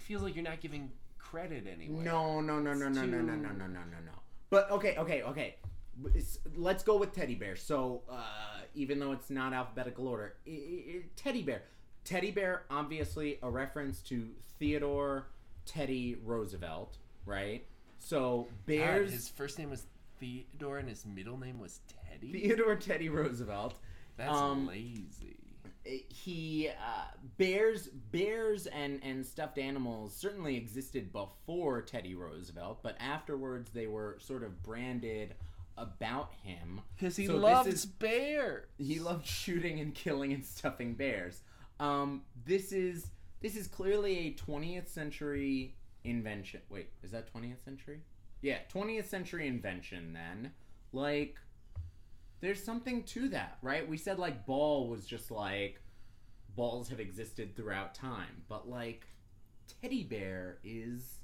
feels 0.03 0.22
like 0.22 0.35
you're 0.35 0.45
not 0.45 0.61
giving 0.61 0.91
credit 1.18 1.66
anywhere. 1.66 2.05
No, 2.05 2.41
no, 2.41 2.59
no, 2.59 2.75
no, 2.75 2.89
no, 2.89 3.05
no, 3.05 3.20
no, 3.20 3.35
no, 3.35 3.35
no, 3.35 3.66
no, 3.66 3.66
no, 3.66 3.99
no. 4.05 4.12
But 4.51 4.70
okay, 4.70 4.97
okay, 4.99 5.22
okay. 5.22 5.57
It's- 6.07 6.39
Let's 6.57 6.83
go 6.83 6.97
with 6.97 7.12
teddy 7.12 7.35
bear. 7.35 7.57
So, 7.57 8.03
uh, 8.11 8.61
even 8.75 8.99
though 8.99 9.12
it's 9.12 9.31
not 9.31 9.53
alphabetical 9.53 10.09
order, 10.09 10.35
i 10.47 10.51
i 10.51 11.03
teddy 11.16 11.43
bear. 11.43 11.62
Teddy 12.05 12.31
bear, 12.31 12.64
obviously 12.70 13.39
a 13.43 13.51
reference 13.51 14.03
to 14.03 14.29
Theodore 14.59 15.29
Teddy 15.64 16.16
Roosevelt, 16.22 16.99
right? 17.25 17.64
So 17.99 18.47
God, 18.49 18.66
bears. 18.66 19.12
his 19.12 19.29
first 19.29 19.59
name 19.59 19.70
was 19.70 19.87
Theodore 20.20 20.79
and 20.79 20.89
his 20.89 21.07
middle 21.07 21.39
name 21.39 21.59
was 21.59 21.81
Teddy. 21.89 22.33
Theodore 22.33 22.77
Teddy 22.77 23.09
Roosevelt. 23.09 23.75
That's 24.16 24.37
um, 24.37 24.66
lazy. 24.66 25.37
He 25.85 26.68
uh, 26.68 27.05
bears 27.37 27.89
bears 27.89 28.66
and 28.66 29.01
and 29.03 29.24
stuffed 29.24 29.59
animals 29.59 30.14
certainly 30.16 30.57
existed 30.57 31.12
before 31.12 31.82
Teddy 31.82 32.14
Roosevelt, 32.14 32.80
but 32.82 32.97
afterwards 33.01 33.70
they 33.72 33.87
were 33.87 34.16
sort 34.20 34.43
of 34.43 34.62
branded 34.62 35.35
about 35.76 36.30
him 36.45 36.80
Because 36.97 37.16
he 37.16 37.26
So 37.26 37.37
loves 37.37 37.68
is- 37.68 37.85
bears. 37.87 38.66
he 38.78 39.01
loved 39.01 39.26
shooting 39.26 39.80
and 39.80 39.93
killing 39.95 40.32
and 40.32 40.45
stuffing 40.45 40.95
bears. 40.95 41.41
Um, 41.80 42.22
this 42.45 42.70
is 42.72 43.09
this 43.41 43.57
is 43.57 43.66
clearly 43.66 44.18
a 44.28 44.32
20th 44.35 44.89
century 44.89 45.74
invention. 46.05 46.61
Wait, 46.70 46.89
is 47.03 47.11
that 47.11 47.32
20th 47.35 47.62
century? 47.64 48.01
Yeah, 48.41 48.59
20th 48.72 49.07
century 49.09 49.47
invention. 49.49 50.12
Then, 50.12 50.53
like, 50.93 51.37
there's 52.45 52.63
something 52.63 53.03
to 53.05 53.31
that, 53.31 53.57
right? 53.63 53.89
We 53.89 53.97
said 53.97 54.19
like 54.19 54.45
ball 54.45 54.89
was 54.89 55.07
just 55.07 55.31
like 55.31 55.81
balls 56.55 56.91
have 56.91 57.01
existed 57.01 57.57
throughout 57.57 57.95
time, 57.95 58.43
but 58.49 58.69
like 58.69 59.07
teddy 59.81 60.05
bear 60.05 60.59
is 60.63 61.21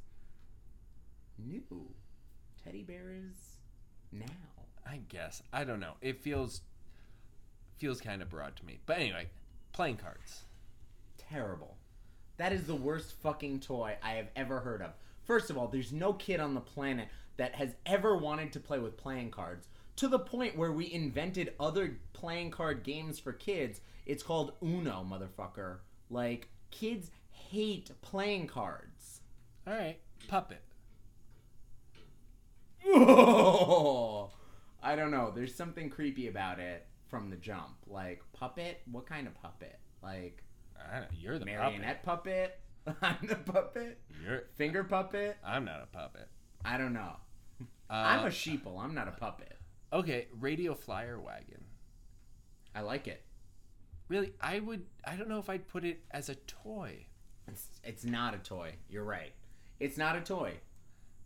new. 1.38 1.90
Teddy 2.64 2.82
bear 2.82 3.12
is 3.12 3.56
now. 4.10 4.24
I 4.86 5.00
guess. 5.10 5.42
I 5.52 5.64
don't 5.64 5.78
know. 5.78 5.92
It 6.00 6.22
feels 6.22 6.62
feels 7.76 8.00
kind 8.00 8.22
of 8.22 8.30
broad 8.30 8.56
to 8.56 8.64
me. 8.64 8.80
But 8.86 8.96
anyway, 8.96 9.28
playing 9.72 9.98
cards. 9.98 10.44
terrible. 11.18 11.76
That 12.38 12.54
is 12.54 12.66
the 12.66 12.74
worst 12.74 13.12
fucking 13.22 13.60
toy 13.60 13.96
I 14.02 14.12
have 14.12 14.28
ever 14.34 14.60
heard 14.60 14.80
of. 14.80 14.92
First 15.24 15.50
of 15.50 15.58
all, 15.58 15.68
there's 15.68 15.92
no 15.92 16.14
kid 16.14 16.40
on 16.40 16.54
the 16.54 16.60
planet 16.60 17.08
that 17.36 17.54
has 17.56 17.74
ever 17.84 18.16
wanted 18.16 18.54
to 18.54 18.60
play 18.60 18.78
with 18.78 18.96
playing 18.96 19.30
cards 19.30 19.68
to 20.00 20.08
the 20.08 20.18
point 20.18 20.56
where 20.56 20.72
we 20.72 20.90
invented 20.90 21.52
other 21.60 21.98
playing 22.14 22.50
card 22.50 22.82
games 22.84 23.18
for 23.18 23.34
kids. 23.34 23.82
It's 24.06 24.22
called 24.22 24.52
Uno, 24.62 25.06
motherfucker. 25.06 25.80
Like, 26.08 26.48
kids 26.70 27.10
hate 27.32 27.90
playing 28.00 28.46
cards. 28.46 29.20
All 29.66 29.74
right, 29.74 29.98
puppet. 30.26 30.62
I 34.82 34.96
don't 34.96 35.10
know. 35.10 35.32
There's 35.34 35.54
something 35.54 35.90
creepy 35.90 36.28
about 36.28 36.58
it 36.60 36.86
from 37.10 37.28
the 37.28 37.36
jump. 37.36 37.76
Like, 37.86 38.22
puppet? 38.32 38.80
What 38.90 39.04
kind 39.04 39.26
of 39.26 39.34
puppet? 39.34 39.78
Like, 40.02 40.42
I 40.78 41.00
don't, 41.00 41.08
you're 41.12 41.38
the 41.38 41.44
marionette 41.44 42.02
puppet? 42.02 42.58
I'm 43.02 43.18
the 43.20 43.36
puppet? 43.36 43.52
puppet. 43.52 43.98
You're. 44.24 44.44
Finger 44.56 44.82
puppet? 44.82 45.36
I'm 45.44 45.66
not 45.66 45.82
a 45.82 45.94
puppet. 45.94 46.28
I 46.64 46.78
don't 46.78 46.94
know. 46.94 47.16
Uh, 47.90 47.92
I'm 47.92 48.24
a 48.24 48.30
sheeple. 48.30 48.82
I'm 48.82 48.94
not 48.94 49.06
a 49.06 49.12
puppet. 49.12 49.59
Okay. 49.92 50.28
Radio 50.38 50.74
flyer 50.74 51.18
wagon. 51.18 51.64
I 52.74 52.80
like 52.82 53.08
it. 53.08 53.22
Really, 54.08 54.32
I 54.40 54.58
would. 54.60 54.84
I 55.06 55.16
don't 55.16 55.28
know 55.28 55.38
if 55.38 55.48
I'd 55.50 55.68
put 55.68 55.84
it 55.84 56.00
as 56.10 56.28
a 56.28 56.34
toy. 56.34 57.06
It's, 57.48 57.66
it's 57.84 58.04
not 58.04 58.34
a 58.34 58.38
toy. 58.38 58.74
You're 58.88 59.04
right. 59.04 59.32
It's 59.80 59.96
not 59.96 60.16
a 60.16 60.20
toy. 60.20 60.54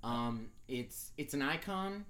Um, 0.03 0.49
it's 0.69 1.13
it's 1.17 1.35
an 1.35 1.43
icon. 1.43 2.05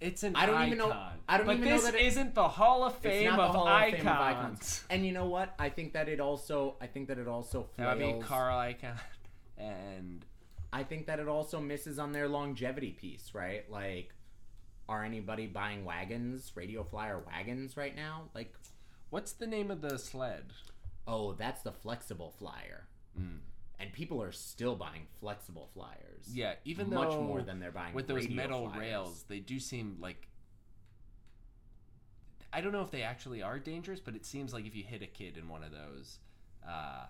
It's 0.00 0.22
an 0.24 0.34
I 0.36 0.46
don't 0.46 0.56
icon. 0.56 0.66
even 0.66 0.78
know- 0.78 1.06
I 1.28 1.36
don't 1.38 1.46
but 1.46 1.56
even 1.56 1.68
know 1.68 1.74
this 1.76 1.84
that 1.84 1.94
it- 1.94 2.02
isn't 2.06 2.34
the 2.34 2.48
Hall 2.48 2.82
of 2.84 2.96
Fame, 2.98 3.32
of, 3.38 3.54
Hall 3.54 3.62
of 3.62 3.72
icons. 3.72 3.98
Fame 4.02 4.08
of 4.08 4.20
icons. 4.20 4.84
And 4.90 5.06
you 5.06 5.12
know 5.12 5.26
what? 5.26 5.54
I 5.58 5.68
think 5.68 5.92
that 5.94 6.08
it 6.08 6.20
also. 6.20 6.76
I 6.80 6.86
think 6.86 7.08
that 7.08 7.18
it 7.18 7.28
also 7.28 7.68
That 7.76 7.96
would 7.96 8.18
be. 8.20 8.20
Carl 8.26 8.58
Icahn, 8.58 8.98
and 9.58 10.24
I 10.72 10.82
think 10.82 11.06
that 11.06 11.20
it 11.20 11.28
also 11.28 11.60
misses 11.60 11.98
on 11.98 12.12
their 12.12 12.28
longevity 12.28 12.90
piece, 12.92 13.30
right? 13.32 13.68
Like, 13.70 14.13
are 14.88 15.04
anybody 15.04 15.46
buying 15.46 15.84
wagons, 15.84 16.52
Radio 16.54 16.84
Flyer 16.84 17.22
wagons 17.26 17.76
right 17.76 17.94
now? 17.96 18.24
Like, 18.34 18.54
what's 19.10 19.32
the 19.32 19.46
name 19.46 19.70
of 19.70 19.80
the 19.80 19.98
sled? 19.98 20.52
oh, 21.06 21.32
that's 21.32 21.62
the 21.62 21.72
flexible 21.72 22.34
flyer. 22.38 22.86
Mm. 23.18 23.38
And 23.78 23.92
people 23.92 24.22
are 24.22 24.32
still 24.32 24.76
buying 24.76 25.06
flexible 25.20 25.68
flyers. 25.74 26.28
Yeah, 26.32 26.54
even 26.64 26.90
much 26.90 27.10
though 27.10 27.22
more 27.22 27.42
than 27.42 27.58
they're 27.58 27.72
buying 27.72 27.94
with 27.94 28.06
those 28.06 28.28
metal 28.28 28.68
flyers. 28.68 28.80
rails, 28.80 29.24
they 29.28 29.40
do 29.40 29.58
seem 29.58 29.96
like. 30.00 30.28
I 32.52 32.60
don't 32.60 32.70
know 32.70 32.82
if 32.82 32.92
they 32.92 33.02
actually 33.02 33.42
are 33.42 33.58
dangerous, 33.58 33.98
but 33.98 34.14
it 34.14 34.24
seems 34.24 34.52
like 34.54 34.64
if 34.64 34.76
you 34.76 34.84
hit 34.84 35.02
a 35.02 35.08
kid 35.08 35.36
in 35.36 35.48
one 35.48 35.64
of 35.64 35.72
those, 35.72 36.18
uh, 36.66 37.06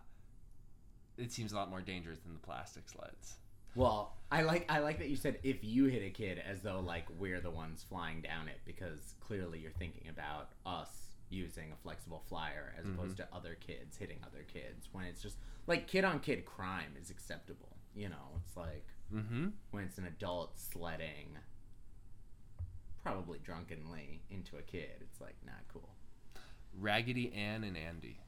it 1.19 1.33
seems 1.33 1.53
a 1.53 1.57
lot 1.57 1.69
more 1.69 1.83
dangerous 1.83 2.21
than 2.21 2.33
the 2.33 2.41
plastic 2.41 2.89
sleds. 2.89 3.35
Well, 3.75 4.17
I 4.31 4.43
like 4.43 4.71
I 4.71 4.79
like 4.81 4.99
that 4.99 5.09
you 5.09 5.17
said 5.17 5.39
if 5.43 5.63
you 5.63 5.85
hit 5.87 6.03
a 6.03 6.11
kid 6.11 6.39
as 6.39 6.61
though 6.63 6.81
like 6.81 7.07
we're 7.19 7.41
the 7.41 7.51
ones 7.51 7.85
flying 7.89 8.21
down 8.21 8.49
it 8.49 8.61
because 8.65 9.15
clearly 9.21 9.59
you're 9.59 9.71
thinking 9.73 10.09
about 10.09 10.51
us 10.67 10.89
using 11.31 11.73
a 11.73 11.77
flexible 11.83 12.23
flyer 12.29 12.75
as 12.79 12.87
opposed 12.87 13.17
to 13.17 13.27
other 13.33 13.57
kids 13.61 13.97
hitting 13.97 14.19
other 14.27 14.45
kids 14.53 14.89
when 14.93 15.05
it's 15.05 15.23
just 15.23 15.37
like 15.67 15.87
kid 15.87 16.05
on 16.05 16.21
kid 16.21 16.45
crime 16.45 16.95
is 17.01 17.11
acceptable. 17.11 17.77
You 17.95 18.09
know, 18.09 18.41
it's 18.45 18.57
like 18.57 18.87
Mm-hmm. 19.15 19.49
when 19.71 19.85
it's 19.85 19.99
an 19.99 20.07
adult 20.07 20.59
sledding 20.59 21.37
probably 23.03 23.39
drunkenly 23.45 24.23
into 24.31 24.57
a 24.57 24.63
kid, 24.63 24.91
it's 25.03 25.21
like 25.21 25.37
not 25.45 25.61
cool. 25.73 25.91
Raggedy 26.79 27.33
Ann 27.35 27.65
and 27.65 27.77
Andy. 27.77 28.19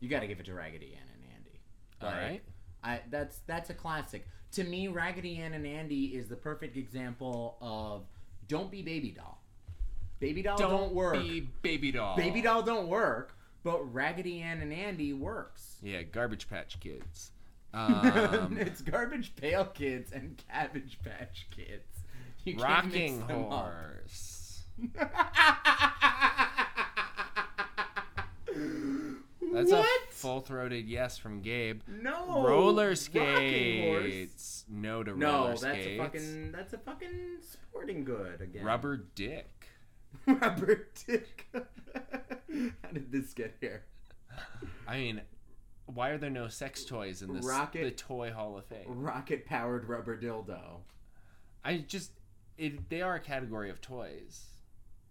You 0.00 0.08
got 0.08 0.20
to 0.20 0.26
give 0.26 0.38
it 0.40 0.46
to 0.46 0.54
Raggedy 0.54 0.94
Ann 0.94 1.08
and 1.14 1.22
Andy. 1.34 1.60
All 2.02 2.08
Like, 2.08 2.30
right. 2.30 2.42
I 2.84 3.00
that's 3.10 3.38
that's 3.46 3.70
a 3.70 3.74
classic. 3.74 4.28
To 4.52 4.64
me, 4.64 4.88
Raggedy 4.88 5.36
Ann 5.38 5.52
and 5.52 5.66
Andy 5.66 6.06
is 6.06 6.28
the 6.28 6.36
perfect 6.36 6.76
example 6.76 7.56
of 7.60 8.02
don't 8.48 8.70
be 8.70 8.82
baby 8.82 9.10
doll. 9.10 9.42
Baby 10.20 10.42
doll 10.42 10.56
don't, 10.56 10.92
work. 10.94 11.14
be 11.14 11.48
baby 11.62 11.92
doll. 11.92 12.16
Baby 12.16 12.42
doll 12.42 12.62
don't 12.62 12.88
work, 12.88 13.36
but 13.62 13.92
Raggedy 13.92 14.40
Ann 14.40 14.60
and 14.60 14.72
Andy 14.72 15.12
works. 15.12 15.76
Yeah, 15.82 16.02
Garbage 16.02 16.48
Patch 16.48 16.80
Kids. 16.80 17.32
Um, 17.74 18.56
it's 18.58 18.80
Garbage 18.80 19.36
Pail 19.36 19.66
Kids 19.66 20.10
and 20.12 20.42
Cabbage 20.48 20.98
Patch 21.04 21.46
Kids. 21.54 22.00
You 22.42 22.56
Rocking 22.56 23.18
mix 23.18 23.28
them 23.28 23.52
up. 23.52 23.74
Horse. 23.74 24.62
That's 29.52 29.70
what? 29.70 29.84
a 29.84 30.07
full-throated 30.18 30.86
yes 30.88 31.16
from 31.18 31.40
Gabe. 31.40 31.82
no 31.86 32.42
roller 32.42 32.94
skates. 32.94 34.64
No 34.68 35.02
to 35.02 35.16
No, 35.16 35.26
roller 35.48 35.56
that's 35.56 35.78
a 35.86 35.98
fucking 35.98 36.52
that's 36.52 36.72
a 36.72 36.78
fucking 36.78 37.38
sporting 37.42 38.04
good 38.04 38.40
again. 38.40 38.64
Rubber 38.64 38.96
dick. 39.14 39.66
rubber 40.26 40.88
dick. 41.06 41.46
How 41.54 42.90
did 42.92 43.12
this 43.12 43.32
get 43.34 43.56
here? 43.60 43.84
I 44.86 44.96
mean, 44.98 45.20
why 45.86 46.10
are 46.10 46.18
there 46.18 46.30
no 46.30 46.48
sex 46.48 46.84
toys 46.84 47.22
in 47.22 47.32
this 47.34 47.44
Rocket- 47.46 47.84
the 47.84 47.90
Toy 47.90 48.30
Hall 48.32 48.56
of 48.58 48.64
Fame? 48.66 48.84
Rocket 48.88 49.46
powered 49.46 49.88
rubber 49.88 50.20
dildo. 50.20 50.80
I 51.64 51.78
just 51.78 52.12
it, 52.56 52.88
they 52.90 53.02
are 53.02 53.14
a 53.16 53.20
category 53.20 53.70
of 53.70 53.80
toys. 53.80 54.46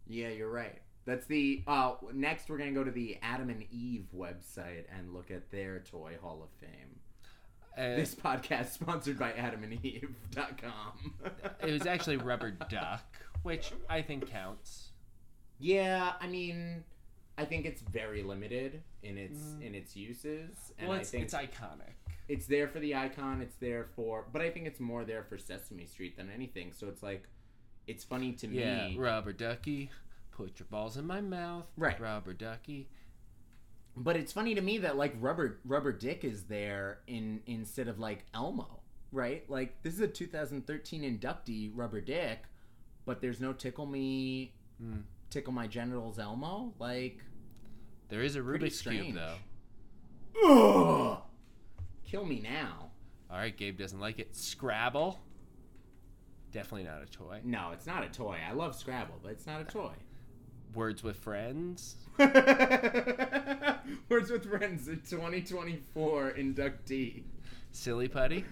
Yeah, 0.08 0.30
you're 0.30 0.52
right. 0.52 0.82
That's 1.08 1.26
the 1.26 1.64
uh 1.66 1.94
next 2.14 2.50
we're 2.50 2.58
gonna 2.60 2.72
go 2.74 2.84
to 2.84 2.92
the 2.92 3.18
Adam 3.24 3.50
and 3.50 3.64
Eve 3.72 4.06
website 4.16 4.84
and 4.96 5.14
look 5.14 5.32
at 5.32 5.50
their 5.50 5.80
toy 5.80 6.18
hall 6.22 6.44
of 6.44 6.50
fame. 6.60 7.00
Uh, 7.78 7.96
This 7.96 8.14
podcast 8.14 8.74
sponsored 8.74 9.18
by 9.18 9.32
adamandeve.com. 9.32 11.14
it 11.62 11.72
was 11.72 11.86
actually 11.86 12.18
Rubber 12.32 12.52
Duck, 12.52 13.06
which 13.44 13.72
I 13.90 14.02
think 14.02 14.30
counts. 14.30 14.90
Yeah, 15.60 16.14
I 16.20 16.28
mean 16.28 16.84
I 17.38 17.46
think 17.46 17.66
it's 17.66 17.82
very 17.82 18.24
limited 18.24 18.82
in 19.04 19.18
its 19.18 19.40
in 19.62 19.76
its 19.76 19.96
uses. 19.96 20.58
And 20.78 20.90
well, 20.90 20.98
I 20.98 21.02
it's, 21.02 21.10
think 21.10 21.24
it's 21.24 21.34
iconic. 21.34 21.94
it's 22.28 22.48
there 22.48 22.68
for 22.68 22.80
the 22.80 22.96
icon, 22.96 23.42
it's 23.42 23.56
there 23.56 23.88
for 23.96 24.26
but 24.34 24.42
I 24.42 24.50
think 24.50 24.68
it's 24.68 24.80
more 24.80 25.06
there 25.06 25.24
for 25.24 25.38
Sesame 25.38 25.86
Street 25.86 26.18
than 26.18 26.30
anything. 26.30 26.74
So 26.74 26.88
it's 26.88 27.02
like 27.04 27.24
it's 27.88 28.04
funny 28.04 28.34
to 28.34 28.48
Yeah, 28.48 28.88
me. 28.90 28.98
rubber 28.98 29.32
ducky, 29.34 29.90
put 30.38 30.60
your 30.60 30.68
balls 30.70 30.96
in 30.98 31.06
my 31.08 31.20
mouth. 31.20 31.66
Right. 31.78 32.00
Rubber 32.00 32.34
ducky. 32.34 32.90
But 33.96 34.16
it's 34.16 34.32
funny 34.32 34.54
to 34.56 34.62
me 34.62 34.78
that 34.80 34.96
like 34.96 35.16
rubber 35.20 35.60
rubber 35.66 35.92
dick 35.92 36.24
is 36.24 36.44
there 36.44 37.00
in 37.08 37.42
instead 37.48 37.88
of 37.88 37.98
like 37.98 38.26
Elmo, 38.34 38.82
right? 39.12 39.44
Like 39.50 39.82
this 39.82 39.96
is 39.96 40.00
a 40.02 40.08
2013 40.08 41.02
inductee 41.20 41.72
rubber 41.74 42.00
dick, 42.02 42.44
but 43.06 43.20
there's 43.22 43.42
no 43.42 43.54
tickle 43.54 43.88
me 43.88 44.54
Hmm. 44.80 44.98
tickle 45.32 45.52
my 45.54 45.66
genitals 45.66 46.20
Elmo. 46.20 46.74
Like 46.78 47.24
There 48.10 48.22
is 48.22 48.36
a 48.36 48.42
Rubik's 48.42 48.82
cube 48.84 49.16
though. 49.16 49.38
ugh, 50.48 51.22
kill 52.06 52.24
me 52.26 52.40
now. 52.40 52.92
All 53.32 53.38
right, 53.38 53.56
Gabe 53.58 53.78
doesn't 53.78 54.00
like 54.00 54.20
it. 54.20 54.36
Scrabble. 54.36 55.20
Definitely 56.52 56.84
not 56.84 57.02
a 57.02 57.06
toy. 57.08 57.42
No, 57.44 57.72
it's 57.74 57.86
not 57.88 58.04
a 58.06 58.10
toy. 58.10 58.38
I 58.48 58.54
love 58.54 58.76
Scrabble, 58.76 59.16
but 59.22 59.32
it's 59.32 59.46
not 59.48 59.60
a 59.60 59.66
toy. 59.66 59.92
Words 60.78 61.02
with 61.02 61.18
friends. 61.18 61.96
Words 62.20 62.30
with 64.30 64.48
Friends, 64.48 64.88
a 64.88 64.96
2024 64.96 66.34
inductee. 66.38 67.24
Silly 67.72 68.08
putty. 68.08 68.46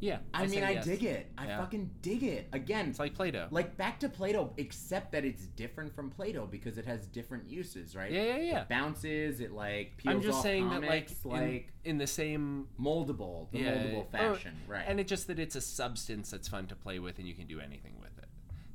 Yeah. 0.00 0.18
I, 0.34 0.42
mean, 0.42 0.50
say 0.50 0.62
I 0.64 0.70
yes. 0.72 0.84
dig 0.84 1.04
it. 1.04 1.30
I 1.38 1.46
Yeah. 1.46 1.58
fucking 1.60 1.90
dig 2.02 2.24
it. 2.24 2.48
Again, 2.52 2.88
It's 2.88 2.98
like 2.98 3.14
Play-Doh. 3.14 3.46
like 3.52 3.76
back 3.76 4.00
to 4.00 4.08
Play-Doh, 4.08 4.52
except 4.56 5.12
that 5.12 5.24
it's 5.24 5.46
different 5.46 5.94
from 5.94 6.10
Play-Doh 6.10 6.46
because 6.46 6.76
it 6.76 6.84
has 6.86 7.06
different 7.06 7.48
uses, 7.48 7.94
right? 7.94 8.10
yeah, 8.10 8.22
yeah, 8.24 8.36
yeah. 8.38 8.62
It 8.62 8.68
bounces. 8.68 9.38
It 9.40 9.52
like 9.52 9.96
peels 9.98 10.16
I'm 10.16 10.20
just 10.22 10.38
off 10.38 10.42
saying 10.42 10.68
that, 10.70 10.80
like, 10.82 11.06
comics, 11.22 11.24
in, 11.24 11.30
like 11.30 11.72
in 11.84 11.98
the 11.98 12.06
same 12.08 12.66
moldable, 12.80 13.48
the 13.52 13.60
Yeah, 13.60 13.76
moldable 13.76 14.06
or- 14.06 14.10
fashion, 14.10 14.56
right? 14.66 14.84
And 14.88 14.98
it's 14.98 15.08
just 15.08 15.28
that 15.28 15.38
it's 15.38 15.54
a 15.54 15.60
substance 15.60 16.30
that's 16.32 16.48
fun 16.48 16.66
to 16.66 16.74
play 16.74 16.98
with 16.98 17.18
and 17.20 17.28
you 17.28 17.34
can 17.34 17.46
do 17.46 17.60
anything 17.60 17.94
with 18.00 18.05
it. 18.05 18.05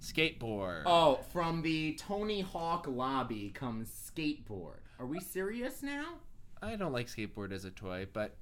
Skateboard. 0.01 0.83
oh, 0.85 1.19
from 1.31 1.61
the 1.61 1.93
Tony 1.95 2.41
Hawk 2.41 2.85
lobby 2.87 3.51
comes 3.53 3.89
skateboard. 3.89 4.79
Are 4.99 5.05
we 5.05 5.19
serious 5.19 5.83
now? 5.83 6.15
I 6.61 6.75
don't 6.75 6.91
like 6.91 7.07
skateboard 7.07 7.51
as 7.51 7.65
a 7.65 7.71
toy, 7.71 8.07
but 8.11 8.35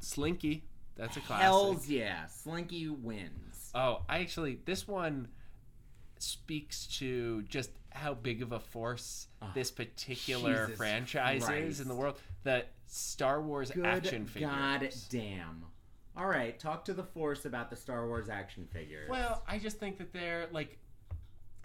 Slinky, 0.00 0.64
that's 0.96 1.16
a 1.16 1.20
classic. 1.20 1.42
Hell's 1.42 1.88
yeah, 1.88 2.26
Slinky 2.26 2.88
wins. 2.88 3.70
Oh, 3.74 4.02
I 4.08 4.18
actually 4.18 4.58
this 4.64 4.86
one 4.86 5.28
speaks 6.18 6.86
to 6.98 7.42
just 7.42 7.70
how 7.90 8.14
big 8.14 8.42
of 8.42 8.52
a 8.52 8.60
force 8.60 9.28
Oh, 9.42 9.48
this 9.54 9.70
particular 9.70 10.66
Jesus 10.66 10.76
franchise 10.76 11.48
is 11.48 11.80
in 11.80 11.88
the 11.88 11.94
world. 11.94 12.18
The 12.42 12.64
Star 12.86 13.40
Wars 13.40 13.70
Good 13.70 13.86
action 13.86 14.26
figures. 14.26 14.50
God 14.50 14.88
damn. 15.10 15.64
All 16.16 16.26
right, 16.26 16.56
talk 16.58 16.84
to 16.84 16.94
the 16.94 17.02
Force 17.02 17.44
about 17.44 17.70
the 17.70 17.76
Star 17.76 18.06
Wars 18.06 18.28
action 18.28 18.68
figures. 18.72 19.10
Well, 19.10 19.42
I 19.48 19.58
just 19.58 19.78
think 19.78 19.98
that 19.98 20.12
they're 20.12 20.46
like 20.52 20.78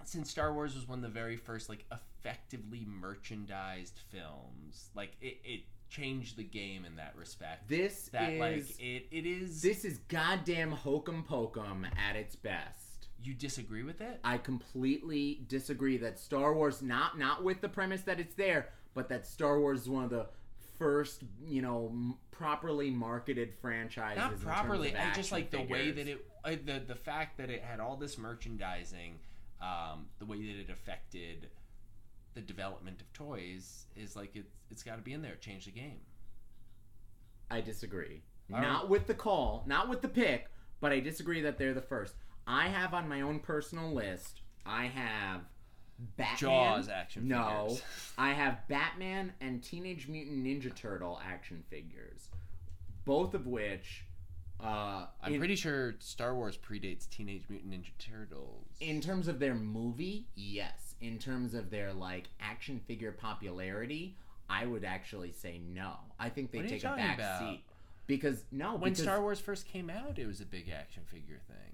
since 0.03 0.29
Star 0.29 0.53
Wars 0.53 0.75
was 0.75 0.87
one 0.87 0.99
of 0.99 1.03
the 1.03 1.09
very 1.09 1.37
first 1.37 1.69
like 1.69 1.85
effectively 1.91 2.85
merchandised 2.87 3.99
films, 4.11 4.89
like 4.95 5.11
it, 5.21 5.37
it 5.43 5.61
changed 5.89 6.37
the 6.37 6.43
game 6.43 6.85
in 6.85 6.95
that 6.97 7.15
respect. 7.15 7.67
this 7.67 8.09
that 8.13 8.29
is 8.33 8.39
like 8.39 8.79
it, 8.79 9.07
it 9.11 9.25
is 9.25 9.61
this 9.61 9.83
is 9.85 9.97
goddamn 10.07 10.71
hokum 10.71 11.23
pokum 11.27 11.85
at 11.97 12.15
its 12.15 12.35
best. 12.35 13.07
you 13.23 13.33
disagree 13.33 13.83
with 13.83 14.01
it? 14.01 14.19
I 14.23 14.37
completely 14.37 15.41
disagree 15.47 15.97
that 15.97 16.19
Star 16.19 16.53
Wars 16.53 16.81
not 16.81 17.17
not 17.17 17.43
with 17.43 17.61
the 17.61 17.69
premise 17.69 18.01
that 18.03 18.19
it's 18.19 18.35
there, 18.35 18.69
but 18.93 19.09
that 19.09 19.25
Star 19.25 19.59
Wars 19.59 19.81
is 19.81 19.89
one 19.89 20.03
of 20.03 20.09
the 20.09 20.27
first, 20.77 21.23
you 21.45 21.61
know, 21.61 21.89
m- 21.91 22.15
properly 22.31 22.89
marketed 22.89 23.53
franchises. 23.61 24.17
Not 24.17 24.39
properly. 24.39 24.95
I 24.95 25.13
just 25.13 25.31
like 25.31 25.51
the 25.51 25.61
way 25.63 25.91
that 25.91 26.07
it 26.07 26.25
uh, 26.45 26.51
the 26.63 26.81
the 26.87 26.95
fact 26.95 27.37
that 27.37 27.49
it 27.49 27.61
had 27.61 27.79
all 27.79 27.97
this 27.97 28.17
merchandising, 28.17 29.19
um, 29.61 30.07
the 30.19 30.25
way 30.25 30.37
that 30.37 30.59
it 30.61 30.69
affected 30.69 31.49
the 32.33 32.41
development 32.41 33.01
of 33.01 33.11
toys 33.13 33.85
is 33.95 34.15
like 34.15 34.35
it's 34.35 34.53
it's 34.69 34.83
got 34.83 34.95
to 34.95 35.01
be 35.01 35.13
in 35.13 35.21
there. 35.21 35.35
Change 35.35 35.65
the 35.65 35.71
game. 35.71 35.99
I 37.51 37.61
disagree. 37.61 38.21
All 38.53 38.61
not 38.61 38.81
right. 38.83 38.89
with 38.89 39.07
the 39.07 39.13
call, 39.13 39.63
not 39.67 39.89
with 39.89 40.01
the 40.01 40.07
pick, 40.07 40.49
but 40.79 40.91
I 40.91 40.99
disagree 40.99 41.41
that 41.41 41.57
they're 41.57 41.73
the 41.73 41.81
first. 41.81 42.15
I 42.47 42.67
have 42.67 42.93
on 42.93 43.07
my 43.07 43.21
own 43.21 43.39
personal 43.39 43.93
list, 43.93 44.41
I 44.65 44.85
have 44.85 45.41
Batman. 46.17 46.37
Jaws 46.37 46.89
action 46.89 47.27
No, 47.27 47.65
figures. 47.67 47.83
I 48.17 48.31
have 48.33 48.67
Batman 48.67 49.33
and 49.41 49.61
Teenage 49.63 50.07
Mutant 50.07 50.43
Ninja 50.45 50.73
Turtle 50.73 51.19
action 51.23 51.63
figures, 51.69 52.29
both 53.05 53.33
of 53.33 53.45
which, 53.45 54.05
uh, 54.63 55.05
I'm 55.23 55.33
in, 55.33 55.39
pretty 55.39 55.55
sure 55.55 55.95
Star 55.99 56.35
Wars 56.35 56.57
predates 56.57 57.09
Teenage 57.09 57.43
Mutant 57.49 57.71
Ninja 57.73 57.91
Turtles. 57.97 58.65
in 58.79 58.99
terms 59.01 59.27
of 59.27 59.39
their 59.39 59.55
movie, 59.55 60.27
yes. 60.35 60.95
In 61.01 61.17
terms 61.17 61.53
of 61.53 61.69
their 61.69 61.93
like 61.93 62.29
action 62.41 62.81
figure 62.87 63.11
popularity, 63.13 64.17
I 64.49 64.65
would 64.65 64.83
actually 64.83 65.31
say 65.31 65.59
no. 65.73 65.93
I 66.19 66.29
think 66.29 66.51
they 66.51 66.59
What 66.59 66.67
take 66.69 66.83
a 66.83 66.95
back 66.95 67.17
about? 67.19 67.39
seat 67.39 67.63
because 68.07 68.43
no, 68.51 68.71
when 68.75 68.91
because 68.91 69.03
Star 69.03 69.21
Wars 69.21 69.39
first 69.39 69.65
came 69.67 69.89
out, 69.89 70.19
it 70.19 70.27
was 70.27 70.41
a 70.41 70.45
big 70.45 70.69
action 70.69 71.03
figure 71.05 71.39
thing. 71.47 71.73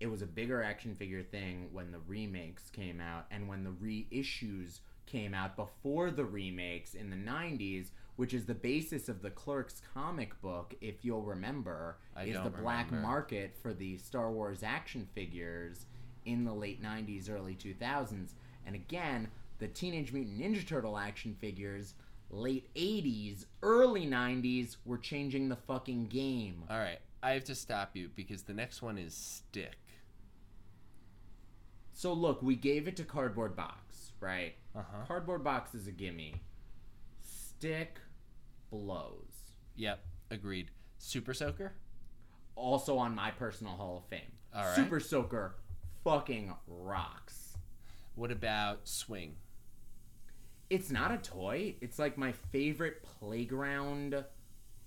it 0.00 0.06
was 0.10 0.20
a 0.20 0.26
bigger 0.26 0.62
action 0.62 0.94
figure 0.96 1.22
thing 1.22 1.68
when 1.72 1.92
the 1.92 2.00
remakes 2.00 2.68
came 2.70 3.00
out 3.00 3.24
and 3.30 3.48
when 3.48 3.62
the 3.64 3.70
reissues 3.70 4.80
came 5.06 5.32
out 5.32 5.56
before 5.56 6.10
the 6.10 6.24
remakes 6.24 6.94
in 6.94 7.08
the 7.10 7.16
90s 7.16 7.88
which 8.16 8.34
is 8.34 8.44
the 8.46 8.54
basis 8.54 9.08
of 9.08 9.22
the 9.22 9.30
clerks 9.30 9.80
comic 9.94 10.40
book 10.40 10.74
if 10.80 11.04
you'll 11.04 11.22
remember 11.22 11.96
I 12.14 12.24
is 12.24 12.34
the 12.34 12.50
black 12.50 12.90
market 13.02 13.56
for 13.62 13.72
the 13.72 13.96
star 13.98 14.30
wars 14.30 14.62
action 14.62 15.08
figures 15.14 15.86
in 16.24 16.44
the 16.44 16.52
late 16.52 16.82
90s 16.82 17.30
early 17.30 17.54
2000s 17.54 18.30
and 18.66 18.74
again 18.74 19.28
the 19.58 19.68
teenage 19.68 20.12
mutant 20.12 20.40
ninja 20.40 20.66
turtle 20.66 20.96
action 20.98 21.36
figures 21.40 21.94
late 22.30 22.72
80s 22.74 23.46
early 23.62 24.06
90s 24.06 24.76
were 24.84 24.98
changing 24.98 25.48
the 25.48 25.56
fucking 25.56 26.06
game 26.06 26.64
All 26.70 26.78
right, 26.78 26.98
I 27.22 27.32
have 27.32 27.44
to 27.44 27.54
stop 27.54 27.90
you 27.94 28.10
because 28.14 28.42
the 28.42 28.54
next 28.54 28.82
one 28.82 28.98
is 28.98 29.14
Stick. 29.14 29.76
So 31.92 32.12
look, 32.12 32.42
we 32.42 32.56
gave 32.56 32.88
it 32.88 32.96
to 32.96 33.04
cardboard 33.04 33.54
box, 33.54 34.12
right? 34.20 34.54
Uh 34.74 34.80
huh. 34.90 35.04
Cardboard 35.06 35.44
box 35.44 35.74
is 35.74 35.86
a 35.86 35.92
gimme. 35.92 36.34
Stick 37.62 38.00
blows. 38.72 39.54
Yep, 39.76 40.04
agreed. 40.32 40.72
Super 40.98 41.32
Soaker. 41.32 41.74
Also 42.56 42.98
on 42.98 43.14
my 43.14 43.30
personal 43.30 43.74
Hall 43.74 43.98
of 43.98 44.04
Fame. 44.06 44.32
All 44.52 44.64
right. 44.64 44.74
Super 44.74 44.98
Soaker 44.98 45.54
fucking 46.02 46.52
rocks. 46.66 47.56
What 48.16 48.32
about 48.32 48.88
Swing? 48.88 49.36
It's 50.70 50.90
not 50.90 51.12
a 51.12 51.18
toy. 51.18 51.76
It's 51.80 52.00
like 52.00 52.18
my 52.18 52.32
favorite 52.32 53.04
playground 53.20 54.24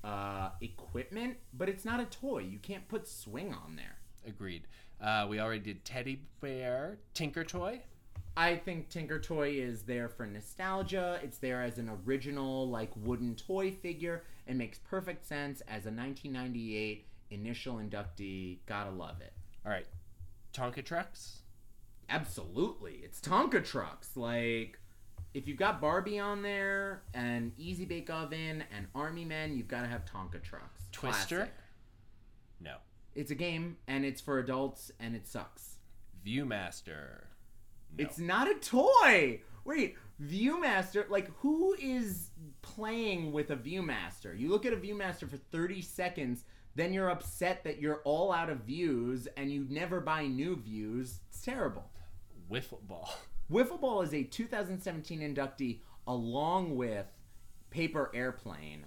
uh, 0.03 0.49
equipment, 0.59 1.38
but 1.53 1.69
it's 1.69 1.86
not 1.86 2.01
a 2.01 2.05
toy. 2.05 2.39
You 2.39 2.59
can't 2.59 2.89
put 2.89 3.07
swing 3.07 3.53
on 3.53 3.78
there. 3.78 3.99
Agreed. 4.28 4.67
Uh, 4.99 5.28
we 5.30 5.39
already 5.39 5.61
did 5.61 5.86
Teddy 5.86 6.23
Bear, 6.41 6.97
Tinker 7.13 7.45
Toy. 7.45 7.84
I 8.38 8.57
think 8.57 8.89
Tinker 8.89 9.20
Toy 9.20 9.51
is 9.51 9.84
there 9.84 10.09
for 10.09 10.26
nostalgia. 10.26 11.20
It's 11.24 11.38
there 11.38 11.61
as 11.61 11.78
an 11.78 11.89
original, 12.05 12.70
like, 12.70 12.91
wooden 12.97 13.36
toy 13.36 13.72
figure. 13.72 14.24
It 14.45 14.55
makes 14.55 14.78
perfect 14.78 15.26
sense 15.26 15.61
as 15.61 15.86
a 15.86 15.91
1998 15.91 17.07
initial 17.32 17.78
inductee. 17.78 18.59
Gotta 18.66 18.91
love 18.91 19.22
it. 19.22 19.34
All 19.66 19.72
right, 19.72 19.88
Tonka 20.53 20.84
Trucks. 20.84 21.43
Absolutely. 22.09 22.99
It's 23.03 23.20
Tonka 23.20 23.63
trucks. 23.63 24.16
Like, 24.16 24.80
if 25.34 25.47
you've 25.47 25.57
got 25.57 25.82
Barbie 25.82 26.20
on 26.20 26.41
there, 26.41 27.03
and 27.13 27.51
Easy 27.57 27.86
Bake 27.86 28.09
Oven, 28.09 28.63
and 28.76 28.88
Army 28.93 29.26
Men, 29.26 29.55
you've 29.57 29.68
gotta 29.68 29.88
have 29.88 30.05
Tonka 30.05 30.43
trucks. 30.43 30.84
Twister? 30.91 31.38
Classic. 31.38 31.53
No. 32.59 32.76
It's 33.16 33.32
a 33.32 33.36
game, 33.36 33.78
and 33.88 34.05
it's 34.05 34.22
for 34.22 34.39
adults, 34.39 34.91
and 34.99 35.16
it 35.16 35.28
sucks. 35.28 35.78
Viewmaster. 36.26 37.24
No. 37.98 38.04
It's 38.04 38.20
not 38.20 38.50
a 38.50 38.56
toy. 38.56 39.41
Wait, 39.64 39.96
Viewmaster, 40.22 41.10
like 41.10 41.30
who 41.38 41.76
is 41.80 42.32
playing 42.62 43.32
with 43.32 43.52
a 43.52 43.56
Viewmaster? 43.56 44.38
You 44.38 44.50
look 44.50 44.66
at 44.66 44.74
a 44.74 44.78
Viewmaster 44.78 45.30
for 45.30 45.38
30 45.38 45.82
seconds, 45.82 46.43
then 46.76 46.93
you're 46.93 47.10
upset 47.10 47.64
that 47.64 47.80
you're 47.80 48.02
all 48.04 48.32
out 48.32 48.50
of 48.50 48.60
views 48.60 49.28
and 49.38 49.52
you 49.52 49.66
never 49.70 50.00
buy 50.02 50.28
new 50.28 50.56
views. 50.56 51.20
It's 51.30 51.41
terrible. 51.41 51.89
Wiffle 52.52 52.82
Ball. 52.82 53.10
Wiffle 53.52 53.80
Ball 53.80 54.02
is 54.02 54.14
a 54.14 54.24
2017 54.24 55.20
inductee 55.20 55.80
along 56.08 56.76
with 56.76 57.06
Paper 57.70 58.12
Airplane 58.14 58.86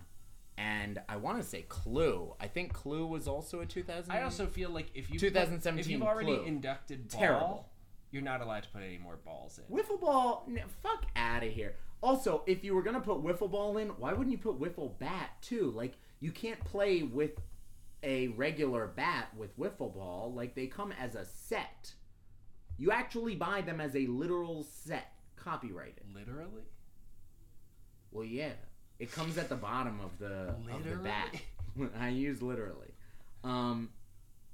and 0.58 1.00
I 1.08 1.16
want 1.16 1.40
to 1.40 1.48
say 1.48 1.62
Clue. 1.68 2.34
I 2.40 2.48
think 2.48 2.72
Clue 2.72 3.06
was 3.06 3.28
also 3.28 3.60
a 3.60 3.66
2000. 3.66 4.10
I 4.10 4.22
also 4.22 4.46
feel 4.46 4.70
like 4.70 4.88
if 4.94 5.08
you 5.10 5.18
2017 5.18 5.78
if 5.78 5.88
you've 5.88 6.02
already 6.02 6.34
Clue. 6.34 6.44
inducted 6.44 7.08
ball, 7.08 7.20
Terrible. 7.20 7.67
You're 8.10 8.22
not 8.22 8.40
allowed 8.40 8.62
to 8.62 8.68
put 8.70 8.82
any 8.82 8.98
more 8.98 9.16
balls 9.24 9.58
in. 9.58 9.76
Wiffle 9.76 10.00
ball, 10.00 10.46
n- 10.48 10.62
fuck 10.82 11.04
out 11.16 11.42
of 11.42 11.52
here. 11.52 11.74
Also, 12.00 12.42
if 12.46 12.62
you 12.64 12.74
were 12.74 12.82
gonna 12.82 13.00
put 13.00 13.22
wiffle 13.22 13.50
ball 13.50 13.76
in, 13.78 13.88
why 13.90 14.12
wouldn't 14.12 14.30
you 14.30 14.38
put 14.38 14.58
wiffle 14.60 14.98
bat 14.98 15.30
too? 15.42 15.70
Like, 15.70 15.94
you 16.20 16.30
can't 16.30 16.60
play 16.64 17.02
with 17.02 17.32
a 18.02 18.28
regular 18.28 18.86
bat 18.86 19.28
with 19.36 19.58
wiffle 19.58 19.94
ball. 19.94 20.32
Like, 20.34 20.54
they 20.54 20.66
come 20.66 20.92
as 20.92 21.14
a 21.14 21.24
set. 21.24 21.92
You 22.76 22.92
actually 22.92 23.34
buy 23.34 23.62
them 23.62 23.80
as 23.80 23.96
a 23.96 24.06
literal 24.06 24.62
set, 24.62 25.12
copyrighted. 25.36 26.04
Literally. 26.14 26.62
Well, 28.12 28.24
yeah, 28.24 28.52
it 28.98 29.12
comes 29.12 29.36
at 29.36 29.48
the 29.48 29.56
bottom 29.56 30.00
of 30.00 30.18
the 30.18 30.54
of 30.72 30.84
the 30.84 30.96
bat. 30.96 31.34
I 32.00 32.08
use 32.08 32.40
literally. 32.40 32.88
Um, 33.44 33.90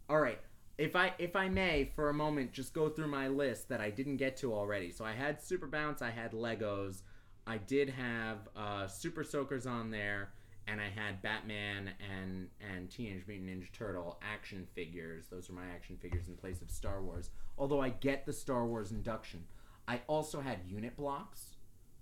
all 0.09 0.19
right. 0.19 0.41
If 0.77 0.97
I 0.97 1.14
if 1.18 1.37
I 1.37 1.49
may 1.49 1.91
for 1.95 2.09
a 2.09 2.14
moment 2.14 2.53
just 2.53 2.75
go 2.75 2.89
through 2.89 3.09
my 3.09 3.29
list 3.29 3.68
that 3.68 3.81
I 3.81 3.91
didn't 3.91 4.16
get 4.16 4.37
to 4.39 4.53
already. 4.53 4.91
So 4.91 5.05
I 5.05 5.12
had 5.12 5.41
Super 5.41 5.66
Bounce, 5.66 6.03
I 6.03 6.11
had 6.11 6.33
Legos, 6.33 7.03
I 7.47 7.59
did 7.59 7.91
have 7.91 8.49
uh, 8.57 8.87
Super 8.87 9.22
Soakers 9.22 9.66
on 9.66 9.91
there, 9.91 10.31
and 10.66 10.81
I 10.81 10.89
had 10.89 11.22
Batman 11.22 11.91
and 12.01 12.49
and 12.61 12.91
Teenage 12.91 13.27
Mutant 13.27 13.51
Ninja 13.51 13.72
Turtle 13.72 14.18
action 14.22 14.66
figures. 14.75 15.27
Those 15.31 15.51
are 15.51 15.53
my 15.53 15.66
action 15.75 15.97
figures 15.97 16.29
in 16.29 16.35
place 16.35 16.62
of 16.62 16.70
Star 16.70 17.03
Wars. 17.03 17.31
Although 17.59 17.81
I 17.81 17.91
get 17.91 18.27
the 18.27 18.33
Star 18.33 18.66
Wars 18.66 18.91
induction, 18.91 19.45
I 19.87 20.01
also 20.07 20.41
had 20.41 20.61
unit 20.66 20.97
blocks. 20.97 21.57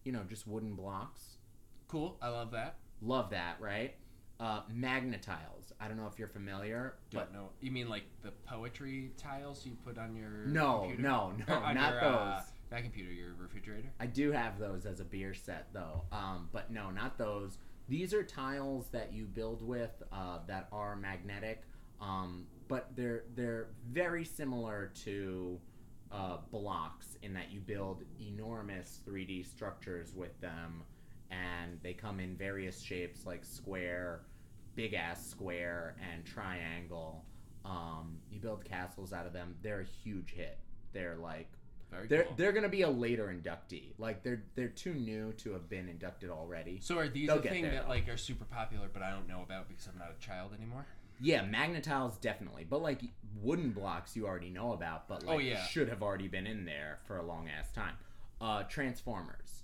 You 0.04 0.12
know, 0.12 0.22
just 0.28 0.46
wooden 0.46 0.74
blocks. 0.74 1.36
Cool. 1.88 2.16
I 2.22 2.28
love 2.28 2.52
that. 2.52 2.76
Love 3.00 3.30
that, 3.30 3.56
right? 3.60 3.94
Uh, 4.42 4.62
Magnetiles. 4.74 5.70
I 5.80 5.86
don't 5.86 5.96
know 5.96 6.08
if 6.08 6.18
you're 6.18 6.26
familiar, 6.26 6.94
but 7.12 7.32
Don't 7.32 7.42
know. 7.42 7.48
You 7.60 7.70
mean 7.70 7.88
like 7.88 8.02
the 8.22 8.32
poetry 8.44 9.12
tiles 9.16 9.64
you 9.64 9.76
put 9.84 9.98
on 9.98 10.16
your 10.16 10.46
No, 10.46 10.80
computer? 10.80 11.02
no, 11.02 11.32
no, 11.48 11.60
not 11.72 11.92
your, 11.92 12.04
uh, 12.04 12.34
those. 12.40 12.44
not 12.72 12.82
computer, 12.82 13.12
your 13.12 13.34
refrigerator. 13.38 13.88
I 14.00 14.06
do 14.06 14.32
have 14.32 14.58
those 14.58 14.84
as 14.84 14.98
a 14.98 15.04
beer 15.04 15.32
set 15.32 15.68
though. 15.72 16.02
Um, 16.10 16.48
but 16.52 16.72
no, 16.72 16.90
not 16.90 17.18
those. 17.18 17.58
These 17.88 18.12
are 18.14 18.24
tiles 18.24 18.88
that 18.90 19.12
you 19.12 19.26
build 19.26 19.62
with 19.62 20.02
uh, 20.12 20.38
that 20.48 20.66
are 20.72 20.96
magnetic, 20.96 21.62
um, 22.00 22.46
but 22.66 22.90
they're 22.96 23.22
they're 23.36 23.68
very 23.92 24.24
similar 24.24 24.90
to 25.04 25.60
uh, 26.10 26.38
blocks 26.50 27.16
in 27.22 27.32
that 27.34 27.52
you 27.52 27.60
build 27.60 28.02
enormous 28.20 29.02
3D 29.08 29.46
structures 29.46 30.14
with 30.16 30.38
them, 30.40 30.82
and 31.30 31.78
they 31.84 31.92
come 31.92 32.18
in 32.18 32.36
various 32.36 32.80
shapes 32.80 33.24
like 33.24 33.44
square, 33.44 34.22
big 34.74 34.94
ass 34.94 35.26
square, 35.28 35.96
and 36.12 36.24
triangle. 36.24 37.24
Um, 37.64 38.18
you 38.30 38.40
build 38.40 38.64
castles 38.64 39.12
out 39.12 39.26
of 39.26 39.32
them. 39.32 39.54
They're 39.62 39.80
a 39.80 39.84
huge 40.04 40.32
hit. 40.32 40.58
They're 40.92 41.16
like 41.16 41.48
Very 41.90 42.06
they're 42.08 42.24
cool. 42.24 42.34
they're 42.36 42.52
gonna 42.52 42.68
be 42.68 42.82
a 42.82 42.90
later 42.90 43.26
inductee. 43.28 43.92
Like 43.98 44.22
they're 44.22 44.42
they're 44.56 44.68
too 44.68 44.94
new 44.94 45.32
to 45.38 45.52
have 45.52 45.68
been 45.68 45.88
inducted 45.88 46.30
already. 46.30 46.80
so 46.82 46.98
are 46.98 47.08
these 47.08 47.28
They'll 47.28 47.36
the 47.36 47.42
get 47.42 47.52
thing 47.52 47.62
there, 47.62 47.72
that 47.72 47.84
though. 47.84 47.88
like 47.90 48.08
are 48.08 48.16
super 48.16 48.44
popular, 48.44 48.88
but 48.92 49.02
I 49.02 49.10
don't 49.10 49.28
know 49.28 49.42
about 49.42 49.68
because 49.68 49.86
I'm 49.86 49.98
not 49.98 50.12
a 50.16 50.20
child 50.24 50.52
anymore? 50.56 50.86
Yeah, 51.20 51.44
magnetiles 51.44 52.20
definitely, 52.20 52.66
but 52.68 52.82
like 52.82 53.00
wooden 53.40 53.70
blocks 53.70 54.16
you 54.16 54.26
already 54.26 54.50
know 54.50 54.72
about, 54.72 55.06
but 55.08 55.22
like 55.24 55.36
Oh, 55.36 55.38
yeah. 55.38 55.64
should 55.66 55.88
have 55.88 56.02
already 56.02 56.26
been 56.26 56.48
in 56.48 56.64
there 56.64 56.98
for 57.06 57.16
a 57.18 57.22
long 57.22 57.48
ass 57.48 57.70
time. 57.70 57.94
Uh, 58.40 58.64
Transformers. 58.64 59.62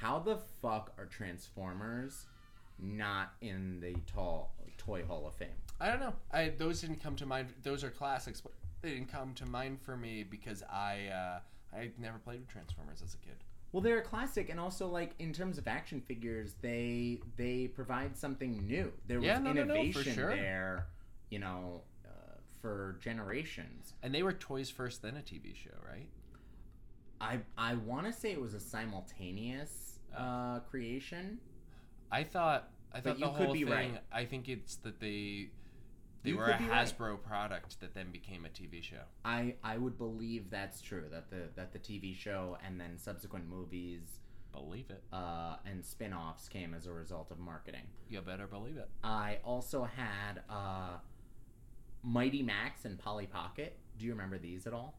How 0.00 0.20
the 0.20 0.38
fuck 0.62 0.92
are 0.98 1.06
Transformers 1.06 2.26
not 2.82 3.32
in 3.40 3.80
the 3.80 3.94
tall 4.12 4.54
toy 4.78 5.04
Hall 5.04 5.26
of 5.26 5.34
Fame? 5.34 5.48
I 5.80 5.88
don't 5.88 6.00
know. 6.00 6.14
I 6.32 6.50
those 6.50 6.80
didn't 6.80 7.02
come 7.02 7.16
to 7.16 7.26
mind. 7.26 7.48
Those 7.62 7.84
are 7.84 7.90
classics, 7.90 8.40
but 8.40 8.52
they 8.82 8.90
didn't 8.90 9.10
come 9.10 9.34
to 9.34 9.46
mind 9.46 9.80
for 9.80 9.96
me 9.96 10.22
because 10.22 10.62
I 10.70 11.06
uh, 11.12 11.76
I 11.76 11.90
never 11.98 12.18
played 12.18 12.40
with 12.40 12.48
Transformers 12.48 13.02
as 13.04 13.14
a 13.14 13.18
kid. 13.18 13.36
Well, 13.72 13.80
they're 13.80 13.98
a 13.98 14.02
classic, 14.02 14.48
and 14.50 14.58
also 14.58 14.88
like 14.88 15.14
in 15.20 15.32
terms 15.32 15.56
of 15.56 15.68
action 15.68 16.00
figures, 16.00 16.54
they 16.60 17.20
they 17.36 17.68
provide 17.68 18.16
something 18.16 18.66
new. 18.66 18.92
There 19.06 19.18
was 19.18 19.26
Yeah, 19.26 19.38
no, 19.38 19.52
no, 19.52 19.64
no, 19.64 19.74
innovation 19.74 20.14
sure. 20.14 20.34
there, 20.34 20.86
you 21.30 21.38
know, 21.38 21.82
uh, 22.04 22.10
for 22.60 22.98
generations. 23.00 23.94
And 24.02 24.12
they 24.14 24.22
were 24.22 24.32
toys 24.32 24.70
first, 24.70 25.02
then 25.02 25.16
a 25.16 25.20
TV 25.20 25.54
show, 25.54 25.70
right? 25.88 26.08
I 27.20 27.38
I 27.56 27.74
want 27.74 28.06
to 28.06 28.12
say 28.12 28.32
it 28.32 28.40
was 28.40 28.54
a 28.54 28.60
simultaneous 28.60 29.98
uh, 30.16 30.60
creation. 30.60 31.38
I 32.10 32.24
thought 32.24 32.70
I 32.92 33.00
But 33.00 33.04
thought 33.04 33.18
you 33.20 33.24
the 33.26 33.32
could 33.32 33.44
whole 33.46 33.52
be 33.54 33.64
thing. 33.64 33.72
right. 33.72 34.00
I 34.12 34.24
think 34.24 34.48
it's 34.48 34.76
that 34.76 35.00
they 35.00 35.50
They 36.22 36.30
You 36.30 36.36
were 36.38 36.50
a 36.50 36.58
be 36.58 36.64
right. 36.66 36.86
Hasbro 36.86 37.22
product 37.22 37.80
that 37.80 37.94
then 37.94 38.10
became 38.10 38.44
a 38.44 38.48
TV 38.48 38.82
show. 38.82 39.02
I 39.24 39.54
I 39.64 39.78
would 39.78 39.96
believe 39.96 40.50
that's 40.50 40.80
true. 40.80 41.04
That 41.10 41.30
the 41.30 41.48
that 41.56 41.72
the 41.72 41.78
TV 41.78 42.14
show 42.16 42.58
and 42.66 42.80
then 42.80 42.98
subsequent 42.98 43.48
movies 43.48 44.20
Believe 44.52 44.90
it. 44.90 45.02
uh, 45.12 45.56
and 45.64 45.84
spin-offs 45.84 46.48
came 46.48 46.74
as 46.74 46.86
a 46.86 46.92
result 46.92 47.30
of 47.30 47.38
marketing. 47.38 47.86
You 48.08 48.20
better 48.20 48.48
believe 48.48 48.76
it. 48.78 48.88
I 49.04 49.38
also 49.44 49.84
had 49.84 50.42
uh, 50.50 50.96
Mighty 52.02 52.42
Max 52.42 52.84
and 52.84 52.98
Polly 52.98 53.26
Pocket. 53.26 53.78
Do 53.96 54.06
you 54.06 54.10
remember 54.12 54.38
these 54.38 54.66
at 54.66 54.72
all? 54.72 54.98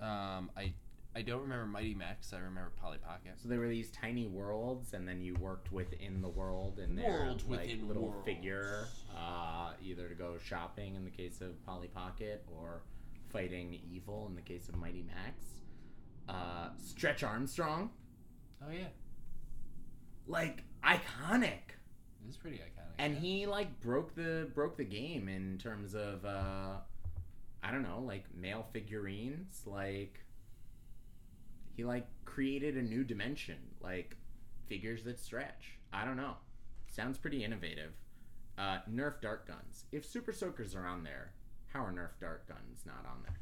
Um, 0.00 0.52
I 0.56 0.72
I 1.14 1.22
don't 1.22 1.40
remember 1.42 1.66
Mighty 1.66 1.94
Max. 1.94 2.32
I 2.32 2.38
remember 2.38 2.70
Polly 2.80 2.98
Pocket. 2.98 3.32
So 3.42 3.48
there 3.48 3.58
were 3.58 3.68
these 3.68 3.90
tiny 3.90 4.26
worlds, 4.28 4.92
and 4.94 5.08
then 5.08 5.20
you 5.20 5.34
worked 5.34 5.72
within 5.72 6.22
the 6.22 6.28
world 6.28 6.78
in 6.78 6.94
their 6.94 7.10
World 7.10 7.42
like, 7.48 7.68
little 7.82 8.10
worlds. 8.10 8.24
figure, 8.24 8.86
uh, 9.16 9.72
either 9.82 10.08
to 10.08 10.14
go 10.14 10.36
shopping 10.38 10.94
in 10.94 11.04
the 11.04 11.10
case 11.10 11.40
of 11.40 11.64
Polly 11.66 11.88
Pocket 11.88 12.44
or 12.56 12.82
fighting 13.32 13.80
evil 13.92 14.26
in 14.28 14.36
the 14.36 14.40
case 14.42 14.68
of 14.68 14.76
Mighty 14.76 15.02
Max. 15.02 15.44
Uh, 16.28 16.68
Stretch 16.78 17.24
Armstrong, 17.24 17.90
Oh 18.64 18.70
yeah, 18.70 18.86
like 20.26 20.62
iconic, 20.84 21.74
is 22.28 22.36
pretty 22.36 22.58
iconic. 22.58 22.94
and 22.98 23.14
yeah. 23.14 23.20
he 23.20 23.46
like 23.46 23.80
broke 23.80 24.14
the 24.14 24.48
broke 24.54 24.76
the 24.76 24.84
game 24.84 25.28
in 25.28 25.58
terms 25.58 25.94
of 25.94 26.24
uh, 26.24 26.74
I 27.62 27.70
don't 27.72 27.82
know, 27.82 28.00
like 28.06 28.24
male 28.34 28.64
figurines, 28.72 29.62
like 29.66 30.20
he 31.80 31.84
like 31.84 32.06
created 32.26 32.76
a 32.76 32.82
new 32.82 33.02
dimension, 33.02 33.56
like 33.80 34.14
figures 34.68 35.02
that 35.04 35.18
stretch. 35.18 35.78
I 35.94 36.04
don't 36.04 36.18
know. 36.18 36.34
Sounds 36.88 37.16
pretty 37.16 37.42
innovative. 37.42 37.92
Uh, 38.58 38.80
Nerf 38.92 39.22
dart 39.22 39.46
guns. 39.46 39.86
If 39.90 40.04
Super 40.04 40.30
Soakers 40.30 40.74
are 40.74 40.84
on 40.84 41.04
there, 41.04 41.32
how 41.72 41.80
are 41.82 41.90
Nerf 41.90 42.20
dart 42.20 42.46
guns 42.46 42.82
not 42.84 43.06
on 43.10 43.22
there? 43.22 43.38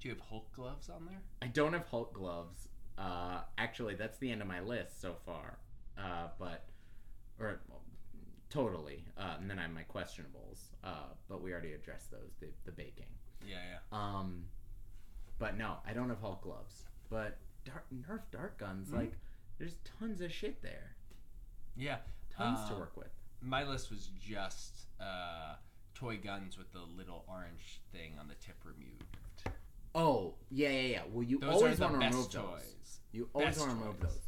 Do 0.00 0.08
you 0.08 0.14
have 0.14 0.24
Hulk 0.24 0.50
gloves 0.54 0.88
on 0.88 1.04
there? 1.04 1.20
I 1.42 1.48
don't 1.48 1.74
have 1.74 1.86
Hulk 1.88 2.14
gloves. 2.14 2.68
Uh, 2.96 3.42
actually, 3.58 3.96
that's 3.96 4.16
the 4.16 4.30
end 4.32 4.40
of 4.40 4.48
my 4.48 4.60
list 4.60 5.02
so 5.02 5.16
far. 5.26 5.58
Uh, 5.98 6.28
but, 6.38 6.64
or 7.38 7.60
well, 7.68 7.82
totally. 8.48 9.04
Uh, 9.18 9.34
and 9.38 9.50
then 9.50 9.58
I 9.58 9.62
have 9.62 9.72
my 9.72 9.84
questionables. 9.94 10.70
Uh, 10.82 11.12
but 11.28 11.42
we 11.42 11.52
already 11.52 11.74
addressed 11.74 12.10
those. 12.10 12.32
The 12.40 12.46
the 12.64 12.72
baking. 12.72 13.12
Yeah, 13.46 13.56
yeah. 13.72 13.78
Um, 13.92 14.46
but 15.38 15.58
no, 15.58 15.76
I 15.86 15.92
don't 15.92 16.08
have 16.08 16.20
Hulk 16.20 16.40
gloves. 16.40 16.84
But 17.12 17.36
dart, 17.66 17.84
Nerf 17.94 18.22
dart 18.30 18.56
guns, 18.56 18.88
Mhm. 18.88 18.94
like, 18.96 19.12
there's 19.58 19.76
tons 19.98 20.22
of 20.22 20.32
shit 20.32 20.62
there. 20.62 20.96
Yeah. 21.76 21.98
Tons 22.30 22.66
to 22.70 22.74
Uh, 22.74 22.78
work 22.78 22.96
with. 22.96 23.10
My 23.42 23.64
list 23.64 23.90
was 23.90 24.06
just 24.18 24.86
uh, 24.98 25.56
toy 25.94 26.16
guns 26.16 26.56
with 26.56 26.72
the 26.72 26.80
little 26.80 27.24
orange 27.28 27.82
thing 27.92 28.18
on 28.18 28.28
the 28.28 28.34
tip 28.36 28.64
removed. 28.64 29.04
Oh, 29.94 30.36
yeah, 30.48 30.70
yeah, 30.70 30.80
yeah. 30.80 31.04
Well, 31.10 31.22
you 31.22 31.38
Those 31.38 31.50
always 31.54 31.78
want 31.80 31.92
to 31.92 31.98
remove 31.98 32.12
best 32.22 32.32
those. 32.32 32.62
toys. 32.62 33.00
You 33.12 33.28
always 33.34 33.58
want 33.58 33.70
to 33.72 33.76
remove 33.76 34.00
those. 34.00 34.20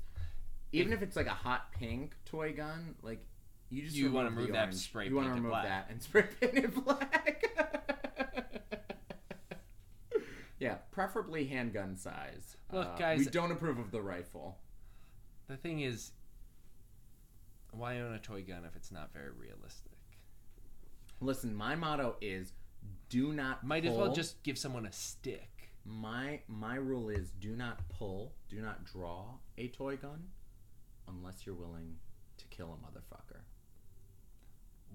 Even 0.73 0.93
if, 0.93 1.01
it's 1.01 1.17
like 1.17 1.27
a 1.29 1.31
hot 1.31 1.73
pink 1.73 2.17
toy 2.27 2.53
gun, 2.53 2.97
like 3.03 3.25
you 3.71 3.83
just 3.83 3.97
You 3.97 4.11
wanna 4.13 4.29
remove 4.29 4.49
remove 4.49 4.53
that 4.55 4.75
spray 4.75 5.09
You 5.09 5.15
wanna 5.17 5.31
remove 5.33 5.53
black. 5.53 5.65
that 5.65 5.91
and 5.91 6.03
spray 6.03 6.23
paint 6.41 6.57
it 6.59 6.85
black. 6.85 7.45
Yeah, 10.59 10.77
preferably 10.91 11.47
handgun 11.47 11.97
size. 11.97 12.57
Look, 12.73 12.87
Uh, 12.89 12.97
guys- 12.97 13.19
we 13.19 13.25
don't 13.27 13.51
approve 13.53 13.79
of 13.79 13.91
the 13.91 14.01
rifle. 14.03 14.59
The 15.47 15.57
thing 15.57 15.81
is, 15.81 16.13
why 17.71 18.01
own 18.01 18.13
a 18.15 18.19
toy 18.19 18.43
gun 18.45 18.65
if 18.65 18.77
it's 18.77 18.91
not 18.93 19.13
very 19.13 19.31
realistic? 19.31 19.93
Listen, 21.21 21.55
my 21.55 21.75
motto 21.75 22.17
is 22.21 22.53
do 23.09 23.33
not 23.33 23.65
Might 23.65 23.85
as 23.85 23.95
well 23.97 24.13
just 24.13 24.43
give 24.43 24.59
someone 24.59 24.87
a 24.87 24.93
stick. 24.93 25.73
my 25.85 26.41
my 26.49 26.77
rule 26.77 27.09
is 27.11 27.31
do 27.31 27.55
not 27.57 27.89
pull, 27.89 28.35
do 28.49 28.61
not 28.61 28.85
draw 28.85 29.39
a 29.59 29.69
toy 29.69 29.97
gun 29.97 30.31
unless 31.09 31.45
you're 31.47 31.55
willing 31.55 31.99
to 32.39 32.47
kill 32.49 32.73
a 32.73 32.77
motherfucker. 32.77 33.41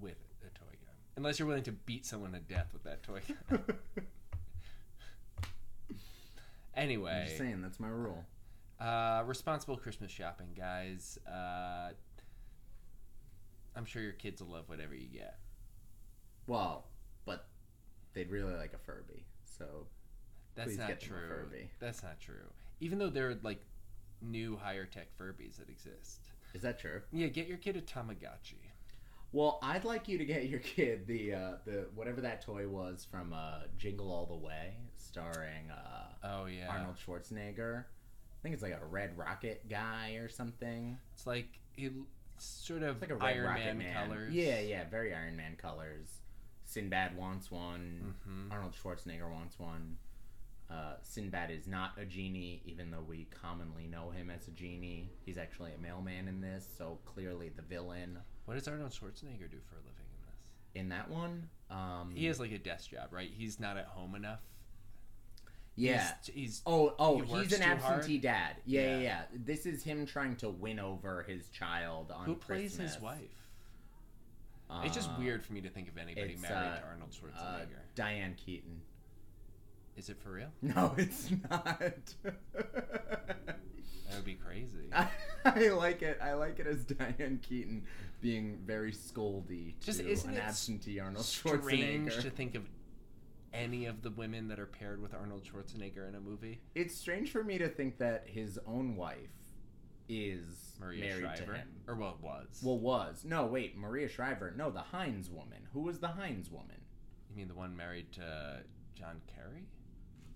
with 0.00 0.16
a 0.42 0.48
toy 0.58 0.64
gun. 0.84 0.94
Unless 1.16 1.38
you're 1.38 1.46
willing 1.48 1.62
to 1.64 1.72
beat 1.72 2.06
someone 2.06 2.32
to 2.32 2.40
death 2.40 2.72
with 2.72 2.82
that 2.84 3.02
toy 3.02 3.20
gun. 3.50 3.62
I'm 6.76 7.24
just 7.26 7.38
saying 7.38 7.62
that's 7.62 7.80
my 7.80 7.88
rule. 7.88 8.24
uh, 8.80 9.22
responsible 9.26 9.76
Christmas 9.76 10.10
shopping, 10.10 10.48
guys. 10.56 11.18
Uh, 11.26 11.90
I'm 13.76 13.84
sure 13.84 14.02
your 14.02 14.12
kids 14.12 14.42
will 14.42 14.50
love 14.52 14.68
whatever 14.68 14.94
you 14.94 15.06
get. 15.08 15.38
Well, 16.46 16.86
but 17.24 17.46
they'd 18.14 18.30
really 18.30 18.54
like 18.54 18.72
a 18.72 18.78
Furby. 18.78 19.24
So 19.44 19.86
That's 20.54 20.76
not 20.76 20.88
get 20.88 21.00
them 21.00 21.10
a 21.10 21.12
true. 21.12 21.28
Furby. 21.28 21.70
That's 21.78 22.02
not 22.02 22.18
true. 22.20 22.48
Even 22.80 22.98
though 22.98 23.10
there 23.10 23.30
are 23.30 23.36
like 23.42 23.60
new 24.22 24.56
higher 24.56 24.86
tech 24.86 25.08
Furbies 25.18 25.56
that 25.58 25.68
exist. 25.68 26.20
is 26.54 26.62
that 26.62 26.78
true? 26.80 27.02
Yeah, 27.12 27.28
get 27.28 27.46
your 27.46 27.58
kid 27.58 27.76
a 27.76 27.80
Tamagotchi. 27.80 28.69
Well, 29.32 29.58
I'd 29.62 29.84
like 29.84 30.08
you 30.08 30.18
to 30.18 30.24
get 30.24 30.48
your 30.48 30.60
kid 30.60 31.06
the 31.06 31.34
uh, 31.34 31.52
the 31.64 31.86
whatever 31.94 32.20
that 32.22 32.42
toy 32.44 32.66
was 32.66 33.06
from 33.08 33.32
uh, 33.32 33.60
Jingle 33.78 34.10
All 34.10 34.26
the 34.26 34.36
Way, 34.36 34.74
starring 34.96 35.70
uh, 35.70 36.26
Oh 36.26 36.46
yeah. 36.46 36.68
Arnold 36.68 36.96
Schwarzenegger. 36.96 37.84
I 37.84 38.42
think 38.42 38.54
it's 38.54 38.62
like 38.62 38.78
a 38.80 38.84
Red 38.86 39.16
Rocket 39.16 39.68
guy 39.68 40.12
or 40.20 40.28
something. 40.28 40.98
It's 41.14 41.26
like 41.26 41.58
he 41.76 41.90
sort 42.38 42.82
of 42.82 43.02
It's 43.02 43.02
like 43.02 43.10
a 43.10 43.16
Red 43.22 43.36
Iron 43.36 43.44
Rocket 43.46 43.64
Man, 43.64 43.78
Man, 43.78 44.08
colors. 44.08 44.34
Yeah, 44.34 44.60
yeah, 44.60 44.84
very 44.90 45.14
Iron 45.14 45.36
Man 45.36 45.56
colors. 45.60 46.08
Sinbad 46.64 47.16
wants 47.16 47.50
one. 47.50 48.14
hmm 48.24 48.50
Arnold 48.50 48.74
Schwarzenegger 48.82 49.30
wants 49.30 49.58
one. 49.58 49.96
Uh, 50.70 50.94
Sinbad 51.02 51.50
is 51.50 51.66
not 51.66 51.92
a 52.00 52.04
genie, 52.04 52.62
even 52.64 52.92
though 52.92 53.04
we 53.06 53.26
commonly 53.42 53.88
know 53.88 54.10
him 54.10 54.30
as 54.30 54.46
a 54.46 54.52
genie. 54.52 55.10
He's 55.24 55.36
actually 55.36 55.72
a 55.76 55.78
mailman 55.82 56.28
in 56.28 56.40
this, 56.40 56.64
so 56.78 56.98
clearly 57.04 57.48
the 57.54 57.62
villain 57.62 58.18
What 58.50 58.56
does 58.58 58.66
Arnold 58.66 58.90
Schwarzenegger 58.90 59.48
do 59.48 59.58
for 59.68 59.76
a 59.76 59.78
living 59.78 60.08
in 60.10 60.20
this? 60.26 60.80
in 60.82 60.88
that 60.88 61.08
one. 61.08 61.48
Um, 61.70 62.10
He 62.16 62.26
has 62.26 62.40
like 62.40 62.50
a 62.50 62.58
desk 62.58 62.90
job, 62.90 63.12
right? 63.12 63.30
He's 63.32 63.60
not 63.60 63.76
at 63.76 63.84
home 63.86 64.16
enough. 64.16 64.40
yeah. 65.76 66.14
He's, 66.24 66.34
he's 66.34 66.62
Oh, 66.66 66.92
oh, 66.98 67.20
He 67.20 67.32
he's 67.42 67.52
an 67.52 67.60
too 67.60 67.76
hard? 67.80 67.98
absentee 68.00 68.18
dad. 68.18 68.56
Yeah, 68.66 68.80
yeah, 68.80 68.88
Yeah. 68.88 68.98
yeah, 69.02 69.22
This 69.32 69.66
is 69.66 69.84
him 69.84 70.04
trying 70.04 70.34
to 70.38 70.48
win 70.50 70.80
over 70.80 71.22
his 71.22 71.46
child 71.50 72.10
on 72.10 72.24
who 72.24 72.34
plays 72.34 72.74
Christmas. 72.74 72.94
his 72.94 73.00
wife? 73.00 73.20
it's 74.82 74.96
just 74.96 75.10
Uh, 75.10 75.14
weird 75.20 75.44
for 75.44 75.52
me 75.52 75.60
to 75.60 75.68
think 75.68 75.86
of 75.88 75.96
anybody 75.96 76.34
married 76.34 76.56
uh, 76.56 76.76
to 76.80 76.84
Arnold 76.86 77.10
Uh, 77.22 77.28
Schwarzenegger. 77.44 77.94
Diane 77.94 78.34
Keaton. 78.34 78.80
Is 79.96 80.08
it 80.10 80.18
for 80.20 80.32
real? 80.32 80.50
No, 80.60 80.92
it's 80.98 81.30
not. 81.48 81.78
That 82.52 84.16
would 84.16 84.24
be 84.24 84.34
crazy. 84.34 84.90
I, 85.44 85.68
like 85.68 86.02
it. 86.02 86.18
I 86.22 86.34
like 86.34 86.58
it 86.58 86.66
as 86.66 86.84
Diane 86.84 87.40
Keaton 87.42 87.84
being 88.20 88.58
very 88.64 88.92
scoldy 88.92 89.78
to 89.80 89.86
Just 89.86 90.00
isn't 90.00 90.30
an 90.30 90.36
it 90.36 90.44
absentee 90.44 91.00
Arnold 91.00 91.24
Schwarzenegger. 91.24 91.54
It's 91.54 91.64
Strange 91.64 92.12
Schwarzenegger. 92.12 92.22
to 92.22 92.30
think 92.30 92.54
of 92.54 92.62
any 93.52 93.86
of 93.86 94.02
the 94.02 94.10
women 94.10 94.48
that 94.48 94.58
are 94.58 94.66
paired 94.66 95.02
with 95.02 95.14
Arnold 95.14 95.44
Schwarzenegger 95.44 96.08
in 96.08 96.14
a 96.14 96.20
movie. 96.20 96.60
It's 96.74 96.94
strange 96.94 97.30
for 97.30 97.42
me 97.42 97.58
to 97.58 97.68
think 97.68 97.98
that 97.98 98.24
his 98.26 98.58
own 98.66 98.96
wife 98.96 99.16
is 100.08 100.74
Maria 100.80 101.04
married 101.04 101.36
Shriver, 101.36 101.52
to 101.52 101.58
him. 101.58 101.68
or 101.86 101.94
well, 101.94 102.18
was. 102.20 102.60
Well, 102.62 102.78
was 102.78 103.24
no 103.24 103.46
wait, 103.46 103.76
Maria 103.76 104.08
Shriver. 104.08 104.52
No, 104.56 104.70
the 104.70 104.80
Heinz 104.80 105.30
woman. 105.30 105.68
Who 105.72 105.80
was 105.80 105.98
the 106.00 106.08
Heinz 106.08 106.50
woman? 106.50 106.76
you 107.30 107.36
mean 107.36 107.48
the 107.48 107.54
one 107.54 107.76
married 107.76 108.12
to 108.12 108.60
John 108.94 109.20
Kerry? 109.32 109.66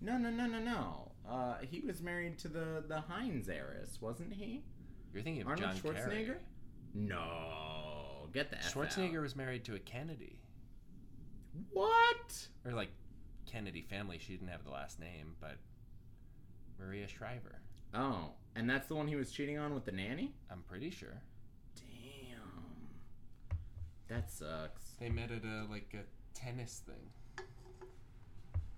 No, 0.00 0.16
no, 0.16 0.30
no, 0.30 0.46
no, 0.46 0.60
no. 0.60 1.12
Uh, 1.28 1.56
he 1.68 1.80
was 1.80 2.00
married 2.02 2.38
to 2.38 2.48
the 2.48 2.84
the 2.86 3.00
Heinz 3.00 3.48
heiress, 3.48 3.98
wasn't 4.00 4.32
he? 4.34 4.62
You're 5.14 5.22
thinking 5.22 5.42
of 5.42 5.48
Arnold 5.48 5.70
John 5.70 5.76
Schwarzenegger? 5.94 6.26
Kerry. 6.26 6.38
No, 6.94 8.28
get 8.32 8.50
the 8.50 8.58
F 8.58 8.74
Schwarzenegger 8.74 9.16
out. 9.16 9.22
was 9.22 9.36
married 9.36 9.64
to 9.64 9.74
a 9.74 9.78
Kennedy, 9.78 10.38
What? 11.72 12.48
or 12.64 12.72
like 12.72 12.90
Kennedy 13.46 13.82
family. 13.82 14.18
She 14.18 14.32
didn't 14.32 14.48
have 14.48 14.64
the 14.64 14.70
last 14.70 14.98
name, 15.00 15.34
but 15.40 15.56
Maria 16.78 17.06
Shriver. 17.08 17.60
Oh, 17.94 18.32
and 18.56 18.68
that's 18.68 18.88
the 18.88 18.94
one 18.96 19.06
he 19.06 19.14
was 19.16 19.30
cheating 19.30 19.56
on 19.58 19.72
with 19.74 19.84
the 19.84 19.92
nanny. 19.92 20.34
I'm 20.50 20.62
pretty 20.68 20.90
sure 20.90 21.22
Damn, 21.76 22.88
that 24.08 24.30
sucks. 24.30 24.82
they 24.98 25.08
met 25.08 25.30
at 25.30 25.44
a 25.44 25.66
like 25.70 25.94
a 25.94 26.02
tennis 26.38 26.82
thing, 26.86 27.44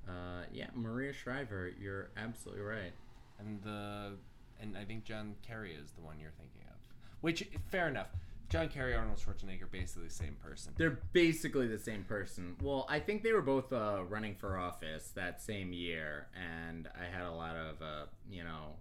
Uh, 0.09 0.45
yeah, 0.53 0.69
Maria 0.75 1.13
Shriver, 1.13 1.73
you're 1.81 2.11
absolutely 2.17 2.63
right. 2.63 2.93
and 3.39 3.63
the 3.63 4.13
and 4.61 4.77
I 4.77 4.85
think 4.85 5.05
John 5.05 5.35
Kerry 5.47 5.75
is 5.75 5.93
the 5.93 6.01
one 6.01 6.19
you're 6.21 6.31
thinking 6.31 6.63
of. 6.69 6.77
Which 7.21 7.49
fair 7.71 7.89
enough. 7.89 8.09
John 8.49 8.69
Kerry, 8.69 8.95
Arnold 8.95 9.19
Schwarzenegger, 9.19 9.69
basically 9.71 10.07
the 10.07 10.15
same 10.15 10.37
person. 10.41 10.73
They're 10.77 11.01
basically 11.13 11.67
the 11.67 11.79
same 11.79 12.05
person. 12.05 12.55
Well, 12.63 12.87
I 12.89 13.01
think 13.01 13.25
they 13.25 13.33
were 13.33 13.43
both 13.43 13.73
uh, 13.73 14.05
running 14.09 14.37
for 14.37 14.57
office 14.57 15.11
that 15.17 15.43
same 15.43 15.73
year, 15.73 16.29
and 16.35 16.89
I 16.95 17.07
had 17.07 17.27
a 17.27 17.33
lot 17.33 17.57
of, 17.57 17.83
uh, 17.83 18.07
you 18.31 18.45
know, 18.45 18.77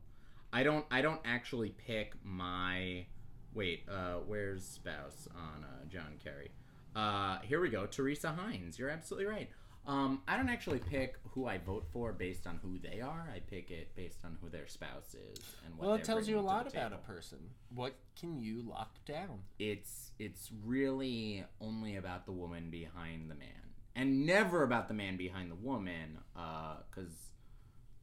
I 0.54 0.62
don't, 0.62 0.86
I 0.92 1.02
don't 1.02 1.22
actually 1.26 1.70
pick 1.70 2.14
my. 2.24 3.08
Wait, 3.56 3.86
uh, 3.90 4.20
where's 4.28 4.64
spouse 4.66 5.28
on 5.36 5.64
uh, 5.64 5.86
John 5.90 6.20
Kerry? 6.24 6.52
Uh, 6.96 7.40
here 7.40 7.60
we 7.60 7.70
go. 7.70 7.86
Teresa 7.86 8.34
Heinz. 8.38 8.78
You're 8.78 8.90
absolutely 8.90 9.26
right. 9.26 9.50
Um, 9.88 10.22
I 10.28 10.36
don't 10.36 10.50
actually 10.50 10.80
pick 10.80 11.18
who 11.32 11.46
I 11.46 11.60
vote 11.60 11.86
for 11.94 12.12
based 12.12 12.48
on 12.48 12.60
who 12.64 12.80
they 12.80 13.02
are. 13.02 13.30
I 13.34 13.40
pick 13.40 13.70
it 13.70 13.96
based 13.96 14.26
on 14.26 14.38
who 14.42 14.50
their 14.50 14.68
spouse 14.68 15.14
is 15.14 15.40
and 15.66 15.78
what. 15.78 15.88
Well, 15.88 15.96
it 15.96 16.04
tells 16.04 16.28
you 16.28 16.40
a 16.40 16.42
lot 16.42 16.68
about 16.68 16.92
a 16.92 16.98
person. 16.98 17.38
What 17.74 17.94
can 18.20 18.40
you 18.42 18.64
lock 18.68 18.96
down? 19.06 19.42
It's 19.60 20.12
it's 20.18 20.50
really 20.66 21.46
only 21.62 21.98
about 21.98 22.26
the 22.26 22.32
woman 22.32 22.70
behind 22.72 23.30
the 23.30 23.36
man, 23.36 23.74
and 23.96 24.26
never 24.26 24.64
about 24.64 24.88
the 24.88 24.96
man 24.96 25.18
behind 25.18 25.52
the 25.52 25.56
woman. 25.56 26.18
Because, 26.34 27.14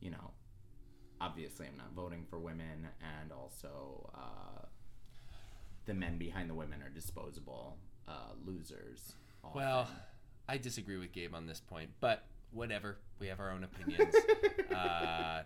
you 0.00 0.10
know, 0.10 0.30
obviously 1.20 1.66
I'm 1.66 1.76
not 1.76 1.92
voting 1.96 2.26
for 2.30 2.38
women, 2.38 2.86
and 3.20 3.32
also 3.32 4.10
uh, 4.14 4.66
the 5.86 5.94
men 5.94 6.16
behind 6.16 6.48
the 6.48 6.54
women 6.54 6.80
are 6.82 6.90
disposable 6.90 7.78
uh, 8.06 8.34
losers. 8.44 9.14
often. 9.42 9.60
Well, 9.60 9.88
I 10.48 10.58
disagree 10.58 10.96
with 10.96 11.12
Gabe 11.12 11.34
on 11.34 11.46
this 11.46 11.60
point, 11.60 11.90
but 12.00 12.24
whatever. 12.50 12.98
We 13.18 13.28
have 13.28 13.40
our 13.40 13.50
own 13.50 13.64
opinions. 13.64 14.14
uh, 14.74 15.42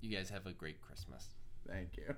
you 0.00 0.14
guys 0.16 0.30
have 0.30 0.46
a 0.46 0.52
great 0.52 0.80
Christmas. 0.80 1.28
thank 1.66 1.96
you. 1.96 2.14